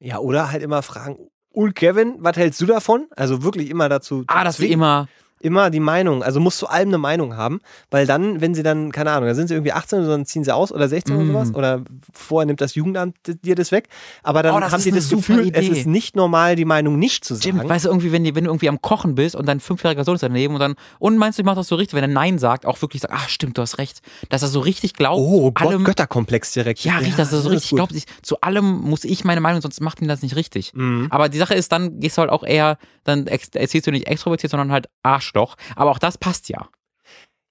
[0.00, 1.18] ja, oder halt immer fragen,
[1.52, 3.06] und Kevin, was hältst du davon?
[3.16, 4.24] Also wirklich immer dazu.
[4.28, 5.08] Ah, das wie immer.
[5.42, 7.60] Immer die Meinung, also musst zu allem eine Meinung haben,
[7.90, 10.44] weil dann, wenn sie dann, keine Ahnung, da sind sie irgendwie 18 und dann ziehen
[10.44, 11.28] sie aus oder 16 oder Mm.
[11.28, 11.82] sowas oder
[12.12, 13.88] vorher nimmt das Jugendamt dir das weg,
[14.22, 15.66] aber dann Oh, haben sie das Gefühl, es Idee.
[15.80, 17.68] ist nicht normal, die Meinung nicht zu sagen.
[17.68, 20.22] weißt du, irgendwie, wenn, wenn du irgendwie am Kochen bist und dein fünfjähriger Sohn ist
[20.22, 22.66] daneben und dann, und meinst du, ich mach das so richtig, wenn er Nein sagt,
[22.66, 25.66] auch wirklich sagt, ah, stimmt, du hast recht, dass er so richtig glaubt, oh Gott,
[25.68, 26.80] allem, Götterkomplex direkt.
[26.84, 29.80] ja, richtig, dass er so richtig glaubt, ich, zu allem muss ich meine Meinung, sonst
[29.80, 30.72] macht ihn das nicht richtig.
[30.74, 31.06] Mhm.
[31.10, 34.50] Aber die Sache ist, dann gehst du halt auch eher, dann erzählst du nicht extrovertiert,
[34.50, 34.88] sondern halt
[35.30, 35.56] Arschloch.
[35.76, 36.68] Aber auch das passt ja.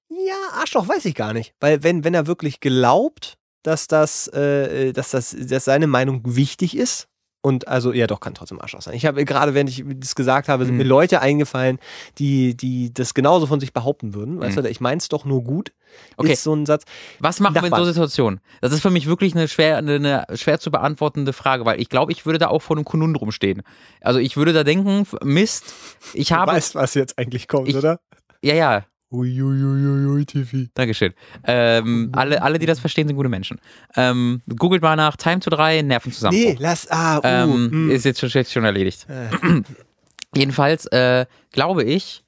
[0.09, 1.53] Ja, Arschloch weiß ich gar nicht.
[1.59, 6.75] Weil wenn, wenn er wirklich glaubt, dass das, äh, dass das, dass seine Meinung wichtig
[6.75, 7.08] ist,
[7.41, 8.93] und also, ja doch, kann trotzdem Arschloch sein.
[8.95, 10.79] Ich habe gerade, während ich das gesagt habe, sind Mhm.
[10.79, 11.79] mir Leute eingefallen,
[12.17, 14.39] die, die das genauso von sich behaupten würden.
[14.41, 14.63] Weißt Mhm.
[14.63, 15.71] du, ich mein's doch nur gut.
[16.17, 16.33] Okay.
[16.33, 16.83] Ist so ein Satz.
[17.19, 17.85] Was machen wir in Nachbarn.
[17.85, 18.41] so Situationen?
[18.61, 22.11] Das ist für mich wirklich eine schwer, eine schwer zu beantwortende Frage, weil ich glaube,
[22.11, 23.61] ich würde da auch vor einem Konundrum stehen.
[24.01, 25.73] Also ich würde da denken, Mist,
[26.13, 27.99] ich habe, du weißt, was jetzt eigentlich kommt, Ich- oder?
[28.41, 30.67] ja, ja, Uiuiuiui, TV.
[30.73, 31.13] Dankeschön.
[31.43, 33.59] Ähm, alle, alle, die das verstehen, sind gute Menschen.
[33.95, 36.37] Ähm, googelt mal nach Time to 3, Nerven zusammen.
[36.37, 37.91] Nee, lass, ah, uh, ähm, mm.
[37.91, 39.07] ist jetzt schon, schon erledigt.
[39.09, 39.29] Äh.
[40.35, 42.23] Jedenfalls äh, glaube ich,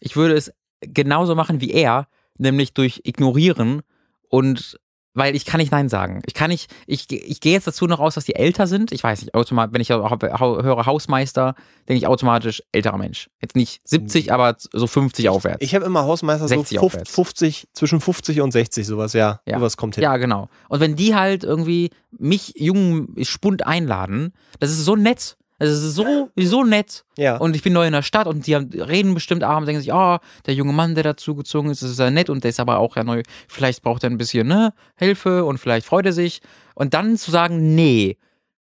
[0.00, 2.06] ich würde es genauso machen wie er,
[2.36, 3.82] nämlich durch Ignorieren
[4.28, 4.78] und
[5.16, 6.22] weil ich kann nicht Nein sagen.
[6.26, 8.92] Ich kann nicht, ich, ich gehe jetzt dazu noch aus, dass die älter sind.
[8.92, 11.54] Ich weiß nicht, automatisch, wenn ich höre Hausmeister,
[11.88, 13.30] denke ich automatisch älterer Mensch.
[13.40, 15.62] Jetzt nicht 70, aber so 50 aufwärts.
[15.62, 17.10] Ich habe immer Hausmeister so 60 50, aufwärts.
[17.10, 19.40] 50, zwischen 50 und 60, sowas, ja.
[19.46, 19.58] Ja.
[19.58, 20.04] Sowas kommt hin.
[20.04, 20.48] Ja, genau.
[20.68, 25.38] Und wenn die halt irgendwie mich, jungen Spund, einladen, das ist so nett.
[25.58, 27.04] Das ist so, so nett.
[27.16, 27.38] Ja.
[27.38, 29.92] Und ich bin neu in der Stadt und die haben, reden bestimmt abends, denken sich,
[29.92, 32.96] oh, der junge Mann, der dazugezogen ist, ist ja nett und der ist aber auch
[32.96, 33.22] ja neu.
[33.48, 36.42] Vielleicht braucht er ein bisschen, ne, Hilfe und vielleicht freut er sich.
[36.74, 38.18] Und dann zu sagen, nee,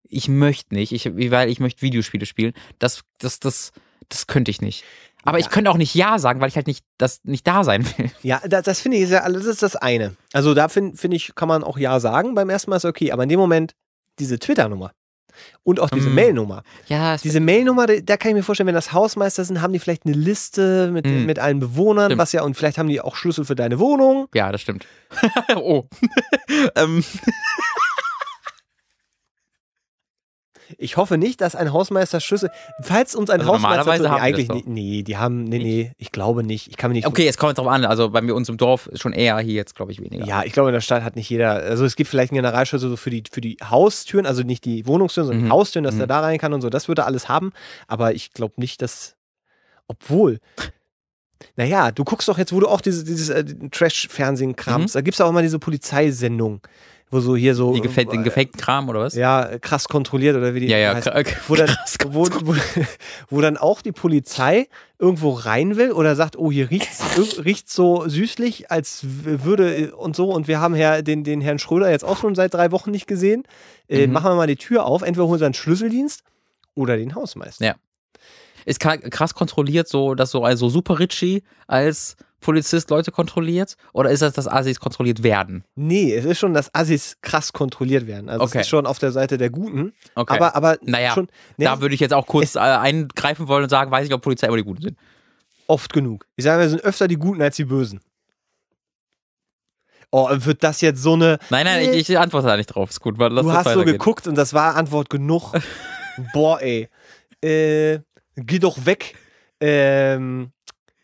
[0.07, 3.71] ich möchte nicht, ich, weil ich möchte Videospiele spielen, das, das, das,
[4.09, 4.83] das könnte ich nicht.
[5.23, 5.51] Aber ich Ja.
[5.51, 8.11] könnte auch nicht Ja sagen, weil ich halt nicht, das nicht da sein will.
[8.21, 10.15] Ja, das, das finde ich, ist ja, das ist das eine.
[10.33, 13.11] Also da finde find ich, kann man auch Ja sagen, beim ersten Mal ist okay,
[13.11, 13.73] aber in dem Moment
[14.19, 14.91] diese Twitter-Nummer
[15.63, 16.15] und auch diese Mm.
[16.15, 16.63] Mail-Nummer.
[16.87, 19.73] Ja, es Diese Mail-Nummer, da da kann ich mir vorstellen, wenn das Hausmeister sind, haben
[19.73, 21.25] die vielleicht eine Liste mit, Mm.
[21.25, 22.21] mit allen Bewohnern, Stimmt.
[22.21, 24.27] was ja, und vielleicht haben die auch Schlüssel für deine Wohnung.
[24.33, 24.85] Ja, das stimmt.
[25.55, 25.85] oh.
[26.75, 27.03] ähm,
[30.77, 32.49] Ich hoffe nicht, dass ein Hausmeister Schlüssel,
[32.81, 36.11] falls uns ein Also Hausmeister normalerweise nee, eigentlich nicht, nee, die haben, nee, nee, ich
[36.11, 36.67] glaube nicht.
[36.69, 37.85] Ich kann mir nicht okay, es kommt drauf an.
[37.85, 40.25] Also bei mir uns im Dorf schon eher hier jetzt, glaube ich, weniger.
[40.25, 42.89] Ja, ich glaube, in der Stadt hat nicht jeder, also es gibt vielleicht einen Generalschlüssel
[42.89, 45.47] so für die, für die Haustüren, also nicht die Wohnungstüren, sondern Mhm.
[45.47, 45.99] die Haustüren, dass Mhm.
[45.99, 46.69] der da rein kann und so.
[46.69, 47.51] Das würde er alles haben,
[47.87, 49.15] aber ich glaube nicht, dass,
[49.87, 50.39] obwohl,
[51.57, 54.97] naja, du guckst doch jetzt, wo du auch diese, dieses äh, Trash-Fernsehen kramst, Mhm.
[54.99, 56.61] da gibt es auch immer diese Polizeisendung,
[57.15, 57.73] wo so hier so.
[57.73, 59.15] Die gefällt, den gefakten Kram oder was?
[59.15, 61.09] Ja, krass kontrolliert oder wie die ja, ja heißt.
[61.47, 62.55] Wo dann, krass wo, wo,
[63.29, 64.67] wo dann auch die Polizei
[64.99, 70.15] irgendwo rein will oder sagt, oh, hier riecht's, ir- riecht's so süßlich, als würde und
[70.15, 70.29] so.
[70.31, 73.07] Und wir haben Herr, den, den Herrn Schröder jetzt auch schon seit drei Wochen nicht
[73.07, 73.43] gesehen.
[73.87, 74.13] Äh, Mhm.
[74.13, 75.01] Machen wir mal die Tür auf.
[75.01, 76.23] Entweder holen sie einen Schlüsseldienst
[76.75, 77.65] oder den Hausmeister.
[77.65, 77.75] Ja.
[78.65, 83.75] Ist kra- krass kontrolliert, so, dass so also Super Richie als Polizist Leute kontrolliert?
[83.91, 85.63] Oder ist das, dass Assis kontrolliert werden?
[85.75, 88.29] Nee, es ist schon, dass Assis krass kontrolliert werden.
[88.29, 88.59] Also Okay.
[88.59, 89.93] es ist schon auf der Seite der Guten.
[90.13, 90.35] Okay.
[90.35, 91.27] Aber, aber Naja, schon
[91.57, 94.21] nee, da würde ich jetzt auch kurz äh, eingreifen wollen und sagen, weiß ich, ob
[94.21, 94.97] Polizei immer die Guten sind.
[95.67, 96.27] oft genug.
[96.35, 97.99] Ich sage, wir sind öfter die Guten als die Bösen.
[100.11, 101.39] Oh, wird das jetzt so eine.
[101.49, 102.89] Nein, nein, ich, ich antworte da nicht drauf.
[102.89, 105.51] Ist gut, du hast so geguckt und das war Antwort genug.
[106.33, 106.87] Boah, ey.
[107.43, 107.99] Äh,
[108.35, 109.15] geh doch weg.
[109.59, 110.51] Ähm,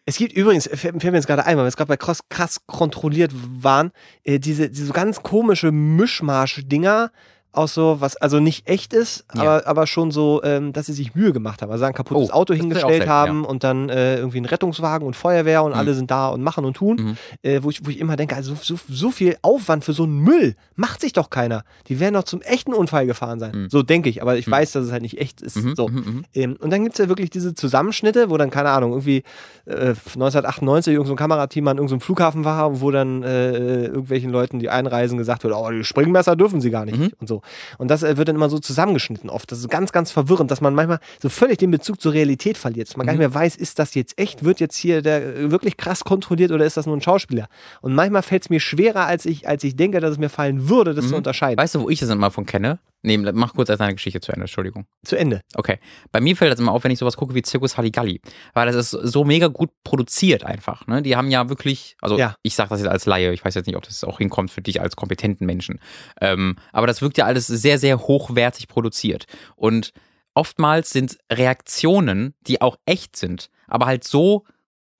[0.05, 2.61] es gibt übrigens, fällt mir jetzt gerade ein, weil wir jetzt gerade bei krass, krass
[2.65, 3.91] kontrolliert waren,
[4.23, 7.11] äh, diese, diese ganz komische Mischmarsch-Dinger
[7.53, 9.41] aus so, was also nicht echt ist, Ja.
[9.41, 11.71] aber, aber schon so, ähm, dass sie sich Mühe gemacht haben.
[11.71, 15.15] Also ein kaputtes Oh, Auto auch hingestellt haben und dann äh, irgendwie ein Rettungswagen und
[15.15, 15.77] Feuerwehr und Mhm.
[15.77, 16.95] alle sind da und machen und tun.
[16.97, 17.17] Mhm.
[17.41, 20.19] Äh, wo, ich, wo ich immer denke, also so, so viel Aufwand für so einen
[20.19, 21.63] Müll macht sich doch keiner.
[21.87, 23.63] Die werden doch zum echten Unfall gefahren sein.
[23.63, 23.69] Mhm.
[23.69, 24.51] So denke ich, aber ich Mhm.
[24.51, 25.57] weiß, dass es halt nicht echt ist.
[25.57, 25.87] Mhm, So.
[25.89, 26.23] mhm.
[26.33, 29.23] Ähm, und dann gibt es ja wirklich diese Zusammenschnitte, wo dann, keine Ahnung, irgendwie
[29.65, 34.59] äh, 1998 irgendein so ein Kamerateam an irgendeinem Flughafen war, wo dann äh, irgendwelchen Leuten,
[34.59, 37.40] die einreisen, gesagt wird, oh, die Springmesser dürfen sie gar nicht und so.
[37.77, 39.51] Und das äh, wird dann immer so zusammengeschnitten oft.
[39.51, 42.89] Das ist ganz, ganz verwirrend, dass man manchmal so völlig den Bezug zur Realität verliert.
[42.89, 43.31] Dass man gar nicht Mhm.
[43.31, 44.43] mehr weiß, ist das jetzt echt?
[44.43, 47.47] Wird jetzt hier der äh, wirklich krass kontrolliert oder ist das nur ein Schauspieler?
[47.81, 50.69] Und manchmal fällt es mir schwerer, als ich, als ich denke, dass es mir fallen
[50.69, 51.09] würde, das Mhm.
[51.09, 51.57] zu unterscheiden.
[51.57, 52.79] Weißt du, wo ich das immer von kenne?
[53.03, 54.85] Nee, mach kurz erst deine Geschichte zu Ende, Entschuldigung.
[55.03, 55.41] zu Ende.
[55.55, 55.79] Okay.
[56.11, 58.21] Bei mir fällt das immer auf, wenn ich sowas gucke wie Zirkus Halligalli.
[58.53, 60.85] Weil das ist so mega gut produziert einfach.
[60.85, 61.01] Ne?
[61.01, 62.35] Die haben ja wirklich, also Ja.
[62.43, 64.61] ich sage das jetzt als Laie, ich weiß jetzt nicht, ob das auch hinkommt für
[64.61, 65.79] dich als kompetenten Menschen.
[66.21, 69.25] Ähm, aber das wirkt ja alles sehr, sehr hochwertig produziert.
[69.55, 69.93] Und
[70.35, 74.45] oftmals sind Reaktionen, die auch echt sind, aber halt so,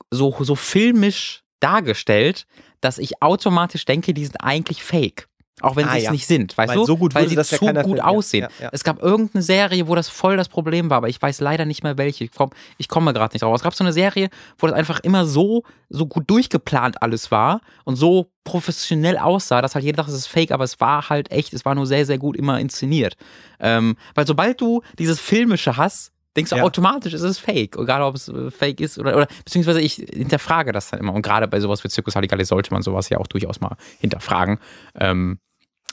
[0.10, 2.46] so, so filmisch dargestellt,
[2.82, 5.28] dass ich automatisch denke, die sind eigentlich fake.
[5.62, 6.12] Auch wenn Ah, sie es ja.
[6.12, 6.86] nicht sind, weißt Weil du?
[6.86, 7.98] so gut Weil sie das ja zu keiner gut finden.
[8.00, 8.48] Ja, aussehen.
[8.60, 8.70] ja, ja.
[8.72, 11.84] Es gab irgendeine Serie, wo das voll das Problem war, aber ich weiß leider nicht
[11.84, 12.24] mehr welche.
[12.24, 13.56] Ich komme ich komme gerade nicht drauf.
[13.56, 17.62] Es gab so eine Serie, wo das einfach immer so, so gut durchgeplant alles war
[17.86, 21.32] und so professionell aussah, dass halt jeder dachte, es ist fake, aber es war halt
[21.32, 23.16] echt, es war nur sehr, sehr gut immer inszeniert.
[23.60, 26.64] Ähm, weil sobald du dieses Filmische hast, denkst du Ja.
[26.64, 27.76] automatisch, es ist fake.
[27.78, 31.14] Egal, ob es äh, fake ist oder, oder, beziehungsweise ich hinterfrage das dann immer.
[31.14, 34.58] Und gerade bei sowas wie Zirkus Halligalli sollte man sowas ja auch durchaus mal hinterfragen.
[34.96, 35.40] Ähm,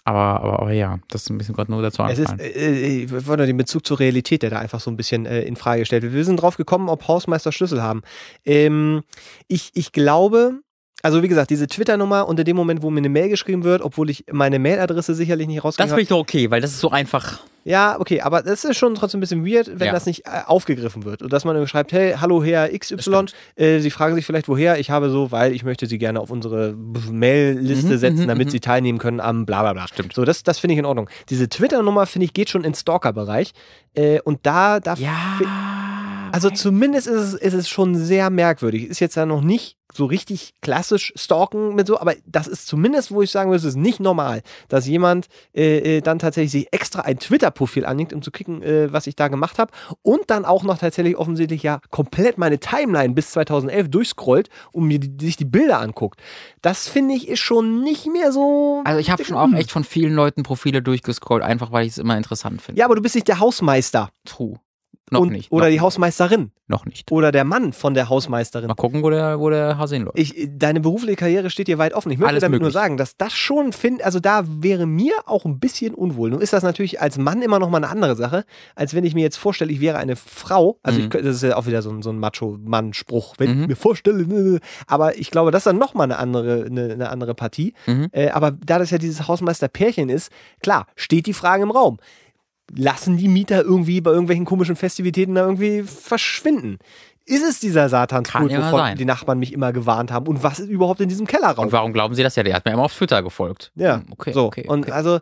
[0.09, 2.55] aber, aber, aber ja, das ist ein bisschen gerade nur dazu Es ist, angefallen.
[2.55, 5.57] äh, ich wollte den Bezug zur Realität, der da einfach so ein bisschen äh, in
[5.57, 6.15] Frage gestellt wird.
[6.15, 8.03] Wir sind drauf gekommen, ob Hausmeister Schlüssel haben.
[8.45, 9.03] Ähm,
[9.49, 10.61] ich, ich glaube,
[11.03, 14.11] also wie gesagt, diese Twitter-Nummer unter dem Moment, wo mir eine Mail geschrieben wird, obwohl
[14.11, 16.03] ich meine Mailadresse sicherlich nicht Das rausgegeben finde habe.
[16.03, 17.41] ich doch okay, weil das ist so einfach.
[17.65, 19.93] Ja, okay, aber das ist schon trotzdem ein bisschen weird, wenn Ja.
[19.93, 21.21] das nicht äh, aufgegriffen wird.
[21.23, 23.27] Und dass man schreibt, hey, hallo Herr XY,
[23.57, 26.31] äh, Sie fragen sich vielleicht woher, ich habe so, weil ich möchte Sie gerne auf
[26.31, 26.75] unsere
[27.13, 28.51] Mail-Liste Mhm, setzen, mhm, damit mhm.
[28.53, 29.87] Sie teilnehmen können am bla bla bla.
[29.89, 30.15] Stimmt.
[30.15, 31.11] So, das, das finde ich in Ordnung.
[31.29, 33.53] Diese Twitter-Nummer, finde ich, geht schon in Stalker-Bereich.
[33.95, 35.11] Äh, und da, da Ja.
[36.33, 38.87] Also zumindest ist es, ist es schon sehr merkwürdig.
[38.87, 43.11] Ist jetzt ja noch nicht so richtig klassisch stalken mit so, aber das ist zumindest,
[43.11, 46.73] wo ich sagen würde, es ist nicht normal, dass jemand äh, äh, dann tatsächlich sich
[46.73, 49.73] extra ein Twitter-Profil anlegt, um zu kicken, äh, was ich da gemacht habe
[50.03, 54.99] und dann auch noch tatsächlich offensichtlich ja komplett meine Timeline bis 2011 durchscrollt und mir
[54.99, 56.21] die, sich die Bilder anguckt.
[56.61, 58.83] Das finde ich ist schon nicht mehr so.
[58.85, 61.99] Also ich habe schon auch echt von vielen Leuten Profile durchgescrollt, einfach weil ich es
[61.99, 62.79] immer interessant finde.
[62.79, 64.11] Ja, aber du bist nicht der Hausmeister.
[64.25, 64.61] True.
[65.11, 65.51] Noch und, nicht.
[65.53, 65.81] Oder noch die nicht.
[65.83, 66.51] Hausmeisterin.
[66.71, 67.11] Noch nicht.
[67.11, 68.69] Oder der Mann von der Hausmeisterin.
[68.69, 70.19] Mal gucken, wo der, wo der Hase hinläuft.
[70.19, 72.11] Ich, deine berufliche Karriere steht dir weit offen.
[72.13, 72.75] Ich möchte Alles damit nur möglich.
[72.83, 76.29] sagen, dass das schon finde, also da wäre mir auch ein bisschen unwohl.
[76.31, 78.45] Nun ist das natürlich als Mann immer noch mal eine andere Sache,
[78.75, 80.79] als wenn ich mir jetzt vorstelle, ich wäre eine Frau.
[80.83, 81.05] Also Mhm.
[81.07, 83.63] ich, das ist ja auch wieder so ein, so ein Macho-Mann-Spruch, wenn Mhm.
[83.63, 84.27] ich mir vorstelle.
[84.27, 87.73] ne, Aber ich glaube, das ist dann noch mal eine andere, eine, eine andere Partie.
[87.87, 88.09] Mhm.
[88.13, 90.31] Äh, aber da das ja dieses Hausmeister-Pärchen ist,
[90.63, 91.99] klar, steht die Frage im Raum.
[92.75, 96.79] Lassen die Mieter irgendwie bei irgendwelchen komischen Festivitäten da irgendwie verschwinden?
[97.25, 98.97] Ist es dieser Satanskult, immer wovon sein.
[98.97, 100.27] die Nachbarn mich immer gewarnt haben?
[100.27, 101.67] Und was ist überhaupt in diesem Kellerraum?
[101.67, 102.43] Und warum glauben Sie das ja?
[102.43, 103.71] Der hat mir immer auf Twitter gefolgt.
[103.75, 104.47] Ja, Hm, Okay, so.
[104.47, 104.93] okay, Und okay.
[104.93, 105.19] also,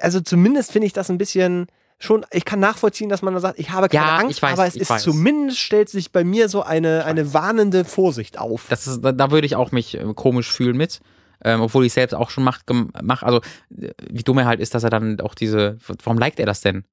[0.00, 1.66] also zumindest finde ich das ein bisschen
[1.98, 4.66] schon, ich kann nachvollziehen, dass man da sagt, ich habe keine Ja, Angst, weiß, aber
[4.66, 5.02] es ist weiß.
[5.02, 8.66] zumindest stellt sich bei mir so eine, eine warnende Vorsicht auf.
[8.68, 11.00] Das ist, da, da würde ich auch mich äh, komisch fühlen mit.
[11.44, 12.62] Ähm, obwohl ich selbst auch schon mache.
[13.02, 15.78] Mach, also, wie dumm er halt ist, dass er dann auch diese.
[16.02, 16.84] Warum liked er das denn?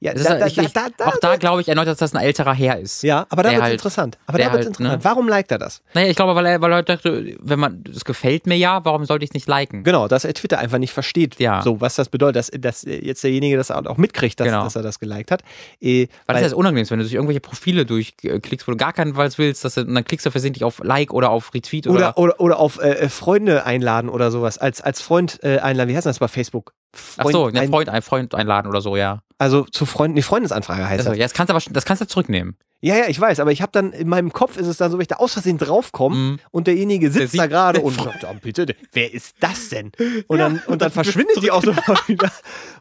[0.00, 2.14] Ja, Das ist, da, da, ich, ich, da, auch da glaube ich erneut, dass das
[2.14, 3.02] ein älterer Herr ist.
[3.02, 4.18] ja, aber da wird halt- interessant.
[4.26, 4.98] Aber da wird halt, interessant.
[4.98, 5.04] ne?
[5.04, 5.82] Warum liked er das?
[5.94, 9.04] Naja, ich glaube, weil er, weil er dachte, wenn man, das gefällt mir ja, warum
[9.04, 9.84] sollte ich es nicht liken?
[9.84, 11.62] Genau, dass er Twitter einfach nicht versteht, Ja.
[11.62, 14.64] so was das bedeutet, dass, dass jetzt derjenige das auch mitkriegt, dass, Genau.
[14.64, 15.42] dass er das geliked hat.
[15.80, 18.76] Äh, Weil das ist ja unangenehm, ist, wenn du durch irgendwelche Profile durchklickst, wo du
[18.76, 21.54] gar keinen Weiß willst, dass du, und dann klickst du versehentlich auf Like oder auf
[21.54, 22.16] Retweet oder.
[22.16, 24.58] oder, oder, oder auf äh, Freunde einladen oder sowas.
[24.58, 25.88] Als, als Freund äh, einladen.
[25.90, 26.72] Wie heißt das bei Facebook?
[27.18, 29.20] Ach so, ein- ein Freund, ein Freund einladen oder so, ja.
[29.38, 31.18] Also zu Freunden, die Freundesanfrage heißt Also, das.
[31.18, 32.56] ja, das kannst du aber, das kannst du zurücknehmen.
[32.80, 34.96] Ja, ja, ich weiß, aber ich habe dann, in meinem Kopf ist es dann so,
[34.98, 36.38] wenn ich da aus Versehen draufkomme Mhm.
[36.52, 39.92] und derjenige sitzt Der da gerade und sagt, ja, bitte, wer ist das denn?
[40.26, 42.30] Und dann, und dann verschwindet die auch sofort wieder.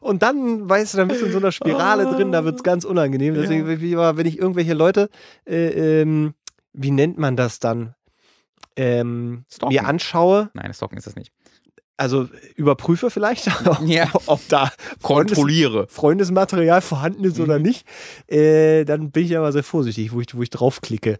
[0.01, 2.63] Und dann, weißt du, dann bist du in so einer Spirale drin, da wird es
[2.63, 3.33] ganz unangenehm.
[3.35, 5.09] Deswegen, immer, wenn ich irgendwelche Leute,
[5.45, 6.33] äh, ähm,
[6.73, 7.95] wie nennt man das dann?
[8.77, 11.31] Ähm, mir anschaue, Nein, Stalken ist das nicht.
[11.97, 13.49] Also überprüfe vielleicht,
[13.85, 14.09] Ja.
[14.25, 15.87] ob da Freundes, Kontrolliere.
[15.89, 17.85] Freundesmaterial vorhanden ist oder nicht,
[18.27, 21.19] äh, dann bin ich aber sehr vorsichtig, wo ich, wo ich draufklicke.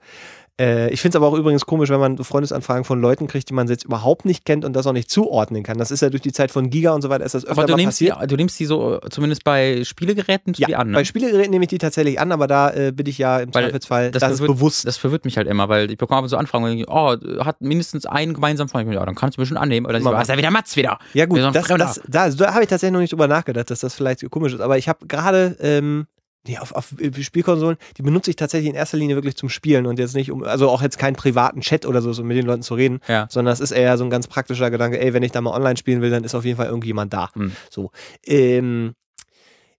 [0.60, 3.54] Äh, ich finde es aber auch übrigens komisch, wenn man Freundesanfragen von Leuten kriegt, die
[3.54, 5.78] man jetzt überhaupt nicht kennt und das auch nicht zuordnen kann.
[5.78, 7.68] Das ist ja durch die Zeit von Giga und so weiter, ist das öfter Aber
[7.68, 8.32] du mal nimmst, die, passiert.
[8.32, 10.94] du nimmst die so, äh, zumindest bei Spielegeräten, Ja, die an, ne?
[10.94, 13.66] bei Spielegeräten nehme ich die tatsächlich an, aber da äh, bin ich ja im Weil
[13.66, 14.88] Zweifelsfall, das, das ist bewusst.
[14.88, 18.06] Das verwirrt mich halt immer, weil ich bekomme so Anfragen, und ich, oh, hat mindestens
[18.06, 18.92] einen gemeinsamen Freund.
[18.94, 19.86] Ja, dann kannst du bestimmt annehmen.
[19.86, 21.00] Oder ist ja wieder Mats wieder.
[21.14, 23.94] Ja gut, das, das, da, da habe ich tatsächlich noch nicht drüber nachgedacht, dass das
[23.94, 24.62] vielleicht komisch ist.
[24.62, 26.08] Aber ich habe gerade ähm,
[26.48, 29.86] nee, auf, auf äh, Spielkonsolen, die benutze ich tatsächlich in erster Linie wirklich zum Spielen
[29.86, 32.46] und jetzt nicht um, also auch jetzt keinen privaten Chat oder so, so mit den
[32.46, 33.28] Leuten zu reden, Ja.
[33.30, 35.78] sondern das ist eher so ein ganz praktischer Gedanke, ey, wenn ich da mal online
[35.78, 37.30] spielen will, dann ist auf jeden Fall irgendjemand da.
[37.34, 37.52] Hm.
[37.70, 37.92] So.
[38.26, 38.94] Ähm,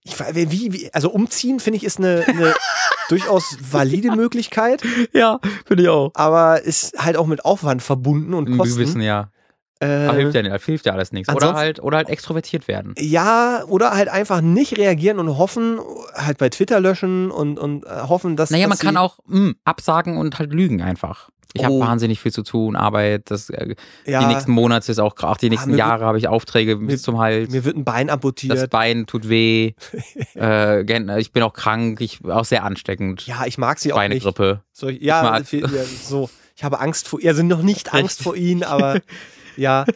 [0.03, 2.53] ich, wie, wie, also umziehen, finde ich, ist eine, eine
[3.09, 4.81] durchaus valide Möglichkeit,
[5.13, 6.11] Ja, finde ich auch.
[6.13, 8.79] aber ist halt auch mit Aufwand verbunden und Wir Kosten.
[8.79, 9.31] wissen ja.
[9.79, 11.33] Äh, hilft ja, nicht, hilft ja alles nichts.
[11.33, 12.95] Oder halt, oder halt extrovertiert werden.
[12.97, 15.79] Ja, oder halt einfach nicht reagieren und hoffen,
[16.15, 18.49] halt bei Twitter löschen und, und äh, hoffen, dass.
[18.49, 21.29] Naja, dass man kann auch mh, absagen und halt lügen einfach.
[21.53, 21.79] Ich habe Oh.
[21.79, 23.73] wahnsinnig viel zu tun, Arbeit, das, äh,
[24.05, 27.01] Ja, die nächsten Monate ist auch, auch die nächsten mir Jahre habe ich Aufträge bis
[27.01, 27.49] zum Hals.
[27.51, 28.69] Mir wird ein Bein Das amputiert.
[28.69, 29.73] Bein tut weh.
[30.35, 33.25] äh, ich bin auch krank, ich auch sehr ansteckend.
[33.27, 34.21] Ja, ich mag sie auch nicht.
[34.23, 34.61] Schweinegrippe.
[34.71, 36.29] So, ja, mag- viel- ja, so.
[36.55, 37.29] Ich habe Angst vor ihr.
[37.31, 38.99] Also noch nicht Angst vor ihnen, aber
[39.57, 39.85] ja.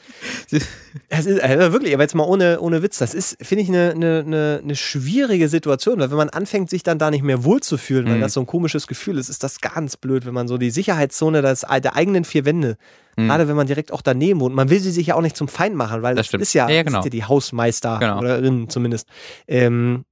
[1.08, 3.92] Es ist also wirklich, aber jetzt mal ohne, ohne Witz, das ist, finde ich, eine,
[3.92, 8.18] eine, eine, schwierige Situation, weil wenn man anfängt, sich dann da nicht mehr wohlzufühlen, weil
[8.18, 8.22] Mhm.
[8.22, 11.42] das so ein komisches Gefühl ist, ist das ganz blöd, wenn man so die Sicherheitszone
[11.42, 12.76] des, der eigenen vier Wände,
[13.16, 13.28] Mhm.
[13.28, 15.48] gerade wenn man direkt auch daneben wohnt, man will sie sich ja auch nicht zum
[15.48, 17.02] Feind machen, weil Das das, ist ja, Ja, das genau.
[17.04, 18.20] sind ja die Hausmeister Genau.
[18.20, 19.08] oder Rinnen zumindest.
[19.48, 20.04] Ähm,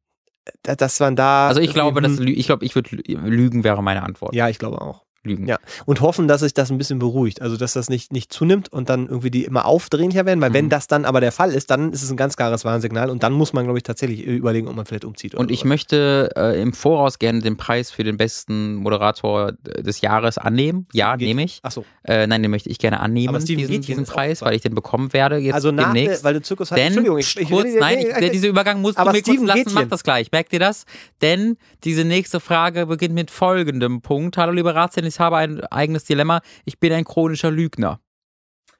[0.64, 1.50] da- dass man da.
[1.50, 4.34] Also ich glaube, dass, ich glaube, ich würde lügen wäre meine Antwort.
[4.34, 5.04] Ja, ich glaube auch.
[5.30, 5.48] Lügen.
[5.48, 5.58] Ja.
[5.86, 7.42] Und hoffen, dass sich das ein bisschen beruhigt.
[7.42, 10.42] Also, dass das nicht, nicht zunimmt und dann irgendwie die immer aufdringlicher werden.
[10.42, 10.54] Weil, Mhm.
[10.56, 13.10] wenn das dann aber der Fall ist, dann ist es ein ganz klares Warnsignal.
[13.10, 15.36] Und dann muss man, glaube ich, tatsächlich äh, überlegen, ob man vielleicht umzieht.
[15.36, 15.70] Und ich sowas.
[15.70, 20.88] möchte äh, im Voraus gerne den Preis für den besten Moderator äh, des Jahres annehmen.
[20.94, 21.60] Ja, Geht- nehme ich.
[21.64, 21.86] Ach so.
[22.04, 24.62] Äh, nein, den möchte ich gerne annehmen, Aber Steven diesen, diesen auch Preis, weil ich
[24.62, 26.24] den bekommen werde jetzt Also, nach der, demnächst.
[26.24, 26.78] weil du Zirkus hast.
[26.78, 29.58] Denn, Entschuldigung, ich, ich kurz, nein, ich, dieser Übergang musst Aber du mir Steven kurz
[29.66, 30.32] lassen, mach das gleich.
[30.32, 30.86] Merkt ihr das?
[31.22, 34.38] Denn diese nächste Frage beginnt mit folgendem Punkt.
[34.38, 36.40] Hallo liebe Ratien, ich habe ein eigenes Dilemma.
[36.64, 38.00] Ich bin ein chronischer Lügner.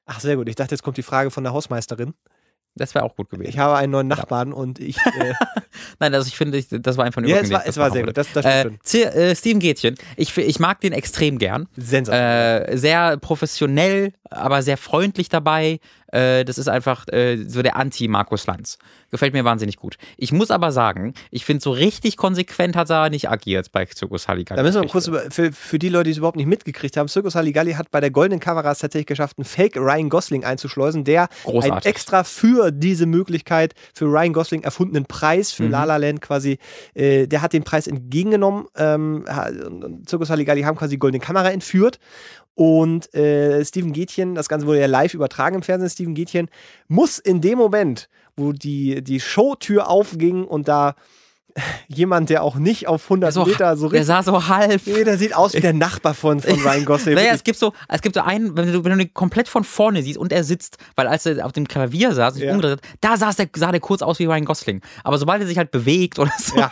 [0.06, 0.48] Ach, sehr gut.
[0.48, 2.14] Ich dachte, jetzt kommt die Frage von der Hausmeisterin.
[2.76, 3.50] Das wäre auch gut gewesen.
[3.50, 4.96] Ich habe einen neuen Nachbarn und ich.
[5.06, 5.34] Äh,
[6.00, 8.06] Nein, also ich finde, ich, das war einfach ein ja, es war, es war sehr
[8.06, 8.16] gut.
[8.16, 8.70] Das, das Äh,
[9.00, 11.68] äh, Steven Gätchen, ich, ich mag den extrem gern.
[11.76, 12.70] Sensationell.
[12.70, 15.82] Äh, sehr professionell, aber sehr freundlich dabei.
[16.08, 18.78] Äh, das ist einfach äh, so der Anti-Markus Lanz.
[19.12, 19.98] Gefällt mir wahnsinnig gut.
[20.18, 24.28] Ich muss aber sagen, ich finde, so richtig konsequent hat er nicht agiert bei Zirkus
[24.28, 24.58] Halligalli.
[24.58, 27.08] Da müssen wir kurz über, für, für die Leute, die es überhaupt nicht mitgekriegt haben,
[27.08, 31.04] Circus Halligalli hat bei der Goldenen Kamera es tatsächlich geschafft, einen Fake Ryan Gosling einzuschleusen,
[31.04, 31.90] der einen Großartig.
[31.90, 35.72] extra für diese Möglichkeit für Ryan Gosling erfundenen Preis für Mhm.
[35.72, 36.58] La La Land quasi,
[36.94, 38.66] äh, der hat den Preis entgegengenommen.
[38.76, 39.26] Ähm,
[40.08, 42.00] Circus Halligalli haben quasi die Goldene Kamera entführt.
[42.56, 46.50] Und äh, Steven Gätchen, das Ganze wurde ja live übertragen im Fernsehen, Steven Gätchen,
[46.90, 48.10] muss in dem Moment,
[48.40, 50.96] wo die, die Showtür aufging und da
[51.88, 54.82] jemand, der auch nicht auf 100 so, Meter so der richtig sah so halb.
[54.86, 57.16] Nee, der sieht aus wie der Nachbar von, von Ryan Gosling.
[57.16, 59.64] Naja, es gibt so, es gibt so einen, wenn du, wenn du ihn komplett von
[59.64, 62.52] vorne siehst und er sitzt, weil als er auf dem Klavier saß, sich Ja.
[62.52, 64.82] umgedreht hat, da saß der, sah der kurz aus wie Ryan Gosling.
[65.04, 66.70] Aber sobald er sich halt bewegt oder so, ja,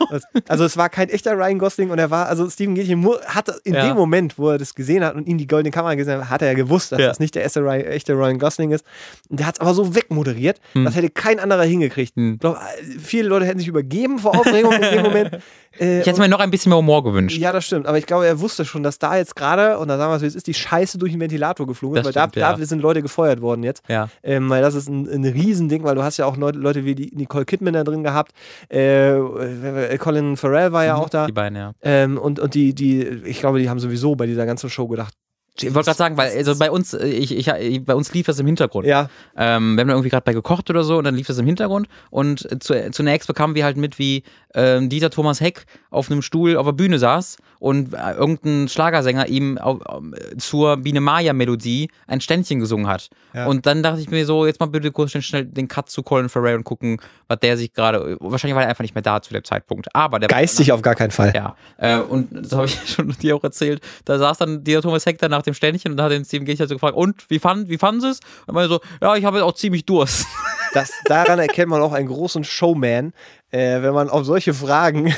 [0.48, 3.74] also es war kein echter Ryan Gosling und er war, also Steven Gätchen hat in
[3.74, 3.88] Ja.
[3.88, 6.42] dem Moment, wo er das gesehen hat und ihm die goldene Kamera gesehen hat, hat
[6.42, 8.86] er ja gewusst, dass das nicht der erste echte Ryan Gosling ist.
[9.30, 12.16] Und der hat es aber so wegmoderiert, das hätte kein anderer hingekriegt.
[12.16, 12.34] Hm.
[12.36, 12.60] Ich glaube,
[13.02, 15.34] viele Leute hätten sich übergeben vor Aufregung Moment, in dem Moment
[15.80, 17.38] äh, Ich hätte mir noch ein bisschen mehr Humor gewünscht.
[17.38, 17.86] ja, das stimmt.
[17.86, 20.22] Aber ich glaube, er wusste schon, dass da jetzt gerade, und da sagen wir es,
[20.22, 22.58] wie es ist, die Scheiße durch den Ventilator geflogen ist, Das weil stimmt, da, ja.
[22.58, 23.84] da sind Leute gefeuert worden jetzt.
[23.88, 24.10] Ja.
[24.24, 27.12] Ähm, weil das ist ein, ein Riesending, weil du hast ja auch Leute, wie die
[27.16, 28.32] Nicole Kidman da drin gehabt.
[28.72, 31.28] Äh, äh, Colin Farrell war ja auch da.
[31.28, 31.74] Die beiden, ja.
[31.82, 35.14] Ähm, und und die, die, ich glaube, die haben sowieso bei dieser ganzen Show gedacht.
[35.60, 38.40] Ich wollte gerade sagen, weil also bei uns, äh, ich, ich, bei uns lief das
[38.40, 38.86] im Hintergrund.
[38.86, 41.38] Ja, Ähm, wir haben da irgendwie gerade bei gekocht oder so und dann lief das
[41.40, 44.24] im Hintergrund und äh, zu, zunächst bekamen wir halt mit, wie
[44.58, 49.28] ähm, Dieter Thomas Heck auf einem Stuhl auf der Bühne saß und äh, irgendein Schlagersänger
[49.28, 50.02] ihm au- au-
[50.38, 53.10] zur Biene Maya Melodie ein Ständchen gesungen hat.
[53.34, 53.46] Ja.
[53.46, 56.28] Und dann dachte ich mir so, jetzt mal bitte kurz schnell, den Cut zu Colin
[56.30, 59.32] Farrell und gucken, was der sich gerade, wahrscheinlich war er einfach nicht mehr da zu
[59.34, 61.32] dem Zeitpunkt, aber der war- geistig auf gar keinen Fall.
[61.36, 63.82] ja, äh, und das habe ich schon dir auch erzählt.
[64.06, 66.68] Da saß dann Dieter Thomas Heck da nach dem Ständchen und hat den Steven Gätchen
[66.68, 68.20] so gefragt, und wie fanden, wie fanden sie es?
[68.48, 70.26] Und er meinte so, ja, ich habe jetzt auch ziemlich Durst.
[70.74, 73.14] Das, daran erkennt man auch einen großen Showman,
[73.52, 75.14] äh, wenn man auf solche Fragen.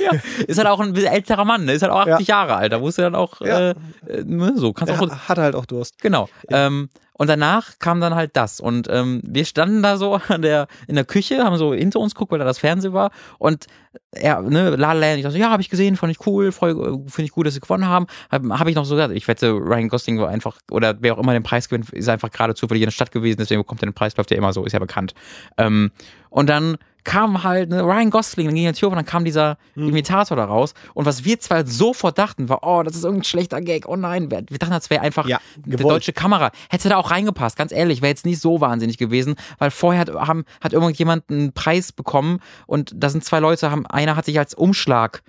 [0.48, 1.74] Ist halt auch ein bisschen älterer Mann, ne?
[1.74, 2.72] ist halt auch 80 Jahre alt.
[2.72, 3.70] Da musst du dann auch Ja.
[3.70, 3.76] äh,
[4.08, 6.02] äh, ne, so, kannst auch Er hat halt auch Durst.
[6.02, 6.30] Genau.
[6.50, 8.62] Ähm, und danach kam dann halt das.
[8.62, 12.16] Und ähm, wir standen da so an der, in der Küche, haben so hinter uns
[12.16, 13.12] geguckt, weil da das Fernsehen war.
[13.40, 13.66] Und
[14.12, 17.10] er, ne, La ich dachte so, ja, habe ich gesehen, fand ich cool, voll, äh,
[17.10, 18.08] finde ich gut, dass sie gewonnen haben.
[18.32, 21.20] Habe hab ich noch so gesagt, ich wette, Ryan Gosling war einfach, oder wer auch
[21.20, 23.88] immer den Preis gewinnt, ist einfach gerade zufällig in der Stadt gewesen, deswegen bekommt er
[23.88, 25.14] den Preis, läuft ja immer so, ist ja bekannt.
[25.58, 25.92] Ähm,
[26.30, 29.26] und dann kam halt ne, Ryan Gosling, dann ging die Tür auf und dann kam
[29.26, 30.74] dieser Imitator da raus.
[30.94, 34.30] Und was wir zwei sofort dachten, war, oh, das ist irgendein schlechter Gag, oh nein,
[34.30, 35.96] wir, dachten, das wäre einfach Ja, eine gewollt.
[35.96, 36.52] deutsche Kamera.
[36.70, 40.10] Hätte da auch reingepasst, ganz ehrlich, wäre jetzt nicht so wahnsinnig gewesen, weil vorher hat,
[40.14, 44.38] haben, hat irgendjemand einen Preis bekommen und da sind zwei Leute, haben, einer hat sich
[44.38, 45.24] als Umschlag,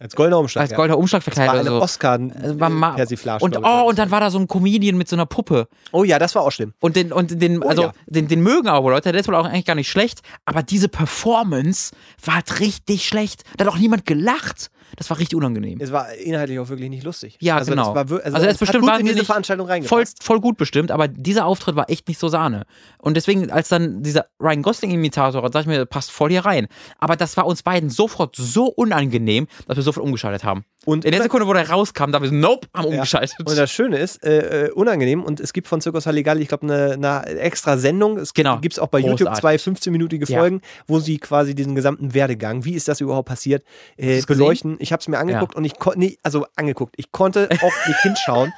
[0.00, 0.62] Als goldener Umschlag.
[0.62, 1.24] als goldener Umschlag ja.
[1.24, 1.82] verkleidet war oder eine so.
[1.84, 2.56] Oscar Also
[2.96, 3.44] Persiflage.
[3.44, 4.04] und oh, war und das.
[4.04, 5.68] dann war da so ein Comedian mit so einer Puppe.
[5.92, 6.72] Oh ja, das war auch schlimm.
[6.80, 7.92] Und den, und den, Oh also, ja.
[8.06, 10.88] den, den mögen aber Leute, der ist wohl auch eigentlich gar nicht schlecht, aber diese
[10.88, 11.92] Performance
[12.24, 13.44] war halt richtig schlecht.
[13.58, 14.70] Da hat auch niemand gelacht.
[14.96, 15.78] Das war richtig unangenehm.
[15.80, 17.36] Es war inhaltlich auch wirklich nicht lustig.
[17.40, 17.94] Ja, also genau.
[17.94, 20.22] War, also, Also es ist bestimmt gut in diese Veranstaltung Voll, reingepasst.
[20.22, 22.64] voll gut bestimmt, aber dieser Auftritt war echt nicht so Sahne.
[22.98, 26.66] Und deswegen, als dann dieser Ryan Gosling-Imitator, sag ich mir, passt voll hier rein.
[26.98, 30.64] Aber das war uns beiden sofort so unangenehm, dass wir sofort umgeschaltet haben.
[30.86, 32.94] Und In der Sekunde, wo der rauskam, da wir so, nope, haben Ja.
[32.94, 33.36] umgeschaltet.
[33.44, 36.64] Und das Schöne ist, äh, äh, unangenehm, und es gibt von Circus Halligalli, ich glaube,
[36.72, 38.16] eine, eine extra Sendung.
[38.18, 38.58] Es Genau.
[38.60, 39.40] gibt es auch bei YouTube Großartig.
[39.40, 40.38] zwei 15-minütige Ja.
[40.40, 43.62] Folgen, wo sie quasi diesen gesamten Werdegang, wie ist das überhaupt passiert,
[43.98, 44.78] äh, beleuchten.
[44.80, 48.00] Ich habe es mir angeguckt und ich konnte, nee, also angeguckt, ich konnte auch nicht
[48.02, 48.52] hinschauen.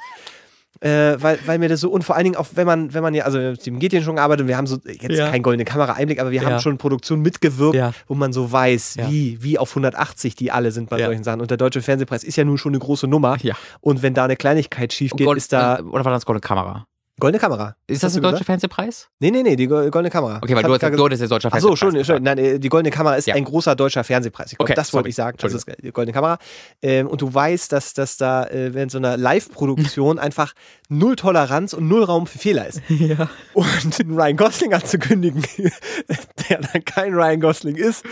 [0.81, 3.13] Äh, weil, weil mir das so, und vor allen Dingen auch, wenn man, wenn man
[3.13, 5.29] ja, also mit dem geht schon gearbeitet, und wir haben so, jetzt Ja.
[5.31, 6.49] kein goldene Kamera-Einblick, aber wir Ja.
[6.49, 7.93] haben schon Produktion mitgewirkt, Ja.
[8.07, 9.09] wo man so weiß, Ja.
[9.09, 11.05] wie, wie auf 180 die alle sind bei Ja.
[11.05, 11.39] solchen Sachen.
[11.39, 13.37] Und der Deutsche Fernsehpreis ist ja nun schon eine große Nummer.
[13.41, 13.55] Ja.
[13.79, 16.85] Und wenn da eine Kleinigkeit schief geht, Gold- ist da Oder war das Goldene Kamera?
[17.23, 17.75] Goldene Kamera.
[17.87, 18.45] Ist das ein deutscher gesagt?
[18.47, 19.07] Fernsehpreis?
[19.19, 20.39] Nee, nee, nee, die go- goldene Kamera.
[20.43, 21.79] Okay, weil du, hast, grad du hattest der deutscher Ach so, Fernsehpreis.
[21.79, 22.07] schon, gesagt.
[22.17, 22.23] schon.
[22.23, 23.35] Nein, äh, die Goldene Kamera ist Ja.
[23.35, 24.51] ein großer deutscher Fernsehpreis.
[24.51, 25.37] Ich glaube, Okay, das wollte ich sagen.
[25.39, 26.37] Das ist die Goldene Kamera.
[26.81, 30.53] Ähm, und du weißt, dass, dass da äh, während so einer Live-Produktion einfach
[30.89, 32.81] null Toleranz und null Raum für Fehler ist.
[32.89, 33.29] Ja.
[33.53, 35.43] Und den Ryan Gosling anzukündigen,
[36.49, 38.03] der dann kein Ryan Gosling ist,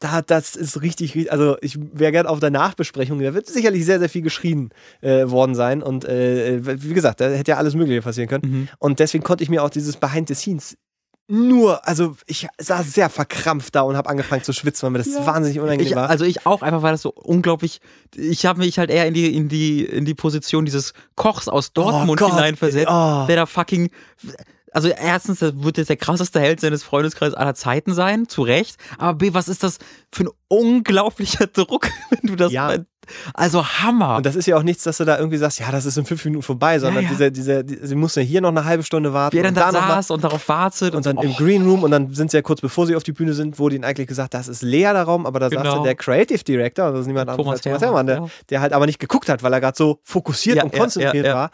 [0.00, 3.84] da, das ist richtig, richtig- also ich wäre gern auf der Nachbesprechung, da wird sicherlich
[3.84, 4.70] sehr, sehr viel geschrien
[5.00, 8.68] äh, worden sein und äh, wie gesagt, da hätte ja alles Mögliche passieren können Mhm.
[8.78, 10.76] und deswegen konnte ich mir auch dieses Behind the Scenes
[11.28, 15.08] nur, also ich saß sehr verkrampft da und habe angefangen zu schwitzen, weil mir das
[15.12, 15.26] Ja.
[15.26, 16.08] wahnsinnig unangenehm Ich, war.
[16.08, 17.80] also ich auch, einfach weil das so unglaublich.
[18.14, 21.72] Ich habe mich halt eher in die, in die, in die Position dieses Kochs aus
[21.72, 23.24] Dortmund Oh hineinversetzt, oh.
[23.26, 23.90] der da fucking.
[24.76, 28.76] Also erstens, das wird jetzt der krasseste Held seines Freundeskreises aller Zeiten sein, zu Recht.
[28.98, 29.78] Aber B, was ist das
[30.12, 32.52] für ein unglaublicher Druck, wenn du das.
[32.52, 32.76] Ja.
[33.32, 34.16] Also Hammer.
[34.16, 36.04] und das ist ja auch nichts, dass du da irgendwie sagst, ja, das ist in
[36.04, 37.08] fünf Minuten vorbei, sondern ja.
[37.08, 39.54] diese, diese, die, sie muss ja hier noch eine halbe Stunde warten Wie er dann
[39.54, 42.30] und da saß und darauf wartet und dann oh, im Green Room und dann sind
[42.30, 44.60] sie ja kurz bevor sie auf die Bühne sind, wurde ihnen eigentlich gesagt, das ist
[44.60, 45.74] leer der Raum, aber da saß Genau.
[45.76, 48.26] dann der Creative Director, das ist niemand anderes Thomas als Thomas Herrmann, der, ja.
[48.50, 51.24] der halt aber nicht geguckt hat, weil er gerade so fokussiert Ja, und ja, konzentriert
[51.24, 51.34] ja, ja.
[51.36, 51.50] war.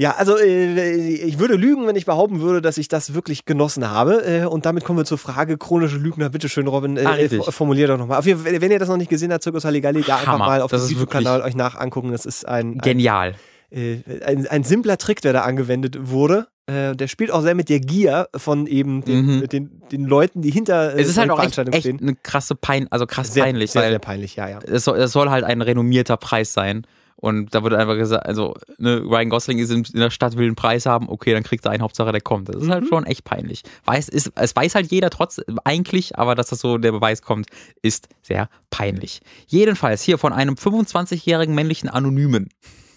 [0.00, 3.90] Ja, also äh, ich würde lügen, wenn ich behaupten würde, dass ich das wirklich genossen
[3.90, 4.24] habe.
[4.24, 6.30] Äh, und damit kommen wir zur Frage, chronische Lügner.
[6.30, 8.24] Bitte schön, Robin, äh, Ah, äh, formulier doch nochmal.
[8.24, 10.92] Wenn ihr das noch nicht gesehen habt, Zirkus Halligalli, da einfach mal auf Das dem
[10.92, 12.12] YouTube-Kanal euch nach angucken.
[12.12, 13.34] Das ist ein, ein, genial.
[13.72, 16.46] ein, ein simpler Trick, der da angewendet wurde.
[16.68, 19.48] Der spielt auch sehr mit der Gier von eben den, Mhm.
[19.48, 21.98] den, den Leuten, die hinter äh, Es ist halt auch echt, echt stehen.
[22.00, 24.58] eine krasse Pein, also krass Sehr, peinlich, sehr, sehr peinlich, ja, ja.
[24.64, 26.86] es soll, es soll halt ein renommierter Preis sein.
[27.20, 30.46] Und da wird einfach gesagt, also ne, Ryan Gosling ist in, in der Stadt, will
[30.46, 32.48] einen Preis haben, okay, dann kriegt er einen, Hauptsache der kommt.
[32.48, 32.70] Das ist Mhm.
[32.72, 33.62] halt schon echt peinlich.
[33.84, 37.48] Weiß, ist, es weiß halt jeder trotz, eigentlich, aber dass das so der Beweis kommt,
[37.82, 39.20] ist sehr peinlich.
[39.48, 42.50] Jedenfalls hier von einem 25-jährigen männlichen Anonymen.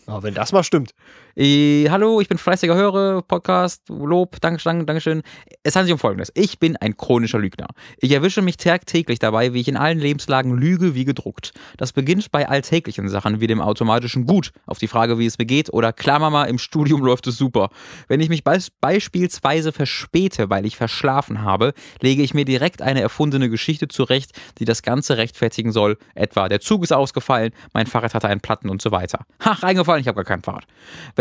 [0.05, 0.91] Aber wenn das mal stimmt.
[1.35, 5.21] Äh, hallo, ich bin fleißiger Hörer, Podcast, Lob, Dankeschön, Dankeschön.
[5.63, 6.29] Es handelt sich um Folgendes.
[6.35, 7.67] Ich bin ein chronischer Lügner.
[7.99, 11.53] Ich erwische mich tagtäglich dabei, wie ich in allen Lebenslagen lüge wie gedruckt.
[11.77, 15.45] Das beginnt bei alltäglichen Sachen wie dem automatischen Gut auf die Frage, wie es mir
[15.45, 17.69] geht oder klar Mama, im Studium läuft es super.
[18.09, 23.01] Wenn ich mich be beispielsweise verspäte, weil ich verschlafen habe, lege ich mir direkt eine
[23.01, 25.97] erfundene Geschichte zurecht, die das Ganze rechtfertigen soll.
[26.13, 29.25] Etwa, der Zug ist ausgefallen, mein Fahrrad hatte einen Platten und so weiter.
[29.45, 30.65] Ha, reingefallen, ich habe gar kein Fahrrad.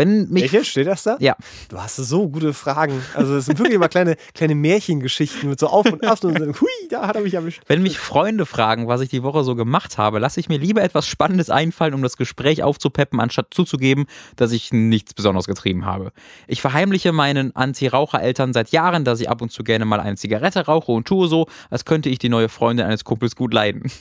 [0.07, 0.65] mich, Welche?
[0.65, 1.17] Steht das da?
[1.19, 1.35] Ja.
[1.69, 3.01] Du hast so gute Fragen.
[3.13, 6.45] Also es sind wirklich immer kleine, kleine Märchengeschichten mit so Auf und Ab und so,
[6.45, 7.61] hui, da hat er mich erwischt.
[7.67, 10.81] Wenn mich Freunde fragen, was ich die Woche so gemacht habe, lasse ich mir lieber
[10.81, 14.05] etwas Spannendes einfallen, um das Gespräch aufzupeppen, anstatt zuzugeben,
[14.35, 16.11] dass ich nichts Besonderes getrieben habe.
[16.47, 20.65] Ich verheimliche meinen Anti-Raucher-Eltern seit Jahren, dass ich ab und zu gerne mal eine Zigarette
[20.65, 23.91] rauche und tue so, als könnte ich die neue Freundin eines Kumpels gut leiden.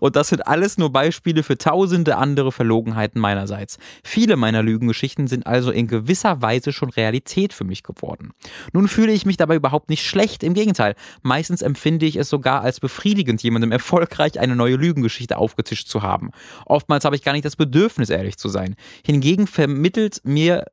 [0.00, 3.78] Und das sind alles nur Beispiele für tausende andere Verlogenheiten meinerseits.
[4.04, 8.32] Viele meiner Lügengeschichten sind also in gewisser Weise schon Realität für mich geworden.
[8.72, 10.94] Nun fühle ich mich dabei überhaupt nicht schlecht, im Gegenteil.
[11.22, 16.30] Meistens empfinde ich es sogar als befriedigend, jemandem erfolgreich eine neue Lügengeschichte aufgetischt zu haben.
[16.66, 18.74] Oftmals habe ich gar nicht das Bedürfnis, ehrlich zu sein.
[19.04, 20.64] Hingegen vermittelt mir...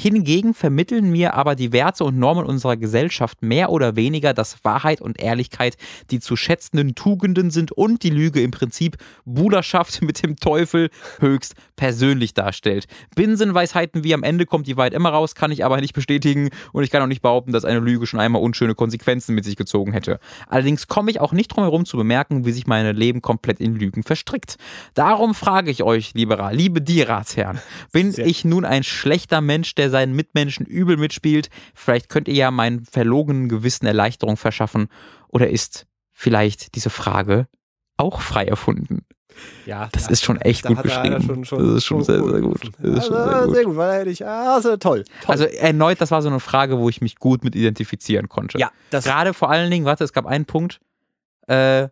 [0.00, 5.00] Hingegen vermitteln mir aber die Werte und Normen unserer Gesellschaft mehr oder weniger, dass Wahrheit
[5.00, 5.76] und Ehrlichkeit
[6.12, 11.56] die zu schätzenden Tugenden sind und die Lüge im Prinzip Bruderschaft mit dem Teufel höchst
[11.74, 12.86] persönlich darstellt.
[13.16, 16.84] Binsenweisheiten wie am Ende kommt die Wahrheit immer raus, kann ich aber nicht bestätigen und
[16.84, 19.92] ich kann auch nicht behaupten, dass eine Lüge schon einmal unschöne Konsequenzen mit sich gezogen
[19.92, 20.20] hätte.
[20.46, 23.74] Allerdings komme ich auch nicht drum herum zu bemerken, wie sich mein Leben komplett in
[23.74, 24.58] Lügen verstrickt.
[24.94, 27.58] Darum frage ich euch, liebe, liebe die Ratsherren,
[27.90, 31.50] bin ich nun ein schlechter Mensch, der seinen Mitmenschen übel mitspielt?
[31.74, 34.88] Vielleicht könnt ihr ja meinen verlogenen Gewissen Erleichterung verschaffen.
[35.28, 37.46] Oder ist vielleicht diese Frage
[37.96, 39.04] auch frei erfunden?
[39.66, 41.22] Ja, Das ja, ist schon echt gut er beschrieben.
[41.22, 42.70] Schon, schon, das ist schon sehr, sehr gut.
[42.78, 43.54] Das ist schon also, sehr gut.
[43.54, 45.32] sehr gut, weil ich, also toll, toll.
[45.32, 48.58] Also erneut, das war so eine Frage, wo ich mich gut mit identifizieren konnte.
[48.58, 50.80] ja, das Gerade vor allen Dingen, warte, es gab einen Punkt,
[51.46, 51.88] äh,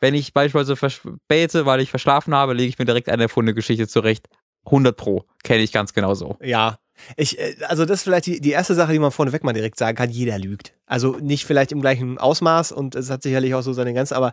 [0.00, 3.86] wenn ich beispielsweise verspäte, weil ich verschlafen habe, lege ich mir direkt eine erfundene Geschichte
[3.86, 4.28] zurecht.
[4.66, 6.36] 100 pro, kenne ich ganz genau so.
[6.42, 6.78] Ja.
[7.16, 9.78] Ich, äh, also das ist vielleicht die, die erste Sache, die man vorneweg mal direkt
[9.78, 10.72] sagen kann, jeder lügt.
[10.86, 14.32] Also nicht vielleicht im gleichen Ausmaß und es hat sicherlich auch so seine Grenzen, aber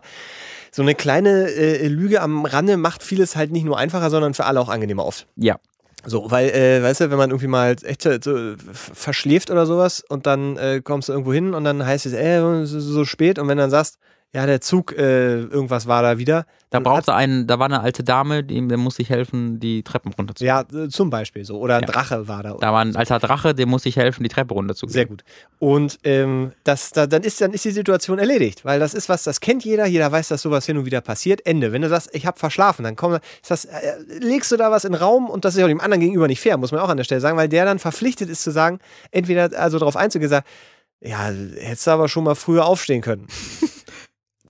[0.70, 4.44] so eine kleine äh, Lüge am Rande macht vieles halt nicht nur einfacher, sondern für
[4.44, 5.26] alle auch angenehmer oft.
[5.36, 5.58] Ja,
[6.04, 10.26] So, weil, äh, weißt du, wenn man irgendwie mal echt so, verschläft oder sowas und
[10.26, 13.38] dann äh, kommst du irgendwo hin und dann heißt es, äh, es ist so spät
[13.38, 13.98] und wenn du dann sagst,
[14.34, 16.44] ja, der Zug, äh, irgendwas war da wieder.
[16.68, 20.12] da brauchte einen, da war eine alte Dame, die, der musste ich helfen, die Treppen
[20.12, 20.48] runterzugehen.
[20.70, 21.58] Ja, äh, zum Beispiel so.
[21.58, 21.86] Oder ein Ja.
[21.88, 22.52] Drache war da.
[22.60, 24.92] Da war ein alter Drache, dem musste ich helfen, die Treppe runterzugehen.
[24.92, 25.24] Sehr gut.
[25.58, 29.22] Und ähm, das, da, dann, ist, dann ist die Situation erledigt, weil das ist was,
[29.22, 31.46] das kennt jeder, jeder weiß, dass sowas hin und wieder passiert.
[31.46, 31.72] Ende.
[31.72, 34.84] Wenn du sagst, ich habe verschlafen, dann komm, ist das, äh, legst du da was
[34.84, 36.82] in den Raum und das ist ja auch dem anderen gegenüber nicht fair, muss man
[36.82, 38.78] auch an der Stelle sagen, weil der dann verpflichtet ist zu sagen,
[39.10, 40.44] entweder also darauf einzugehen, sagen,
[41.00, 43.26] ja, hättest du aber schon mal früher aufstehen können.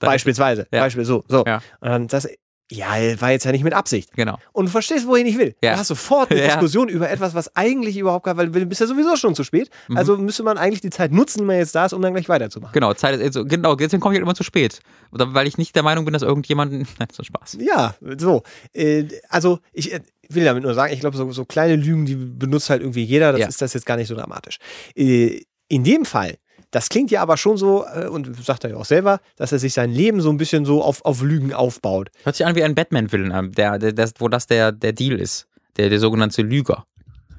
[0.06, 0.66] Beispielsweise.
[0.72, 0.80] Ja.
[0.80, 1.24] Beispiel so.
[1.28, 1.44] so.
[1.46, 1.56] Ja.
[1.80, 2.28] Und dann das,
[2.70, 2.88] ja,
[3.20, 4.12] war jetzt ja nicht mit Absicht.
[4.14, 4.36] Genau.
[4.52, 5.54] Und du verstehst, wohin ich will.
[5.62, 5.72] Ja.
[5.72, 6.46] Du hast sofort eine Ja.
[6.48, 9.70] Diskussion über etwas, was eigentlich überhaupt gar, weil du bist ja sowieso schon zu spät.
[9.88, 9.96] Mhm.
[9.96, 12.28] Also müsste man eigentlich die Zeit nutzen, die man jetzt da ist, um dann gleich
[12.28, 12.74] weiterzumachen.
[12.74, 14.80] Genau, Zeit ist, also, genau, deswegen komme ich halt immer zu spät.
[15.12, 16.86] Weil ich nicht der Meinung bin, dass irgendjemanden.
[16.98, 17.56] Nein, ist Spaß.
[17.60, 18.42] Ja, so.
[18.74, 22.16] Äh, also ich äh, will damit nur sagen, ich glaube, so, so kleine Lügen, die
[22.16, 23.48] benutzt halt irgendwie jeder, das Ja.
[23.48, 24.58] ist das jetzt gar nicht so dramatisch.
[24.94, 26.36] Äh, in dem Fall,
[26.70, 29.58] das klingt ja aber schon so, äh, und sagt er ja auch selber, dass er
[29.58, 32.10] sich sein Leben so ein bisschen so auf, auf Lügen aufbaut.
[32.24, 35.18] Hört sich an wie ein Batman-Villain, an, der, der, der, wo das der, der Deal
[35.18, 35.46] ist.
[35.76, 36.84] Der, der sogenannte Lüger.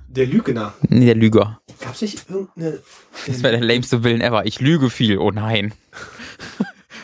[0.08, 0.74] Der Lügner.
[0.88, 1.62] Nee, der Lüger.
[1.80, 2.80] Gab es nicht irgendeine.
[3.28, 4.46] Das wäre der lameste Villain ever.
[4.46, 5.20] Ich lüge viel.
[5.20, 5.74] Oh nein.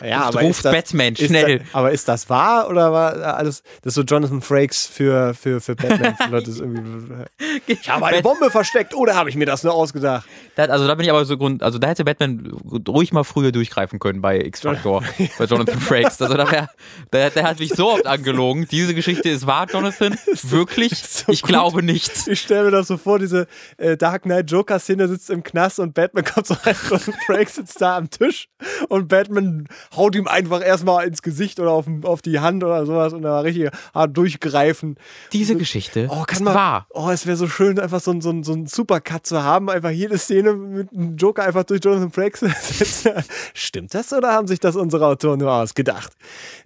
[0.04, 1.60] Ja, aber Ruf das, Batman, schnell.
[1.60, 3.62] Das, aber ist das wahr oder war alles.
[3.82, 6.14] Das ist so Jonathan Frakes für, für, für Batman.
[6.30, 6.60] Das
[7.66, 10.28] ich habe eine Bombe versteckt oder habe ich mir das nur ausgedacht?
[10.54, 12.50] Da, also da bin ich aber so Grund, also da hätte Batman
[12.88, 15.02] ruhig mal früher durchgreifen können bei X-Factor,
[15.38, 16.20] bei Jonathan Frakes.
[16.20, 16.68] Also da wär,
[17.12, 18.66] der, der hat mich so oft angelogen.
[18.70, 20.16] Diese Geschichte ist wahr, Jonathan?
[20.42, 20.96] Wirklich?
[20.96, 21.48] so ich gut.
[21.48, 22.26] glaube nicht.
[22.26, 23.46] Ich stelle mir das so vor, diese
[23.76, 27.80] äh, Dark Knight Joker-Szene sitzt im Knast und Batman kommt so rein und Frank sitzt
[27.80, 28.48] da am Tisch
[28.88, 33.12] und Batman haut ihm einfach erstmal ins Gesicht oder auf, auf die Hand oder sowas
[33.12, 34.96] und da richtig hart durchgreifen.
[35.32, 36.86] Diese Geschichte Oh, kann ist man, wahr.
[36.90, 40.18] Oh, es wäre so schön, einfach so, so, so einen Supercut zu haben, einfach jede
[40.18, 42.44] Szene mit einem Joker einfach durch Jonathan Frakes.
[43.54, 46.12] Stimmt das oder haben sich das unsere Autoren nur ausgedacht?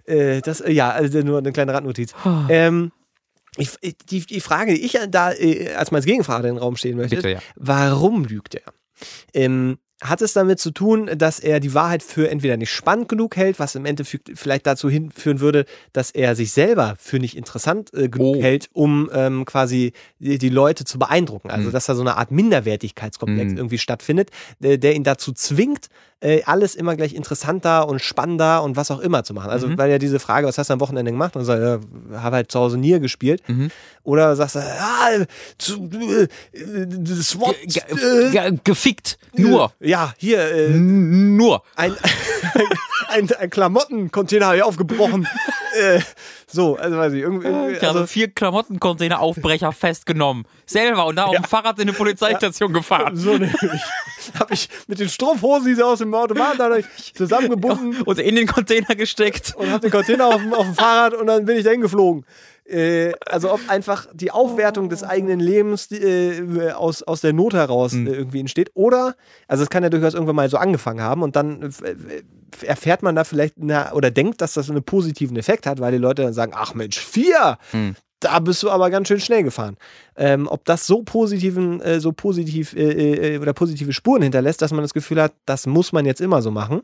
[0.05, 2.13] Äh, das, äh, ja, also nur eine kleine Randnotiz.
[2.49, 2.91] ähm,
[3.57, 3.71] ich,
[4.09, 7.29] die, die Frage, die ich da äh, als Gegenfrage in den Raum stehen möchte, Bitte,
[7.29, 7.39] ja.
[7.55, 8.73] warum lügt er?
[9.33, 13.35] Ähm, hat es damit zu tun, dass er die Wahrheit für entweder nicht spannend genug
[13.37, 17.93] hält, was im Endeffekt vielleicht dazu hinführen würde, dass er sich selber für nicht interessant
[17.93, 18.41] äh, genug Oh.
[18.41, 21.51] hält, um ähm, quasi die, die Leute zu beeindrucken.
[21.51, 21.71] Also Mhm.
[21.73, 23.57] dass da so eine Art Minderwertigkeitskomplex Mhm.
[23.57, 24.29] irgendwie stattfindet,
[24.59, 25.87] der, der ihn dazu zwingt,
[26.21, 29.49] äh, alles immer gleich interessanter und spannender und was auch immer zu machen.
[29.49, 29.77] Also Mhm.
[29.77, 31.35] weil ja diese Frage, was hast du am Wochenende gemacht?
[31.35, 31.79] Und sagt, ja,
[32.21, 33.41] habe halt zu Hause Nier gespielt.
[33.47, 33.69] Mhm.
[34.03, 35.25] Oder sagst du, ah,
[35.57, 36.27] zu, äh,
[36.57, 39.17] äh, SWAT, Ge äh, ge gefickt.
[39.35, 39.71] Nur.
[39.79, 41.63] ja, hier, äh, Nur.
[41.75, 41.93] ein,
[43.09, 45.27] ein, ein Klamottencontainer habe ich aufgebrochen.
[45.79, 45.99] äh,
[46.47, 50.45] so, also weiß ich, irgendwie, irgendwie Ich habe also, vier Klamottencontainer-Aufbrecher festgenommen.
[50.65, 53.15] Selber und da auf dem Fahrrad in eine Polizeistation gefahren.
[53.15, 53.53] so nämlich.
[54.39, 56.69] Habe ich mit den Strumpfhosen, die sie aus dem Automaten da
[57.15, 59.53] zusammengebunden Und in den Container gesteckt.
[59.55, 62.25] und habe den Container auf, dem- auf dem Fahrrad und dann bin ich dahin geflogen.
[62.65, 67.93] Äh, also ob einfach die Aufwertung des eigenen Lebens äh, aus, aus der Not heraus
[67.93, 68.05] Hm.
[68.07, 68.69] äh, irgendwie entsteht.
[68.75, 69.15] Oder,
[69.47, 71.95] also es kann ja durchaus irgendwann mal so angefangen haben und dann äh,
[72.63, 75.97] erfährt man da vielleicht eine, oder denkt, dass das einen positiven Effekt hat, weil die
[75.97, 77.57] Leute dann sagen, ach Mensch, vier!
[77.71, 77.95] Hm.
[78.19, 79.77] Da bist du aber ganz schön schnell gefahren.
[80.15, 84.71] Ähm, ob das so positiven, äh, so positiv äh, äh, oder positive Spuren hinterlässt, dass
[84.71, 86.81] man das Gefühl hat, das muss man jetzt immer so machen.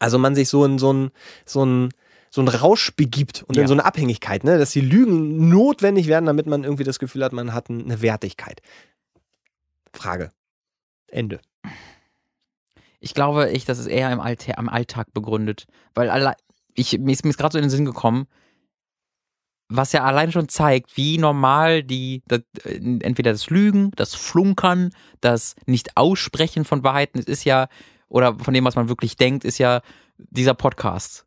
[0.00, 1.10] Also man sich so in so ein,
[1.46, 1.88] so ein,
[2.30, 3.62] so ein Rausch begibt und Ja.
[3.62, 4.58] in so eine Abhängigkeit, ne?
[4.58, 8.60] dass die Lügen notwendig werden, damit man irgendwie das Gefühl hat, man hat eine Wertigkeit.
[9.94, 10.30] Frage.
[11.08, 11.40] Ende.
[13.00, 15.66] Ich glaube echt, das ist eher im, Alltä am Alltag begründet.
[15.94, 16.34] Weil alle,
[16.74, 18.26] ich, mir ist, mir ist gerade so in den Sinn gekommen,
[19.70, 24.90] was ja allein schon zeigt, wie normal die, das, äh, entweder das Lügen, das Flunkern,
[25.20, 27.68] das Nicht-Aussprechen von Wahrheiten, es ist ja,
[28.08, 29.80] oder von dem, was man wirklich denkt, ist ja
[30.18, 31.24] dieser Podcast.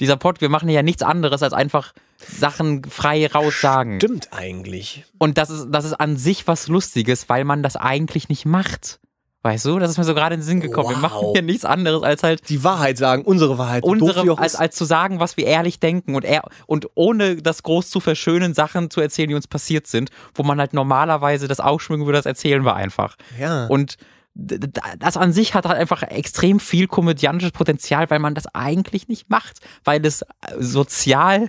[0.00, 3.98] Dieser Pod, wir machen ja nichts anderes, als einfach Sachen frei raus sagen.
[3.98, 5.04] Stimmt eigentlich.
[5.18, 9.00] Und das ist, das ist an sich was Lustiges, weil man das eigentlich nicht macht.
[9.42, 10.88] Weißt du, das ist mir so gerade in den Sinn gekommen.
[10.88, 11.02] Wir Wow.
[11.02, 13.84] machen hier nichts anderes, als halt Die Wahrheit sagen, unsere Wahrheit.
[13.84, 17.88] unsere, als, als zu sagen, was wir ehrlich denken und, er, und ohne das groß
[17.88, 22.04] zu verschönen, Sachen zu erzählen, die uns passiert sind, wo man halt normalerweise das ausschmücken
[22.06, 23.16] würde, das erzählen wir einfach.
[23.38, 23.66] ja.
[23.66, 23.96] Und
[24.34, 29.28] das an sich hat halt einfach extrem viel komödiantisches Potenzial, weil man das eigentlich nicht
[29.28, 30.24] macht, weil es
[30.58, 31.48] sozial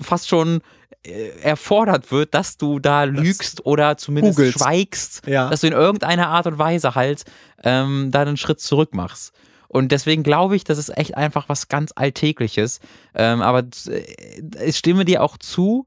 [0.00, 0.60] fast schon äh,
[1.42, 4.58] erfordert wird, dass du da lügst oder zumindest googelst.
[4.58, 5.48] schweigst, Ja.
[5.48, 7.24] dass du in irgendeiner Art und Weise halt
[7.64, 9.32] ähm, da einen Schritt zurück machst.
[9.68, 12.80] Und deswegen glaube ich, das ist echt einfach was ganz Alltägliches.
[13.14, 14.02] Ähm, aber äh,
[14.66, 15.86] ich stimme dir auch zu.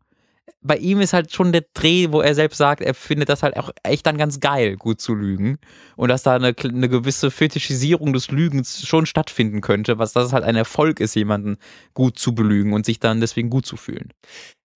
[0.65, 3.57] Bei ihm ist halt schon der Dreh, wo er selbst sagt, er findet das halt
[3.57, 5.57] auch echt dann ganz geil, gut zu lügen.
[5.97, 10.45] Und dass da eine, eine gewisse Fetischisierung des Lügens schon stattfinden könnte, was das halt
[10.45, 11.57] ein Erfolg ist, jemanden
[11.93, 14.13] gut zu belügen und sich dann deswegen gut zu fühlen.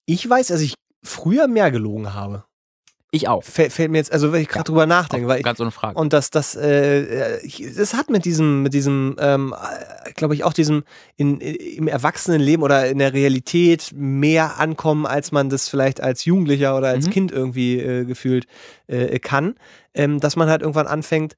[0.07, 0.73] Ich weiß, dass ich
[1.03, 2.43] früher mehr gelogen habe.
[3.11, 3.43] Ich auch.
[3.43, 5.97] Fällt, fällt mir jetzt, also wenn ich gerade drüber nachdenke, weil ich, Ganz ohne Frage.
[5.97, 9.55] Und das, das, äh, es hat mit diesem, mit diesem, ähm,
[10.15, 10.83] glaube ich, auch diesem
[11.15, 16.77] in, im Erwachsenenleben oder in der Realität mehr ankommen, als man das vielleicht als Jugendlicher
[16.77, 17.11] oder als Mhm.
[17.11, 18.45] Kind irgendwie äh, gefühlt
[18.87, 19.55] äh, kann,
[19.93, 21.37] ähm, dass man halt irgendwann anfängt.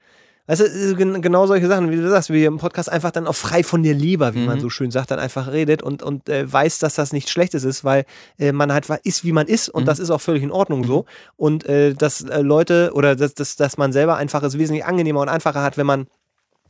[0.49, 3.35] Weißt du, gen- genau solche Sachen, wie du sagst, wie im Podcast einfach dann auch
[3.35, 4.61] frei von der Leber, wie man Mhm.
[4.61, 7.83] so schön sagt, dann einfach redet und, und äh, weiß, dass das nichts Schlechtes ist,
[7.83, 8.03] weil
[8.39, 9.85] äh, man halt ist, wie man ist und Mhm.
[9.85, 11.05] das ist auch völlig in Ordnung so.
[11.37, 15.21] Und äh, dass äh, Leute oder dass, dass, dass man selber einfach es wesentlich angenehmer
[15.21, 16.07] und einfacher hat, wenn man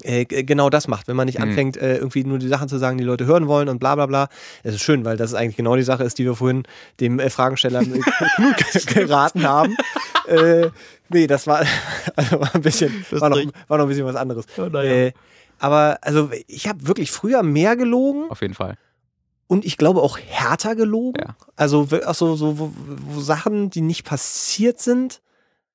[0.04, 1.44] äh, g- genau das macht, wenn man nicht Mhm.
[1.46, 4.06] anfängt, äh, irgendwie nur die Sachen zu sagen, die Leute hören wollen und bla bla
[4.06, 4.30] bla.
[4.64, 6.64] Es ist schön, weil das ist eigentlich genau die Sache ist, die wir vorhin
[7.00, 7.86] dem äh, Fragensteller äh,
[8.36, 9.76] Knut geraten haben.
[10.28, 10.70] äh,
[11.10, 11.64] nee, das war,
[12.16, 14.46] also war ein bisschen, war noch, war noch ein bisschen was anderes.
[14.58, 14.92] Ja, na ja.
[14.92, 15.14] äh,
[15.60, 18.76] aber also ich habe wirklich früher mehr gelogen Auf jeden Fall.
[19.48, 21.22] und ich glaube auch härter gelogen.
[21.22, 21.36] Ja.
[21.58, 22.72] Also auch so, so wo,
[23.10, 25.22] wo Sachen, die nicht passiert sind,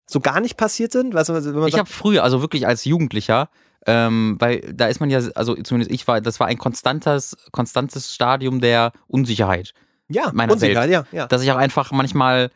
[0.07, 1.13] so gar nicht passiert sind.
[1.15, 3.49] Weißt du, Ich habe früher, also wirklich als Jugendlicher,
[3.87, 8.15] ähm, weil da ist man ja, also zumindest ich war, das war ein konstantes, konstantes
[8.15, 9.73] Stadium der Unsicherheit.
[10.09, 11.27] ja, meiner Unsicherheit, ja, ja.
[11.27, 12.51] Dass ich auch einfach manchmal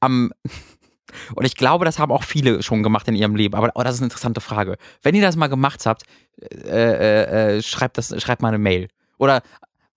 [0.00, 0.32] am
[1.34, 3.54] und ich glaube, das haben auch viele schon gemacht in ihrem Leben.
[3.54, 4.76] Aber oh, das ist eine interessante Frage.
[5.02, 6.02] Wenn ihr das mal gemacht habt,
[6.40, 8.88] äh, äh, äh, schreibt das, schreibt mal eine Mail.
[9.18, 9.42] Oder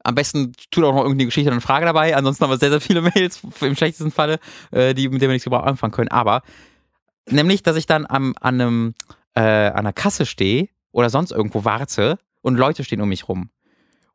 [0.03, 2.15] am besten tut auch noch irgendeine Geschichte und eine Frage dabei.
[2.15, 4.39] Ansonsten haben wir sehr, sehr viele Mails im schlechtesten Falle,
[4.71, 6.09] äh, die, mit denen wir nichts überhaupt anfangen können.
[6.09, 6.43] Aber
[7.29, 8.93] nämlich, dass ich dann am, an, einem,
[9.35, 13.51] äh, an einer Kasse stehe oder sonst irgendwo warte und Leute stehen um mich rum.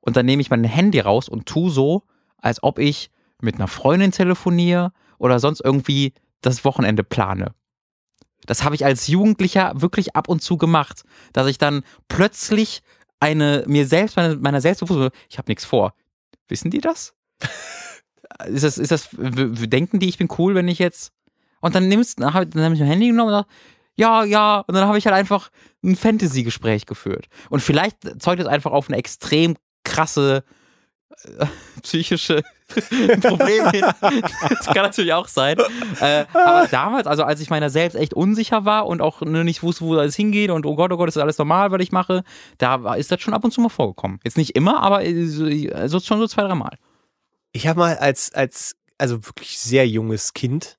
[0.01, 2.03] Und dann nehme ich mein Handy raus und tu so,
[2.39, 7.55] als ob ich mit einer Freundin telefoniere oder sonst irgendwie das Wochenende plane.
[8.47, 12.83] Das habe ich als Jugendlicher wirklich ab und zu gemacht, dass ich dann plötzlich
[13.21, 15.95] eine mir selbst meine, meiner Selbstbewusstsein, ich habe nichts vor.
[16.49, 17.15] Wissen die das?
[18.47, 21.13] ist das ist das denken die ich bin cool, wenn ich jetzt
[21.61, 23.47] und dann nimmst dann habe ich mein Handy genommen und sag,
[23.97, 24.65] ja, ja.
[24.67, 25.51] Und dann habe ich halt einfach
[25.85, 27.27] ein Fantasy-Gespräch geführt.
[27.51, 30.45] Und vielleicht zeugt es einfach auf eine extrem krasse
[31.25, 31.47] äh,
[31.83, 32.43] psychische
[33.21, 33.85] Probleme hin.
[34.49, 35.59] Das kann natürlich auch sein.
[36.01, 39.85] Äh, aber damals, also als ich meiner selbst echt unsicher war und auch nicht wusste,
[39.85, 42.23] wo alles hingeht und oh Gott, oh Gott, ist das alles normal, was ich mache,
[42.59, 44.21] da ist das schon ab und zu mal vorgekommen.
[44.25, 45.45] Jetzt nicht immer, aber äh, so,
[45.75, 46.79] also schon so zwei, drei Mal.
[47.53, 50.79] Ich habe mal als, als, also wirklich sehr junges Kind,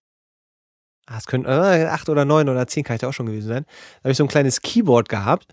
[1.08, 3.48] ah, es könnte äh, acht oder neun oder zehn kann ich da auch schon gewesen
[3.48, 5.48] sein, da habe ich so ein kleines Keyboard gehabt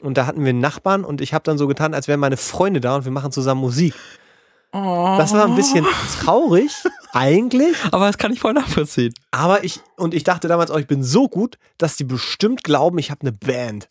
[0.00, 2.36] und da hatten wir einen Nachbarn und ich habe dann so getan, als wären meine
[2.36, 3.94] Freunde da und wir machen zusammen Musik.
[4.72, 5.86] Das war ein bisschen
[6.20, 6.72] traurig,
[7.12, 9.14] eigentlich, Aber das kann ich voll nachvollziehen.
[9.30, 12.98] aber ich, und ich dachte damals auch, ich bin so gut, dass die bestimmt glauben,
[12.98, 13.88] ich habe eine Band.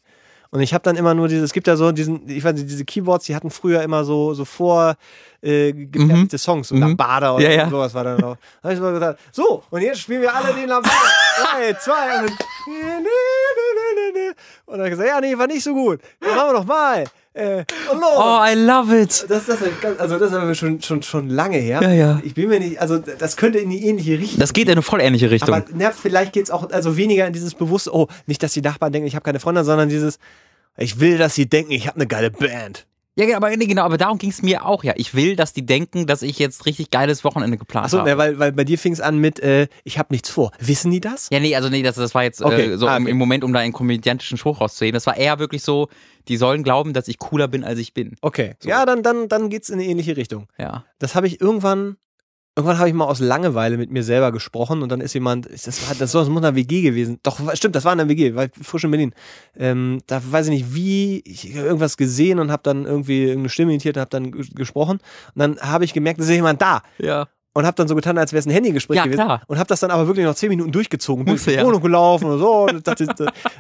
[0.54, 2.70] Und ich habe dann immer nur dieses, es gibt ja so diesen, ich weiß nicht,
[2.70, 4.94] diese Keyboards, die hatten früher immer so, so vor
[5.42, 6.82] äh, gefertigte Songs, so Mhm.
[6.82, 7.70] Lambada oder Ja, ja.
[7.72, 8.38] sowas war dann noch.
[8.62, 10.94] Da hab ich so gesagt, so, und jetzt spielen wir alle den Lambada.
[11.42, 13.06] Drei, zwei, und dann,
[14.66, 16.00] und dann hab ich gesagt, ja, nee, war nicht so gut.
[16.20, 17.04] Dann machen wir noch mal.
[17.36, 17.58] Äh,
[17.92, 18.04] los.
[18.16, 19.26] Oh, I love it.
[19.28, 19.58] Das, das,
[19.98, 21.80] also das ist aber schon, schon, schon lange her.
[21.82, 22.22] Ja, ja.
[22.24, 24.40] Ich bin mir nicht, also das könnte in die ähnliche Richtung.
[24.40, 25.52] Das geht in eine voll ähnliche Richtung.
[25.56, 28.62] Aber na, vielleicht geht es auch also weniger in dieses Bewusste, oh, nicht, dass die
[28.62, 30.20] Nachbarn denken, ich habe keine Freunde, sondern dieses,
[30.78, 32.86] ich will, dass sie denken, ich habe eine geile Band.
[33.16, 34.94] ja, genau, aber, nee, genau, aber darum ging es mir auch, ja.
[34.96, 38.10] Ich will, dass die denken, dass ich jetzt richtig geiles Wochenende geplant Achso, habe.
[38.10, 40.52] ne, weil, weil bei dir fing es an mit, äh, ich habe nichts vor.
[40.60, 41.28] Wissen die das?
[41.32, 42.74] Ja, nee, also nee, das, das war jetzt Okay.
[42.74, 43.12] äh, so Ah, im, okay.
[43.12, 44.94] im Moment, um da einen komödiantischen Spruch rauszuheben.
[44.96, 45.90] Das war eher wirklich so,
[46.28, 48.16] die sollen glauben, dass ich cooler bin, als ich bin.
[48.22, 48.56] Okay.
[48.64, 50.48] Ja, dann, dann, dann geht's in eine ähnliche Richtung.
[50.58, 50.86] Ja.
[50.98, 51.98] Das habe ich irgendwann,
[52.56, 55.88] irgendwann habe ich mal aus Langeweile mit mir selber gesprochen und dann ist jemand, das
[55.88, 57.20] war, das, das muss eine WG gewesen.
[57.24, 59.14] Doch, stimmt, das war eine WG, war frisch in Berlin.
[59.58, 63.72] Ähm, da weiß ich nicht wie, ich irgendwas gesehen und habe dann irgendwie irgendeine Stimme
[63.72, 65.00] imitiert und habe dann ges- gesprochen.
[65.36, 66.82] Und dann habe ich gemerkt, es ist jemand da.
[67.00, 67.28] Ja.
[67.54, 69.42] Und habe dann so getan, als wäre es ein Handygespräch Ja, gewesen klar.
[69.48, 71.64] und habe das dann aber wirklich noch zehn Minuten durchgezogen, bin in die ja.
[71.66, 72.64] Wohnung gelaufen und so.
[72.68, 73.08] Und dachte,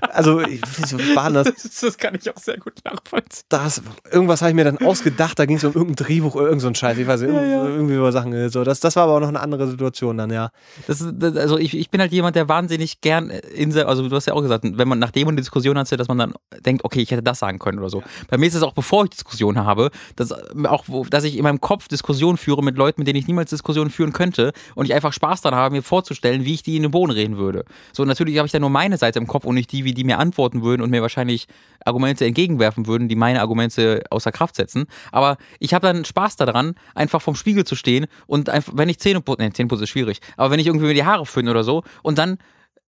[0.01, 0.61] also ich,
[0.91, 1.79] wie war denn das?
[1.81, 3.43] Das kann ich auch sehr gut nachvollziehen.
[3.49, 3.81] das?
[4.11, 6.73] Irgendwas habe ich mir dann ausgedacht, da ging es um irgendein Drehbuch oder irgend so
[6.73, 7.65] Scheiß, ich weiß nicht, Ja, ja.
[7.67, 8.33] irgendwie über Sachen.
[8.33, 8.63] äh, So.
[8.63, 10.49] Das, das war aber auch noch eine andere Situation dann, ja.
[10.87, 14.15] Das, das, also ich, ich bin halt jemand, der wahnsinnig gern in se- also du
[14.15, 16.33] hast ja auch gesagt, wenn man nachdem man eine Diskussion hatte, dass man dann
[16.65, 18.01] denkt, okay, ich hätte das sagen können oder so.
[18.29, 20.35] Bei mir ist es auch, bevor ich Diskussionen habe, dass, äh,
[20.67, 23.49] auch, dass ich in meinem Kopf Diskussionen führe mit Leuten, mit denen ich niemals
[23.83, 26.83] Diskussionen führen könnte und ich einfach Spaß daran habe, mir vorzustellen, wie ich die in
[26.83, 27.65] den Boden reden würde.
[27.91, 30.03] So, natürlich habe ich dann nur meine Seite im Kopf und nicht die, wie die
[30.03, 31.47] mir antworten würden und mir wahrscheinlich
[31.85, 34.85] Argumente entgegenwerfen würden, die meine Argumente außer Kraft setzen.
[35.11, 38.99] Aber ich habe dann Spaß daran, einfach vorm Spiegel zu stehen und einfach, wenn ich
[38.99, 41.51] Zähne putze, nee, Zähne putze ist schwierig, aber wenn ich irgendwie mir die Haare föhne
[41.51, 42.37] oder so und dann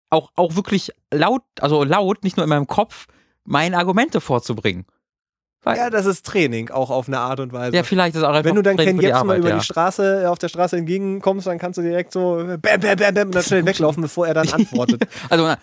[0.09, 3.07] auch, auch wirklich laut, also laut, nicht nur in meinem Kopf,
[3.45, 4.85] meine Argumente vorzubringen.
[5.63, 7.75] Weil, Ja, das ist Training, auch auf eine Art und Weise.
[7.75, 9.57] ja, vielleicht ist auch einfach Wenn du dann Ken Jebsen mal über ja.
[9.59, 13.13] die Straße, auf der Straße entgegenkommst, dann kannst du direkt so äh, bam, bam, bam,
[13.13, 15.03] bam und dann schnell weglaufen, bevor er dann antwortet.
[15.29, 15.53] Also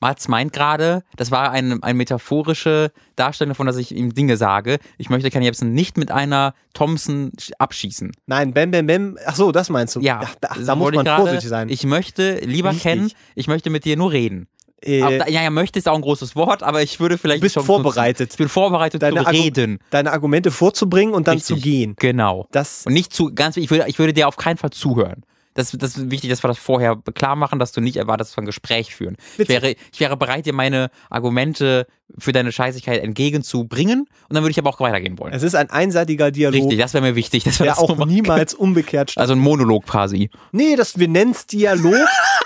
[0.00, 4.78] Mats meint gerade, das war eine, eine metaphorische Darstellung davon, dass ich ihm Dinge sage.
[4.96, 8.12] Ich möchte Ken Jebsen nicht mit einer Thompson sch- abschießen.
[8.26, 9.18] Nein, bam, bam, bam.
[9.26, 10.00] Ach so, das meinst du.
[10.00, 11.68] Ja, Ach, da, da muss man ich gerade- vorsichtig sein.
[11.68, 12.82] Ich möchte, lieber Richtig.
[12.84, 14.46] Ken, ich möchte mit dir nur reden.
[14.82, 17.40] Äh, Aber ja, ja, möchte ist auch ein großes Wort, aber ich würde vielleicht.
[17.42, 18.20] Du bist vorbereitet.
[18.28, 18.32] Nutzen.
[18.34, 19.78] Ich bin vorbereitet Deine zu Argu- reden.
[19.90, 21.56] deine Argumente vorzubringen und dann Richtig.
[21.56, 21.94] zu gehen.
[21.98, 22.46] Genau.
[22.52, 25.24] Das, Und nicht zu, ganz ich würde, ich würde dir auf keinen Fall zuhören.
[25.54, 28.36] Das, das ist wichtig, dass wir das vorher klar machen, dass du nicht erwartest, dass
[28.36, 29.16] wir ein Gespräch führen.
[29.38, 34.52] Ich wäre, ich wäre bereit, dir meine Argumente für deine Scheißigkeit entgegenzubringen und dann würde
[34.52, 35.32] ich aber auch weitergehen wollen.
[35.32, 37.88] es ist ein einseitiger Dialog, Richtig, das wäre mir wichtig, dass wir der das so
[37.92, 38.08] auch machen.
[38.12, 39.18] niemals umgekehrt stattfindet.
[39.30, 40.30] Also ein Monolog quasi.
[40.52, 41.94] Nee, das, wir nennen es Dialog,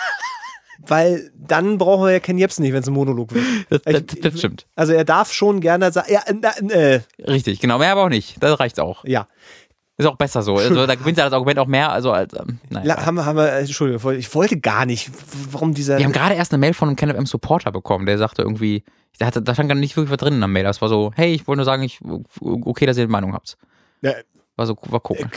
[0.78, 3.44] weil dann brauchen wir ja Ken Jebsen nicht, wenn es ein Monolog wird.
[3.70, 4.66] Das, das, das stimmt.
[4.74, 6.20] Also er darf schon gerne sagen, ja,
[6.70, 7.00] äh, äh,
[7.30, 7.78] Richtig, genau.
[7.78, 8.42] Mehr aber auch nicht.
[8.42, 9.04] Das reicht auch.
[9.04, 9.26] ja.
[9.98, 10.56] Ist auch besser so.
[10.56, 11.92] Also, da gewinnt ja das Argument auch mehr.
[11.92, 12.86] Also, als, ähm, naja.
[12.96, 15.10] La, haben, wir- haben wir, äh, Entschuldigung, ich wollte gar nicht,
[15.52, 18.40] warum dieser, Wir haben gerade erst eine Mail von einem KenFM Supporter bekommen, der sagte
[18.42, 18.84] irgendwie,
[19.20, 20.64] der hatte, da stand gar nicht wirklich was drin in der Mail.
[20.64, 22.00] Das war so, hey, ich wollte nur sagen, ich,
[22.40, 23.58] okay, dass ihr eine Meinung habt.
[24.00, 24.14] Ja,
[24.56, 25.30] War so, war gucken.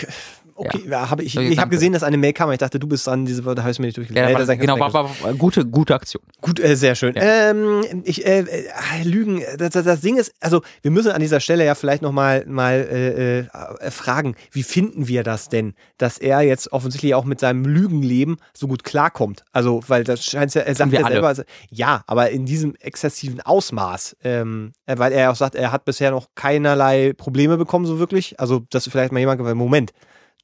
[0.56, 1.10] Okay, ja.
[1.10, 3.45] hab ich, ich habe gesehen, dass eine Mail kam, ich dachte, du bist dran, diese
[3.45, 4.30] Wörter habe ich mir nicht durchgelesen.
[4.30, 6.23] Ja, Hätte war, genau, war, war, war gute, gute Aktion.
[6.41, 7.14] Gut, äh, sehr schön.
[7.15, 11.40] Ähm, ich, äh, äh, Lügen, das, das, das Ding ist, also wir müssen an dieser
[11.40, 16.41] Stelle ja vielleicht nochmal mal, äh, äh, fragen, wie finden wir das denn, dass er
[16.41, 19.44] jetzt offensichtlich auch mit seinem Lügenleben so gut klarkommt?
[19.52, 23.41] Also, weil das scheint ja, er sagt ja selber, also, ja, aber in diesem exzessiven
[23.41, 27.99] Ausmaß, ähm, äh, weil er auch sagt, er hat bisher noch keinerlei Probleme bekommen, so
[27.99, 28.40] wirklich.
[28.40, 29.91] Also, dass vielleicht mal jemand Moment,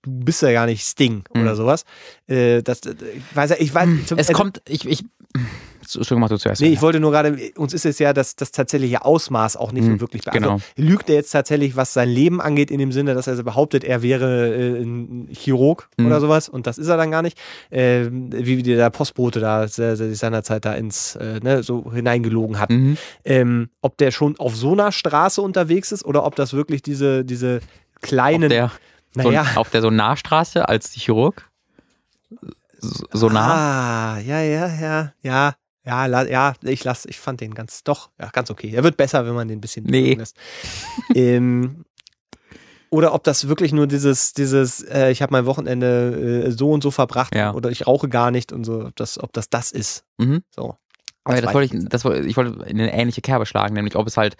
[0.03, 1.41] du bist ja gar nicht Sting Mhm.
[1.41, 1.85] oder sowas.
[2.27, 5.03] Äh, das, äh, ich weiß ja, ich weiß, zum- Es also- kommt, ich, ich,
[5.87, 6.61] Schön gemacht, du zuerst.
[6.61, 9.85] Nee, ich wollte nur gerade, uns ist es ja das, das tatsächliche Ausmaß auch nicht
[9.85, 10.53] Mhm, so wirklich be- genau.
[10.53, 13.43] Also, lügt er jetzt tatsächlich, was sein Leben angeht, in dem Sinne, dass er so
[13.43, 16.05] behauptet, er wäre äh, ein Chirurg Mhm.
[16.05, 17.37] oder sowas und das ist er dann gar nicht.
[17.71, 22.69] Ähm, wie der Postbote da se- se- seinerzeit da ins, äh, ne, so hineingelogen hat.
[22.69, 22.97] Mhm.
[23.25, 27.25] Ähm, ob der schon auf so einer Straße unterwegs ist oder ob das wirklich diese,
[27.25, 27.59] diese
[28.01, 28.49] kleinen,
[29.15, 29.45] naja.
[29.53, 31.49] so, auf der so Nahstraße als Chirurg.
[32.79, 34.15] So, so nah.
[34.15, 35.53] Ah, ja, ja, ja, ja.
[35.83, 38.71] Ja, la, ja, ich lass, ich fand den ganz, doch, ja, ganz okay.
[38.75, 40.13] Er wird besser, wenn man den ein bisschen Nee.
[40.13, 40.37] lässt.
[41.15, 41.85] ähm,
[42.91, 46.83] oder ob das wirklich nur dieses, dieses, äh, ich habe mein Wochenende äh, so und
[46.83, 47.53] so verbracht Ja.
[47.53, 50.03] oder ich rauche gar nicht und so, ob das, ob das das ist.
[50.19, 50.43] Mhm.
[50.55, 50.75] So.
[51.23, 53.95] Aber Das wollte ich ich, das, wollte- ich wollte in eine ähnliche Kerbe schlagen, nämlich
[53.95, 54.35] ob es halt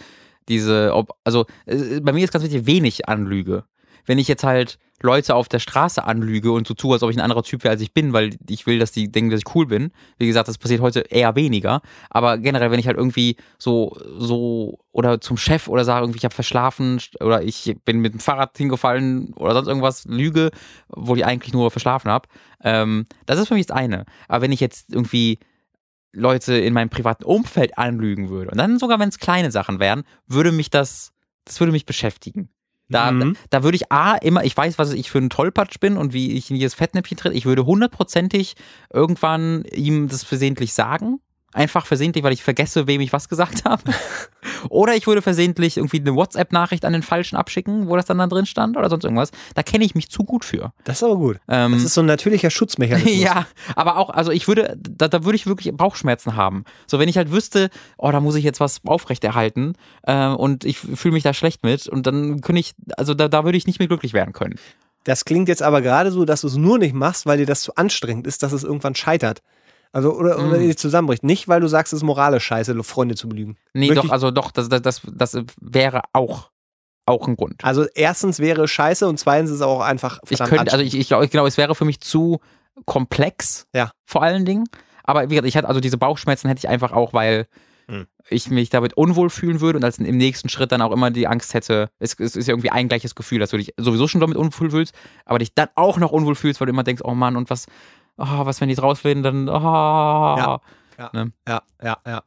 [0.48, 3.64] diese, ob, also äh, bei mir ist ganz wichtig, wenig Anlüge.
[4.06, 7.18] Wenn ich jetzt halt Leute auf der Straße anlüge und so tue, als ob ich
[7.18, 9.56] ein anderer Typ wäre, als ich bin, weil ich will, dass die denken, dass ich
[9.56, 9.92] cool bin.
[10.18, 11.82] Wie gesagt, das passiert heute eher weniger.
[12.10, 16.26] Aber generell, wenn ich halt irgendwie so, so, oder zum Chef oder sage, irgendwie, ich
[16.26, 20.52] habe verschlafen oder ich bin mit dem Fahrrad hingefallen oder sonst irgendwas, lüge,
[20.90, 22.28] wo ich eigentlich nur verschlafen habe,
[22.64, 24.06] ähm, das ist für mich das eine.
[24.28, 25.40] Aber wenn ich jetzt irgendwie
[26.14, 30.04] Leute in meinem privaten Umfeld anlügen würde, und dann sogar, wenn es kleine Sachen wären,
[30.28, 31.12] würde mich das,
[31.46, 32.50] das würde mich beschäftigen.
[32.92, 33.36] Da, Mhm.
[33.50, 36.34] da würde ich A, immer, ich weiß, was ich für ein Tollpatsch bin und wie
[36.34, 37.34] ich in jedes Fettnäpfchen tritt.
[37.34, 38.56] Ich würde hundertprozentig
[38.94, 41.20] irgendwann ihm das versehentlich sagen.
[41.54, 43.84] Einfach versehentlich, weil ich vergesse, wem ich was gesagt habe.
[44.70, 48.28] Oder ich würde versehentlich irgendwie eine WhatsApp-Nachricht an den Falschen abschicken, wo das dann da
[48.28, 49.32] drin stand oder sonst irgendwas.
[49.56, 50.74] Da kenne ich mich zu gut für.
[50.84, 51.40] Das ist aber gut.
[51.48, 53.16] Ähm, Das ist so ein natürlicher Schutzmechanismus.
[53.20, 56.64] ja, aber auch, also ich würde, da, da würde ich wirklich Bauchschmerzen haben.
[56.88, 59.74] So, wenn ich halt wüsste, oh, da muss ich jetzt was aufrechterhalten
[60.04, 63.44] äh, und ich fühle mich da schlecht mit und dann könnte ich, also da, da
[63.44, 64.56] würde ich nicht mehr glücklich werden können.
[65.04, 67.62] Das klingt jetzt aber gerade so, dass du es nur nicht machst, weil dir das
[67.62, 69.42] zu anstrengend ist, dass es irgendwann scheitert.
[69.94, 70.62] Also, oder, oder Mm.
[70.62, 71.24] dir zusammenbricht.
[71.24, 73.58] Nicht, weil du sagst, es ist moralisch scheiße, Freunde zu belügen.
[73.74, 76.50] Nee, Möchte doch, also doch, das, das, das, das wäre auch,
[77.06, 77.64] auch ein Grund.
[77.64, 80.98] Also, erstens wäre es scheiße und zweitens ist es auch einfach Ich könnte, also ich,
[80.98, 82.40] ich glaube, genau, es wäre für mich zu
[82.86, 83.92] komplex, Ja.
[84.06, 84.66] vor allen Dingen.
[85.04, 87.48] Aber wie gesagt, ich hatte also diese Bauchschmerzen hätte ich einfach auch, weil
[87.88, 88.06] Hm.
[88.30, 91.28] ich mich damit unwohl fühlen würde und als im nächsten Schritt dann auch immer die
[91.28, 94.22] Angst hätte, es, es ist ja irgendwie ein gleiches Gefühl, dass du dich sowieso schon
[94.22, 94.94] damit unwohl fühlst,
[95.26, 97.66] aber dich dann auch noch unwohl fühlst, weil du immer denkst, oh Mann, und was,
[98.22, 100.60] oh, was, wenn die draus werden, dann, oh.
[100.98, 101.10] Ja.
[101.14, 101.32] Ne?
[101.48, 102.24] Ja, ja, ja.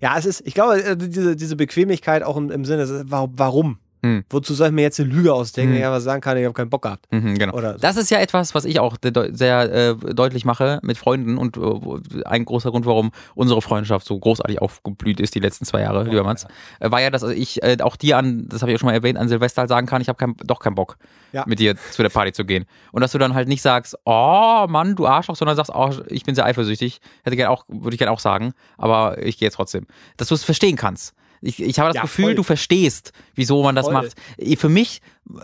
[0.00, 3.78] Ja, es ist, ich glaube, äh, diese, diese Bequemlichkeit auch im, im Sinne, warum?
[4.04, 4.24] Hm.
[4.28, 5.74] Wozu soll ich mir jetzt eine Lüge ausdenken, Hm.
[5.76, 7.06] wenn ich einfach sagen kann, ich habe keinen Bock gehabt?
[7.10, 7.54] Mhm, genau.
[7.54, 7.78] Oder so.
[7.78, 12.22] Das ist ja etwas, was ich auch sehr äh, deutlich mache mit Freunden und äh,
[12.26, 16.22] ein großer Grund, warum unsere Freundschaft so großartig aufgeblüht ist die letzten zwei Jahre, lieber
[16.22, 16.46] Mats,
[16.80, 18.92] äh, war ja, dass ich äh, auch dir an, das habe ich auch schon mal
[18.94, 20.98] erwähnt, an Silvester halt sagen kann, ich habe kein, doch keinen Bock,
[21.32, 21.44] Ja.
[21.46, 22.66] mit dir zu der Party zu gehen.
[22.92, 26.24] Und dass du dann halt nicht sagst, oh Mann, du Arschloch, sondern sagst, oh, ich
[26.24, 29.54] bin sehr eifersüchtig, hätte gern auch, würde ich gerne auch sagen, aber ich gehe jetzt
[29.54, 29.86] trotzdem.
[30.18, 31.14] Dass du es verstehen kannst.
[31.44, 32.34] Ich, ich habe das Ja, Gefühl, voll.
[32.36, 33.92] du verstehst, wieso man das Voll.
[33.94, 34.14] macht.
[34.58, 35.00] Für mich,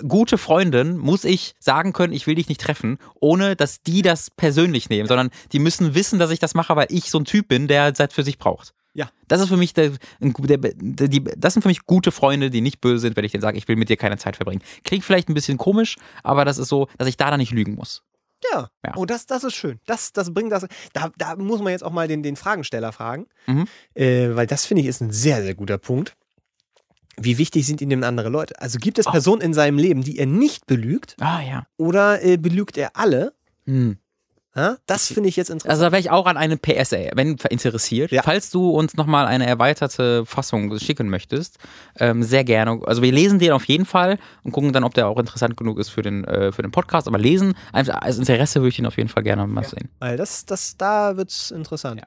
[0.08, 4.30] gute Freundin, muss ich sagen können, ich will dich nicht treffen, ohne dass die das
[4.30, 7.48] persönlich nehmen, sondern die müssen wissen, dass ich das mache, weil ich so ein Typ
[7.48, 8.72] bin, der Zeit für sich braucht.
[8.92, 9.08] Ja.
[9.28, 12.60] Das ist für mich der, der, der die, das sind für mich gute Freunde, die
[12.60, 14.62] nicht böse sind, wenn ich denen sage, ich will mit dir keine Zeit verbringen.
[14.84, 17.74] Klingt vielleicht ein bisschen komisch, aber das ist so, dass ich da dann nicht lügen
[17.76, 18.02] muss.
[18.52, 18.70] Ja.
[18.84, 18.92] Ja.
[18.96, 19.80] Oh, das, das ist schön.
[19.86, 20.66] Das, das bringt das.
[20.92, 23.26] Da, da muss man jetzt auch mal den, den Fragensteller fragen.
[23.46, 23.66] Mhm.
[23.94, 26.16] Äh, weil das finde ich ist ein sehr, sehr guter Punkt.
[27.16, 28.58] Wie wichtig sind ihm denn andere Leute?
[28.60, 29.10] Also gibt es Oh.
[29.10, 31.66] Personen in seinem Leben, die er nicht belügt Ah ja.
[31.76, 33.34] oder äh, belügt er alle?
[33.66, 33.98] Hm.
[34.56, 34.78] Ja?
[34.86, 35.70] Das finde ich jetzt interessant.
[35.70, 38.10] Also da wäre ich auch an eine PSA, wenn interessiert.
[38.10, 38.22] Ja.
[38.22, 41.58] Falls du uns nochmal eine erweiterte Fassung schicken möchtest,
[41.98, 42.80] ähm, sehr gerne.
[42.84, 45.78] Also wir lesen den auf jeden Fall und gucken dann, ob der auch interessant genug
[45.78, 47.06] ist für den, äh, für den Podcast.
[47.06, 49.88] Aber lesen, als Interesse würde ich ihn auf jeden Fall gerne mal sehen.
[50.00, 52.00] weil das, das, da wird es interessant.
[52.00, 52.06] Ja.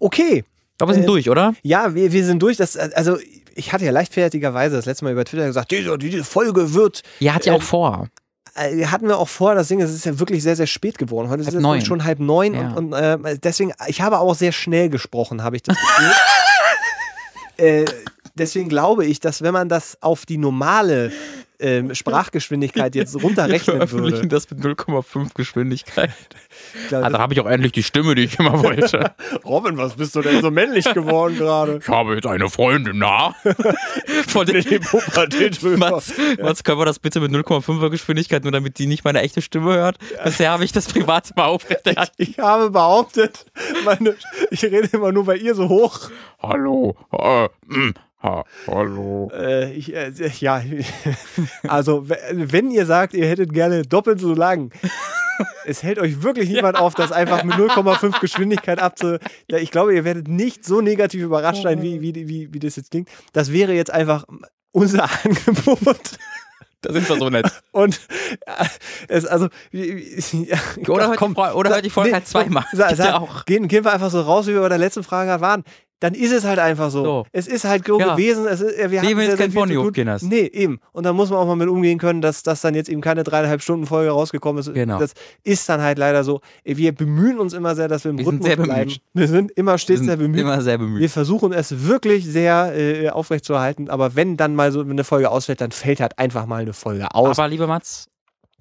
[0.00, 0.44] Okay.
[0.72, 1.54] Ich glaube, wir sind Äh, durch, oder?
[1.62, 2.56] Ja, wir, wir sind durch.
[2.56, 3.16] Das, also,
[3.54, 7.34] ich hatte ja leichtfertigerweise das letzte Mal über Twitter gesagt, diese, diese Folge wird Ja,
[7.34, 8.08] hat ja äh, auch vor.
[8.54, 11.28] Äh, hatten wir auch vor, das Ding, es ist ja wirklich sehr, sehr spät geworden.
[11.28, 11.84] Heute ist Halb es neun.
[11.84, 12.68] schon halb neun Ja.
[12.72, 16.12] und, und äh, deswegen, ich habe auch sehr schnell gesprochen, habe ich das Gefühl.
[17.56, 17.84] äh,
[18.34, 21.12] deswegen glaube ich, dass wenn man das auf die normale
[21.60, 26.10] ähm, Sprachgeschwindigkeit jetzt runterrechnen würde, das mit 0,5 Geschwindigkeit.
[26.88, 29.14] glaub, Ah, dann habe ich auch endlich die Stimme, die ich immer wollte.
[29.44, 31.78] Robin, was bist du denn so männlich geworden gerade?
[31.80, 33.34] ich habe jetzt eine Freundin, na?
[34.26, 35.62] Von den Pubertät.
[35.78, 39.42] Mats, Mats, können wir das bitte mit 0,5er Geschwindigkeit, nur damit die nicht meine echte
[39.42, 39.98] Stimme hört?
[40.24, 42.14] Bisher habe ich das privat mal aufrechterhalten.
[42.18, 43.46] Ich habe behauptet,
[43.84, 44.16] meine,
[44.50, 46.10] ich rede immer nur bei ihr so hoch.
[46.42, 47.94] Hallo, äh, mm,
[48.24, 49.30] ha, hallo.
[49.32, 50.10] Äh, ich, äh,
[50.40, 50.62] ja,
[51.68, 54.72] also wenn ihr sagt, ihr hättet gerne doppelt so lang,
[55.66, 59.18] es hält euch wirklich niemand auf, das einfach mit 0,5 Geschwindigkeit abzu.
[59.50, 62.76] Ja, ich glaube, ihr werdet nicht so negativ überrascht sein, wie, wie, wie, wie das
[62.76, 63.08] jetzt klingt.
[63.32, 64.24] Das wäre jetzt einfach
[64.72, 66.00] unser Angebot.
[66.82, 67.46] Da sind wir so nett.
[67.72, 67.98] Und
[68.44, 68.64] äh,
[69.08, 72.64] es, also, ja, Oder hört, komm, die, Fol- oder hört die Folge nee, halt zweimal.
[72.72, 73.46] Sa- sa- ja auch.
[73.46, 75.64] Gehen, gehen wir einfach so raus, wie wir bei der letzten Frage waren.
[76.00, 77.04] Dann ist es halt einfach so.
[77.04, 77.26] So.
[77.32, 78.14] Es ist halt so Ja.
[78.14, 78.46] gewesen.
[78.46, 79.52] Es ist, wir sehr, jetzt kein
[79.84, 79.92] tun.
[79.92, 80.22] Kinders.
[80.22, 80.80] Nee, eben.
[80.92, 83.22] Und da muss man auch mal mit umgehen können, dass das dann jetzt eben keine
[83.24, 84.74] dreieinhalb Stunden Folge rausgekommen ist.
[84.74, 84.98] Genau.
[84.98, 85.12] Das
[85.44, 86.40] ist dann halt leider so.
[86.64, 88.92] Wir bemühen uns immer sehr, dass wir im Wir sind Rhythmus bleiben.
[89.14, 90.40] Wir sind immer stets Wir sehr sind bemüht.
[90.40, 91.10] immer sehr Wir bemüht.
[91.10, 95.70] versuchen es wirklich sehr äh, aufrechtzuerhalten, aber wenn dann mal so eine Folge ausfällt, dann
[95.70, 97.38] fällt halt einfach mal eine Folge aus.
[97.38, 98.06] Aber lieber Mats,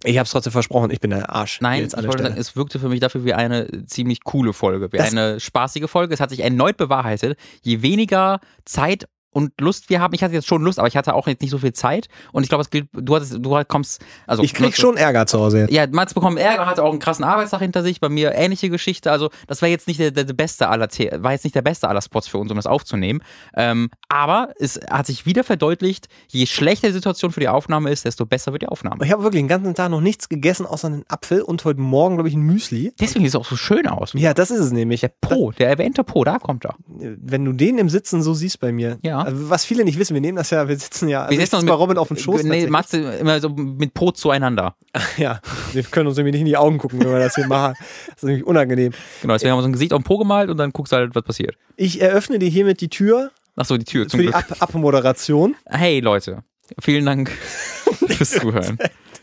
[0.04, 1.60] ich habe es trotzdem versprochen, ich bin der Arsch.
[1.62, 4.98] nein, ich wollte sagen, es wirkte für mich dafür wie eine ziemlich coole Folge, wie
[4.98, 6.14] Das- eine spaßige Folge.
[6.14, 7.38] Es hat sich erneut bewahrheitet.
[7.62, 11.14] Je weniger Zeit und Lust wir haben, ich hatte jetzt schon Lust, aber ich hatte
[11.14, 12.08] auch jetzt nicht so viel Zeit.
[12.32, 15.40] Und ich glaube, es gilt, du hattest, du kommst, also ich krieg schon Ärger zu
[15.40, 15.72] Hause jetzt.
[15.72, 19.12] Ja, Mats bekommt Ärger, hatte auch einen krassen Arbeitstag hinter sich, bei mir ähnliche Geschichte.
[19.12, 20.88] Also, das war jetzt nicht der, der, der beste aller
[21.18, 23.22] war jetzt nicht der beste aller Spots für uns, um das aufzunehmen.
[23.56, 28.06] Ähm, aber es hat sich wieder verdeutlicht, je schlechter die Situation für die Aufnahme ist,
[28.06, 29.06] desto besser wird die Aufnahme.
[29.06, 32.16] Ich habe wirklich den ganzen Tag noch nichts gegessen, außer einen Apfel und heute Morgen,
[32.16, 32.94] glaube ich, ein Müsli.
[33.00, 34.14] Deswegen sieht es auch so schön aus.
[34.14, 35.02] Ja, das ist es nämlich.
[35.02, 36.76] Der Po, der erwähnte Po, da kommt er.
[36.88, 39.00] Wenn du den im Sitzen so siehst bei mir.
[39.02, 39.23] Ja.
[39.24, 41.66] Also, was viele nicht wissen, wir nehmen das ja, wir sitzen ja, also Wir sitzen
[41.66, 42.44] bei Robin auf dem Schoß.
[42.44, 42.68] Nee.
[42.68, 44.76] Matze immer so mit Po zueinander.
[45.18, 45.40] ja,
[45.74, 47.76] wir können uns nämlich nicht in die Augen gucken, wenn wir das hier machen.
[48.08, 48.94] Das ist nämlich unangenehm.
[49.22, 50.98] Genau, deswegen haben wir so ein Gesicht auf den Po gemalt und dann guckst du
[50.98, 51.56] halt, was passiert.
[51.76, 54.52] Ich eröffne dir hiermit die Tür Achso, die Tür zum für die Glück.
[54.52, 55.56] Ab Abmoderation.
[55.66, 56.44] Hey Leute,
[56.80, 57.30] vielen Dank
[58.08, 58.78] fürs Zuhören.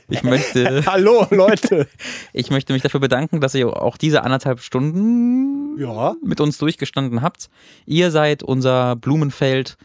[0.09, 1.87] Ich möchte, Hallo, Leute.
[2.33, 6.15] ich möchte mich dafür bedanken, dass ihr auch diese anderthalb Stunden Ja.
[6.23, 7.49] mit uns durchgestanden habt.
[7.87, 9.77] Ihr seid unser Blumenfeld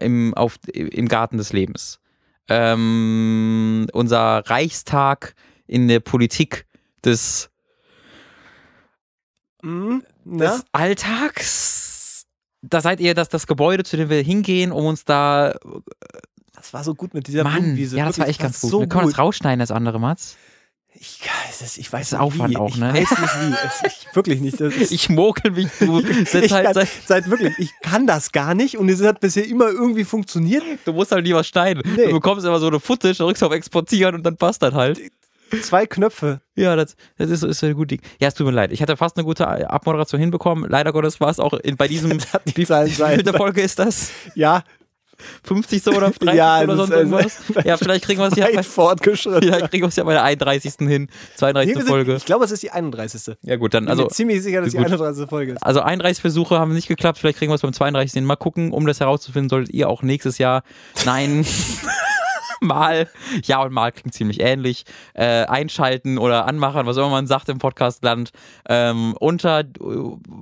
[0.00, 2.00] im, auf, im Garten des Lebens.
[2.48, 5.34] Ähm, unser Reichstag
[5.66, 6.66] in der Politik
[7.04, 7.50] des,
[9.62, 10.44] Hm, na?
[10.44, 12.26] des Alltags.
[12.62, 15.54] Da seid ihr das, das Gebäude, zu dem wir hingehen, um uns da.
[16.54, 17.96] Das war so gut mit dieser Mann, Blumenwiese.
[17.96, 18.70] ja, das war echt ganz gut.
[18.70, 19.12] So wir können gut.
[19.12, 20.36] das rausschneiden, das andere, Mats.
[20.96, 21.18] Ich,
[21.60, 22.56] es ich weiß nicht Aufwand wie.
[22.56, 22.92] auch, ich ne?
[22.94, 23.54] weiß nicht wie.
[23.86, 24.60] Es, ich, wirklich nicht.
[24.60, 25.98] Ist, Ich mogel mich, du.
[26.24, 29.46] Ich halt, kann, seit, seit wirklich, ich kann das gar nicht und es hat bisher
[29.46, 30.62] immer irgendwie funktioniert.
[30.84, 31.82] du musst halt lieber schneiden.
[31.96, 32.06] Nee.
[32.06, 35.00] Du bekommst immer so eine Footage, drückst auf Exportieren und dann passt das halt.
[35.62, 36.40] Zwei Knöpfe.
[36.56, 38.00] Ja, das, das ist, ist ein gut Ding.
[38.20, 38.72] Ja, es tut mir leid.
[38.72, 40.68] Ich hatte fast eine gute Abmoderation hinbekommen.
[40.68, 42.18] Leider Gottes war es auch in, bei diesem.
[42.18, 44.10] Das hat nicht wie sein- wie viele Folge ist das?
[44.34, 44.64] Ja,
[45.44, 45.86] 50.
[45.88, 46.34] oder 30.
[46.34, 47.38] Ja, oder sonst also- irgendwas?
[47.64, 49.42] Ja, vielleicht kriegen wir es ja, bei, fortgeschritten.
[49.42, 50.74] vielleicht kriegen wir es ja bei der 31.
[50.80, 51.08] hin.
[51.36, 51.68] 32.
[51.68, 52.14] Nee, wir sind, Folge.
[52.16, 53.36] ich glaube, es ist die 31.
[53.42, 54.06] Ja, gut, dann, Ich bin also.
[54.08, 54.86] ziemlich sicher, dass die gut.
[54.86, 55.28] 31.
[55.28, 55.62] Folge ist.
[55.62, 58.12] Also 31 Versuche haben nicht geklappt, vielleicht kriegen wir es beim 32.
[58.12, 58.24] hin.
[58.24, 60.62] Mal gucken, um das herauszufinden, solltet ihr auch nächstes Jahr
[61.04, 61.46] Nein.
[62.60, 63.08] mal,
[63.44, 64.84] ja und mal klingt ziemlich ähnlich,
[65.14, 68.30] äh, einschalten oder anmachen, was immer man sagt im Podcastland,
[68.68, 69.64] ähm, unter, äh,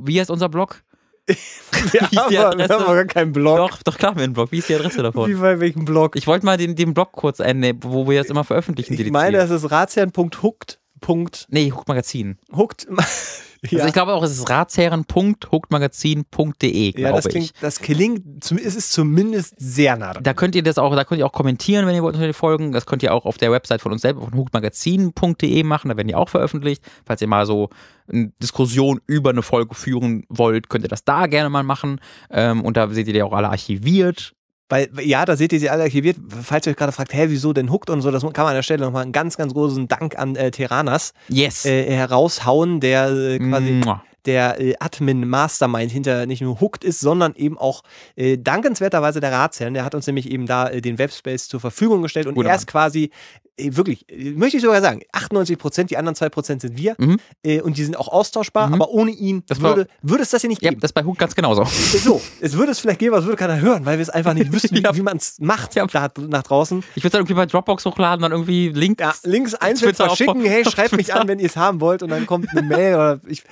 [0.04, 0.82] wie heißt unser Blog?
[1.92, 3.56] Wir haben, wir haben aber gar keinen Blog.
[3.56, 4.52] Doch, doch klar, wir haben einen Blog.
[4.52, 5.28] Wie ist die Adresse davon?
[5.30, 6.16] Wie bei welchem Blog?
[6.16, 8.94] Ich wollte mal den, den Blog kurz, nee, wo wir das immer veröffentlichen.
[8.94, 10.78] Ich meine, das ist razian.hooked.
[11.00, 12.38] Punkt, nee, Hook Magazin.
[12.54, 12.86] hooked.
[13.70, 17.30] ja, Also ich glaube auch, es ist ratsherren.hookmagazin.de, ja glaube das, ich.
[17.30, 20.24] klingt, das klingt, es ist zumindest sehr nah dran.
[20.24, 22.34] Da könnt ihr das auch, da könnt ihr auch kommentieren, wenn ihr wollt unter den
[22.34, 22.72] Folgen.
[22.72, 25.90] Das könnt ihr auch auf der Website von uns selber, von hookmagazin.de machen.
[25.90, 26.82] Da werden die auch veröffentlicht.
[27.04, 27.70] Falls ihr mal so
[28.08, 32.00] eine Diskussion über eine Folge führen wollt, könnt ihr das da gerne mal machen.
[32.30, 34.34] Ähm, und da seht ihr die auch alle archiviert.
[34.72, 36.16] Weil, ja, da seht ihr sie alle archiviert.
[36.42, 38.54] Falls ihr euch gerade fragt, hä, wieso denn Hooked und so, das kann man an
[38.54, 41.66] der Stelle nochmal einen ganz, ganz großen Dank an äh, Terranas Yes.
[41.66, 44.02] äh, heraushauen, der äh, quasi Mua.
[44.24, 47.82] der äh, Admin Mastermind hinter nicht nur Hooked ist, sondern eben auch
[48.16, 49.74] äh, dankenswerterweise der Ratsherrn.
[49.74, 52.54] Der hat uns nämlich eben da äh, den Webspace zur Verfügung gestellt und Guter er
[52.56, 53.10] ist quasi
[53.58, 57.18] wirklich, äh, möchte ich sogar sagen, 98 Prozent, die anderen 2 Prozent sind wir Mhm.
[57.42, 58.74] äh, und die sind auch austauschbar, Mhm.
[58.74, 60.80] aber ohne ihn Das war- würde, würde es das hier nicht Ja, geben.
[60.80, 61.64] das ist bei Hook ganz genauso.
[61.64, 64.32] so, es würde es vielleicht geben, aber es würde keiner hören, weil wir es einfach
[64.34, 64.92] nicht wüssten, Ja.
[64.94, 65.86] wie, wie man es macht Ja.
[65.86, 66.82] da, nach draußen.
[66.94, 69.00] Ich würde dann irgendwie bei Dropbox hochladen, dann irgendwie Links.
[69.02, 72.26] Ja, links einzeln verschicken, hey, schreibt mich an, wenn ihr es haben wollt und dann
[72.26, 73.42] kommt eine Mail oder ich,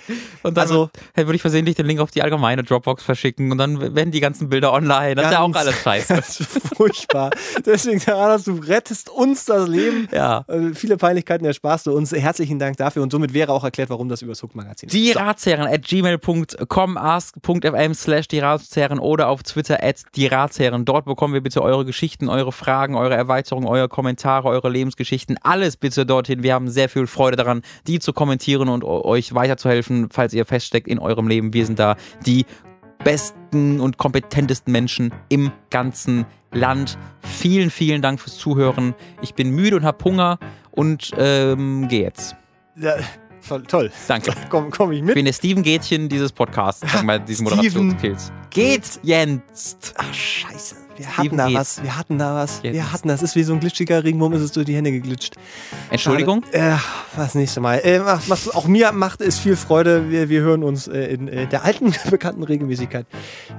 [0.43, 3.59] Und dann also- hey, würde ich versehentlich den Link auf die allgemeine Dropbox verschicken und
[3.59, 5.15] dann werden die ganzen Bilder online.
[5.15, 6.15] Das ist ja auch alles scheiße.
[6.17, 7.31] Das ist furchtbar.
[7.67, 9.90] Deswegen, Taranas, du rettest uns das Leben.
[10.13, 10.45] Ja.
[10.49, 12.13] Äh, viele Peinlichkeiten ersparst du uns.
[12.13, 13.03] Herzlichen Dank dafür.
[13.03, 14.93] Und somit wäre auch erklärt, warum das übers Hook-Magazin ist.
[14.93, 20.85] Die Ratsherren at gmail.com, ask.fm slash die Ratsherren oder auf Twitter at die Ratsherren.
[20.85, 25.39] Dort bekommen wir bitte eure Geschichten, eure Fragen, eure Erweiterungen, eure Kommentare, eure Lebensgeschichten.
[25.43, 26.43] Alles bitte dorthin.
[26.43, 30.89] Wir haben sehr viel Freude daran, die zu kommentieren und euch weiterzuhelfen, falls ihr feststeckt
[30.89, 31.53] in eurem Leben.
[31.53, 31.97] Wir sind da
[32.27, 32.45] die
[33.05, 36.99] besten und kompetentesten Menschen im ganzen Land.
[37.23, 38.95] Vielen, vielen Dank fürs Zuhören.
[39.23, 40.39] Ich bin müde und hab Hunger
[40.71, 42.37] und ähm, geh jetzt.
[42.77, 42.95] Ja,
[43.47, 43.91] toll, toll.
[44.09, 44.33] Danke.
[44.51, 45.15] Komm, komm ich Ich mit.
[45.15, 46.83] bin der Steven Gätchen dieses Podcasts.
[46.91, 48.33] Sag mal, diesen Moderationskills.
[48.51, 49.77] Geht, Jens.
[49.97, 50.77] Ach, scheiße.
[50.97, 51.59] Wir Steven hatten da geht's.
[51.79, 51.83] was.
[51.83, 52.61] Wir hatten da was.
[52.63, 52.75] Jetzt.
[52.75, 53.23] Wir hatten das.
[53.23, 55.35] Ist wie so ein glitschiger Regenwurm, ist es durch die Hände geglitscht.
[55.91, 56.45] Entschuldigung?
[56.53, 56.75] Schade.
[56.75, 56.79] Äh,
[57.17, 57.77] was nächste Mal.
[57.85, 60.11] Äh, mach, machst du- auch mir macht es viel Freude.
[60.11, 63.07] Wir, wir hören uns äh, in äh, der alten bekannten Regelmäßigkeit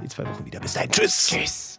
[0.04, 0.60] in zwei Wochen wieder.
[0.60, 0.92] Bis dahin.
[0.92, 1.28] Tschüss.
[1.28, 1.71] Tschüss.